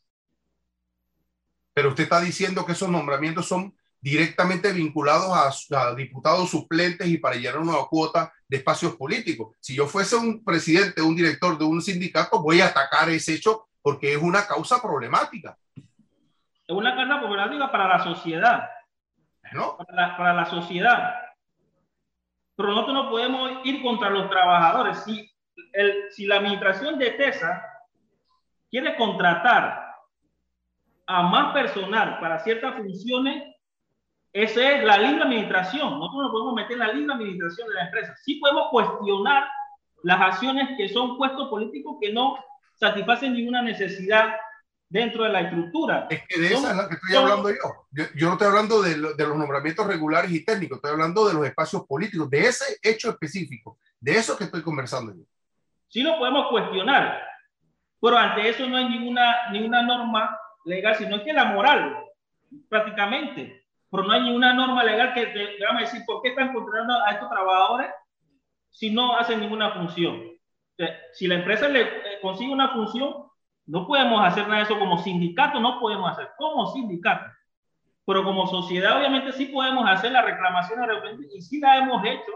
Pero 1.73 1.89
usted 1.89 2.03
está 2.03 2.21
diciendo 2.21 2.65
que 2.65 2.71
esos 2.73 2.89
nombramientos 2.89 3.47
son 3.47 3.75
directamente 3.99 4.71
vinculados 4.71 5.71
a, 5.71 5.95
diputados 5.95 6.49
suplentes 6.49 7.07
y 7.07 7.17
para 7.17 7.35
llenar 7.35 7.57
una 7.57 7.73
cuota 7.89 8.31
de 8.47 8.57
espacios 8.57 8.95
políticos. 8.95 9.55
Si 9.59 9.75
yo 9.75 9.87
fuese 9.87 10.15
un 10.15 10.43
presidente, 10.43 11.01
un 11.01 11.15
director 11.15 11.57
de 11.57 11.65
un 11.65 11.81
sindicato, 11.81 12.41
voy 12.41 12.61
a 12.61 12.67
atacar 12.67 13.09
ese 13.09 13.33
hecho 13.33 13.67
porque 13.81 14.13
es 14.13 14.21
una 14.21 14.45
causa 14.45 14.81
problemática. 14.81 15.57
Es 15.75 16.75
una 16.75 16.95
causa 16.95 17.19
problemática 17.19 17.71
para 17.71 17.87
la 17.87 18.03
sociedad. 18.03 18.69
¿No? 19.53 19.77
Para, 19.77 19.93
la, 19.93 20.17
para 20.17 20.33
la 20.33 20.45
sociedad 20.45 21.26
pero 22.57 22.69
nosotros 22.69 22.95
no 22.95 23.09
podemos 23.11 23.51
ir 23.65 23.83
contra 23.83 24.09
los 24.09 24.29
trabajadores. 24.31 25.03
Si, 25.03 26.25
la 26.25 26.37
administración 26.37 26.97
de 26.97 27.11
TESA 27.11 27.63
quiere 28.71 28.95
contratar 28.95 29.85
a 31.05 31.21
más 31.21 31.53
personal 31.53 32.19
para 32.19 32.39
ciertas 32.39 32.75
funciones, 32.75 33.55
esa 34.33 34.71
es 34.71 34.83
la 34.83 34.97
libre 34.97 35.23
administración. 35.23 35.99
Nosotros 35.99 36.23
no 36.23 36.31
podemos 36.31 36.53
meter 36.55 36.77
la 36.79 36.91
libre 36.91 37.13
administración 37.13 37.67
de 37.69 37.75
la 37.75 37.85
empresa. 37.85 38.15
Sí 38.23 38.35
podemos 38.35 38.69
cuestionar 38.71 39.47
las 40.01 40.19
acciones 40.19 40.69
que 40.77 40.89
son 40.89 41.15
puestos 41.15 41.49
políticos 41.49 41.97
que 42.01 42.11
no 42.11 42.43
satisfacen 42.73 43.33
ninguna 43.33 43.61
necesidad 43.61 44.35
dentro 44.89 45.23
de 45.23 45.29
la 45.29 45.41
estructura. 45.41 46.07
Es 46.09 46.21
que 46.27 46.39
de 46.39 46.47
esa 46.47 46.71
es 46.71 46.77
la 46.77 46.87
que 46.87 46.95
estoy 46.95 47.15
hablando 47.15 47.49
yo. 47.49 48.09
yo. 48.15 48.27
no 48.27 48.33
estoy 48.33 48.47
hablando 48.47 48.81
de, 48.81 48.95
de, 48.95 49.27
los 49.27 49.37
nombramientos 49.37 49.85
regulares 49.85 50.31
y 50.31 50.45
técnicos, 50.45 50.77
estoy 50.77 50.91
hablando 50.91 51.27
de 51.27 51.33
los 51.33 51.45
espacios 51.45 51.85
políticos, 51.85 52.29
de 52.29 52.47
ese 52.47 52.77
hecho 52.81 53.09
específico, 53.09 53.77
de 53.99 54.17
eso 54.17 54.37
que 54.37 54.45
estoy 54.45 54.61
conversando 54.61 55.13
yo. 55.13 55.23
Sí 55.89 56.01
lo 56.01 56.17
podemos 56.17 56.47
cuestionar, 56.49 57.21
pero 58.01 58.17
ante 58.17 58.49
eso 58.49 58.67
no 58.67 58.77
hay 58.77 58.89
ninguna, 58.89 59.51
ninguna 59.51 59.81
norma 59.83 60.37
legal, 60.65 60.95
sino 60.95 61.23
que 61.23 61.33
la 61.33 61.45
moral, 61.45 61.97
prácticamente. 62.69 63.63
Pero 63.89 64.03
no 64.03 64.11
hay 64.11 64.21
ninguna 64.21 64.53
norma 64.53 64.83
legal 64.83 65.13
que 65.13 65.27
te 65.27 65.65
a 65.65 65.79
decir 65.79 66.01
por 66.05 66.21
qué 66.21 66.29
están 66.29 66.53
contratando 66.53 67.05
a 67.05 67.11
estos 67.11 67.29
trabajadores 67.29 67.89
si 68.69 68.91
no 68.91 69.15
hacen 69.17 69.39
ninguna 69.39 69.71
función. 69.71 70.23
si 71.13 71.27
la 71.27 71.35
empresa 71.35 71.67
le 71.67 71.81
eh, 71.81 72.19
consigue 72.21 72.51
una 72.51 72.69
función, 72.69 73.27
no 73.67 73.85
podemos 73.85 74.25
hacer 74.25 74.47
nada 74.47 74.57
de 74.57 74.63
eso 74.63 74.79
como 74.79 74.97
sindicato, 74.97 75.59
no 75.59 75.79
podemos 75.79 76.09
hacer 76.09 76.29
como 76.37 76.71
sindicato. 76.71 77.25
Pero 78.05 78.23
como 78.23 78.47
sociedad, 78.47 78.97
obviamente, 78.97 79.33
sí 79.33 79.47
podemos 79.47 79.87
hacer 79.89 80.13
la 80.13 80.21
reclamación 80.21 80.79
de 80.79 80.87
repente 80.87 81.27
y 81.35 81.41
sí 81.41 81.59
la 81.59 81.77
hemos 81.77 82.03
hecho 82.05 82.31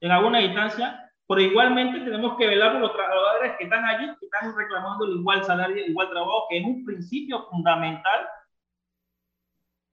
en 0.00 0.12
alguna 0.12 0.42
instancia, 0.42 1.10
pero 1.26 1.40
igualmente 1.40 2.00
tenemos 2.00 2.36
que 2.36 2.46
velar 2.46 2.72
por 2.72 2.82
los 2.82 2.92
trabajadores 2.92 3.56
que 3.56 3.64
están 3.64 3.84
allí, 3.86 4.06
que 4.20 4.26
están 4.26 4.54
reclamando 4.54 5.06
el 5.06 5.12
igual 5.12 5.42
salario, 5.44 5.82
el 5.82 5.90
igual 5.90 6.10
trabajo, 6.10 6.46
que 6.50 6.58
es 6.58 6.64
un 6.66 6.84
principio 6.84 7.46
fundamental 7.50 8.28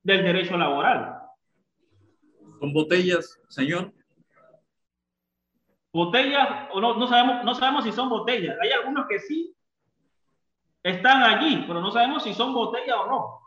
del 0.03 0.23
derecho 0.23 0.57
laboral. 0.57 1.21
¿Son 2.59 2.73
botellas, 2.73 3.39
señor? 3.47 3.93
Botellas, 5.93 6.67
o 6.73 6.81
no, 6.81 6.95
no, 6.95 7.07
sabemos, 7.07 7.45
no 7.45 7.55
sabemos 7.55 7.85
si 7.85 7.93
son 7.93 8.09
botellas. 8.09 8.57
Hay 8.61 8.71
algunos 8.71 9.07
que 9.07 9.19
sí, 9.19 9.55
están 10.83 11.23
allí, 11.23 11.63
pero 11.65 11.81
no 11.81 11.91
sabemos 11.91 12.23
si 12.23 12.33
son 12.33 12.53
botellas 12.53 12.97
o 12.99 13.07
no. 13.07 13.39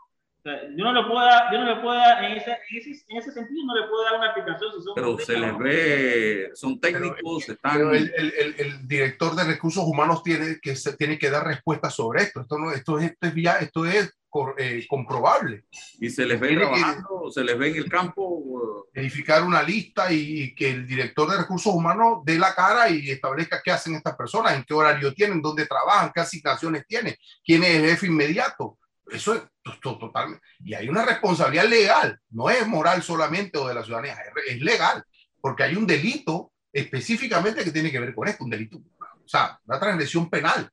yo 0.75 0.83
no 0.83 0.93
le 0.93 1.07
puedo 1.07 1.23
dar, 1.23 1.51
yo 1.53 1.59
no 1.59 1.75
le 1.75 1.81
puedo 1.81 1.95
dar 1.95 2.23
en, 2.23 2.37
ese, 2.37 2.51
en, 2.51 2.77
ese, 2.77 3.05
en 3.09 3.17
ese 3.17 3.31
sentido, 3.31 3.65
no 3.65 3.75
le 3.75 3.87
puedo 3.87 4.03
dar 4.03 4.15
una 4.15 4.25
explicación 4.27 4.71
si 4.73 4.81
son 4.81 4.95
Pero 4.95 5.17
se 5.19 5.37
les 5.37 5.57
ve, 5.57 6.51
son 6.55 6.79
técnicos, 6.79 7.47
están... 7.47 7.81
el, 7.93 8.13
el, 8.15 8.55
el, 8.57 8.87
director 8.87 9.35
de 9.35 9.43
recursos 9.43 9.83
humanos 9.85 10.23
tiene 10.23 10.59
que, 10.61 10.75
se, 10.75 10.97
tiene 10.97 11.19
que 11.19 11.29
dar 11.29 11.45
respuesta 11.45 11.89
sobre 11.91 12.23
esto. 12.23 12.41
Esto, 12.41 12.57
no, 12.57 12.71
esto, 12.71 12.97
es, 12.97 13.11
esto, 13.11 13.27
es, 13.27 13.61
esto 13.61 13.85
es 13.85 14.17
eh, 14.57 14.85
comprobable. 14.87 15.65
Y 15.99 16.09
se 16.09 16.25
les 16.25 16.39
ve 16.39 16.55
trabajando, 16.55 17.31
se 17.31 17.43
les 17.43 17.57
ve 17.57 17.69
en 17.69 17.75
el 17.77 17.89
campo. 17.89 18.87
Verificar 18.93 19.43
una 19.43 19.61
lista 19.61 20.11
y, 20.11 20.55
que 20.55 20.71
el 20.71 20.87
director 20.87 21.29
de 21.29 21.37
recursos 21.37 21.73
humanos 21.73 22.19
dé 22.25 22.39
la 22.39 22.55
cara 22.55 22.89
y 22.89 23.11
establezca 23.11 23.61
qué 23.63 23.71
hacen 23.71 23.95
estas 23.95 24.15
personas, 24.15 24.55
en 24.55 24.63
qué 24.63 24.73
horario 24.73 25.13
tienen, 25.13 25.41
dónde 25.41 25.67
trabajan, 25.67 26.11
qué 26.13 26.21
asignaciones 26.21 26.85
tienen, 26.87 27.15
quién 27.45 27.63
es 27.63 27.75
el 27.75 27.89
jefe 27.89 28.07
inmediato. 28.07 28.79
Eso 29.09 29.35
es 29.35 29.41
totalmente. 29.81 30.43
Y 30.63 30.73
hay 30.73 30.89
una 30.89 31.05
responsabilidad 31.05 31.65
legal, 31.65 32.19
no 32.29 32.49
es 32.49 32.67
moral 32.67 33.03
solamente 33.03 33.57
o 33.57 33.67
de 33.67 33.75
la 33.75 33.83
ciudadanía, 33.83 34.17
es 34.47 34.59
legal, 34.61 35.03
porque 35.39 35.63
hay 35.63 35.75
un 35.75 35.87
delito 35.87 36.51
específicamente 36.73 37.63
que 37.63 37.71
tiene 37.71 37.91
que 37.91 37.99
ver 37.99 38.13
con 38.13 38.27
esto, 38.27 38.43
un 38.43 38.49
delito, 38.49 38.77
o 38.77 39.27
sea, 39.27 39.59
una 39.65 39.79
transgresión 39.79 40.29
penal. 40.29 40.69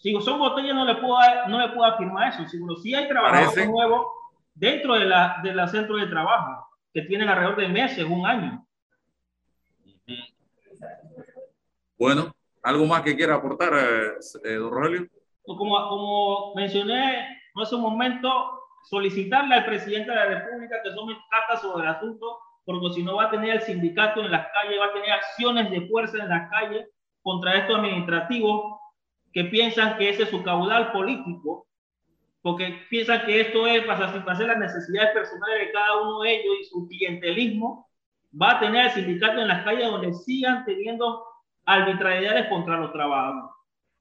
Si 0.00 0.18
son 0.22 0.38
botellas, 0.38 0.74
no 0.74 0.86
le 0.86 0.94
puedo, 0.94 1.18
no 1.48 1.58
le 1.58 1.68
puedo 1.74 1.84
afirmar 1.84 2.32
eso. 2.32 2.46
Si, 2.78 2.94
hay 2.94 3.06
trabajadores 3.06 3.68
nuevos 3.68 4.06
dentro 4.54 4.94
de 4.94 5.04
la, 5.04 5.40
de 5.42 5.54
la 5.54 5.68
centro 5.68 5.96
de 5.96 6.06
trabajo 6.06 6.66
que 6.92 7.02
tienen 7.02 7.28
alrededor 7.28 7.56
de 7.56 7.68
meses, 7.68 8.04
un 8.04 8.26
año. 8.26 8.66
Bueno, 11.98 12.34
¿algo 12.62 12.86
más 12.86 13.02
que 13.02 13.14
quiera 13.14 13.34
aportar, 13.34 13.74
eh, 13.74 14.12
eh, 14.44 14.54
don 14.54 14.72
Rogelio? 14.72 15.06
Pues 15.44 15.58
como, 15.58 15.88
como 15.88 16.54
mencioné 16.54 17.38
hace 17.54 17.74
un 17.74 17.82
momento, 17.82 18.30
solicitarle 18.88 19.54
al 19.54 19.66
presidente 19.66 20.10
de 20.10 20.16
la 20.16 20.24
República 20.24 20.76
que 20.82 20.92
tome 20.92 21.18
cartas 21.30 21.60
sobre 21.60 21.86
el 21.86 21.94
asunto, 21.94 22.38
porque 22.64 22.94
si 22.94 23.02
no 23.02 23.16
va 23.16 23.24
a 23.24 23.30
tener 23.30 23.50
el 23.50 23.60
sindicato 23.60 24.20
en 24.20 24.30
las 24.30 24.46
calles, 24.50 24.80
va 24.80 24.86
a 24.86 24.92
tener 24.94 25.12
acciones 25.12 25.70
de 25.70 25.86
fuerza 25.88 26.16
en 26.22 26.30
las 26.30 26.50
calles 26.50 26.88
contra 27.20 27.58
estos 27.58 27.76
administrativos 27.76 28.79
que 29.32 29.44
piensan 29.44 29.96
que 29.96 30.10
ese 30.10 30.24
es 30.24 30.30
su 30.30 30.42
caudal 30.42 30.92
político, 30.92 31.66
porque 32.42 32.86
piensan 32.88 33.24
que 33.26 33.40
esto 33.40 33.66
es 33.66 33.84
para 33.84 34.08
satisfacer 34.08 34.46
las 34.46 34.58
necesidades 34.58 35.12
personales 35.12 35.66
de 35.66 35.72
cada 35.72 36.00
uno 36.02 36.20
de 36.20 36.34
ellos 36.34 36.54
y 36.60 36.64
su 36.64 36.88
clientelismo, 36.88 37.88
va 38.40 38.52
a 38.52 38.60
tener 38.60 38.86
el 38.86 38.90
sindicato 38.92 39.40
en 39.40 39.48
las 39.48 39.64
calles 39.64 39.90
donde 39.90 40.12
sigan 40.14 40.64
teniendo 40.64 41.24
arbitrariedades 41.66 42.48
contra 42.48 42.78
los 42.78 42.92
trabajadores. 42.92 43.54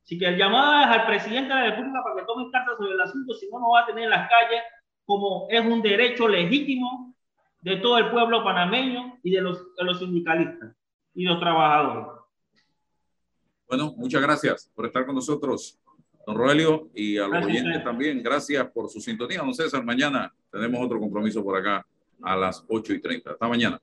Así 0.04 0.18
que 0.18 0.28
el 0.28 0.38
llamado 0.38 0.82
es 0.82 0.88
al 0.88 1.06
presidente 1.06 1.54
de 1.54 1.60
la 1.60 1.70
República 1.70 2.02
para 2.04 2.16
que 2.16 2.26
tome 2.26 2.52
cartas 2.52 2.78
sobre 2.78 2.94
el 2.94 3.02
asunto, 3.02 3.34
si 3.34 3.50
no, 3.50 3.60
no 3.60 3.72
va 3.72 3.82
a 3.82 3.86
tener 3.86 4.06
en 4.06 4.10
las 4.10 4.30
calles 4.30 4.62
como 5.06 5.48
es 5.50 5.66
un 5.66 5.82
derecho 5.82 6.28
legítimo 6.28 7.16
de 7.62 7.78
todo 7.78 7.98
el 7.98 8.10
pueblo 8.10 8.44
panameño 8.44 9.18
y 9.24 9.32
de 9.32 9.42
los, 9.42 9.76
de 9.76 9.84
los 9.84 10.00
sindicalistas 10.00 10.76
y 11.14 11.24
los 11.24 11.40
trabajadores. 11.40 12.19
Bueno, 13.70 13.94
muchas 13.96 14.20
gracias 14.20 14.72
por 14.74 14.88
estar 14.88 15.06
con 15.06 15.14
nosotros, 15.14 15.78
don 16.26 16.36
Rogelio, 16.36 16.90
y 16.96 17.20
a 17.20 17.28
los 17.28 17.46
oyentes 17.46 17.84
también. 17.84 18.24
Gracias 18.24 18.68
por 18.72 18.90
su 18.90 19.00
sintonía, 19.00 19.42
don 19.42 19.54
César. 19.54 19.86
Mañana 19.86 20.34
tenemos 20.52 20.84
otro 20.84 21.00
compromiso 21.00 21.44
por 21.44 21.56
acá 21.56 21.86
a 22.24 22.36
las 22.36 22.66
8 22.68 22.94
y 22.94 23.00
30. 23.00 23.30
Hasta 23.30 23.48
mañana. 23.48 23.80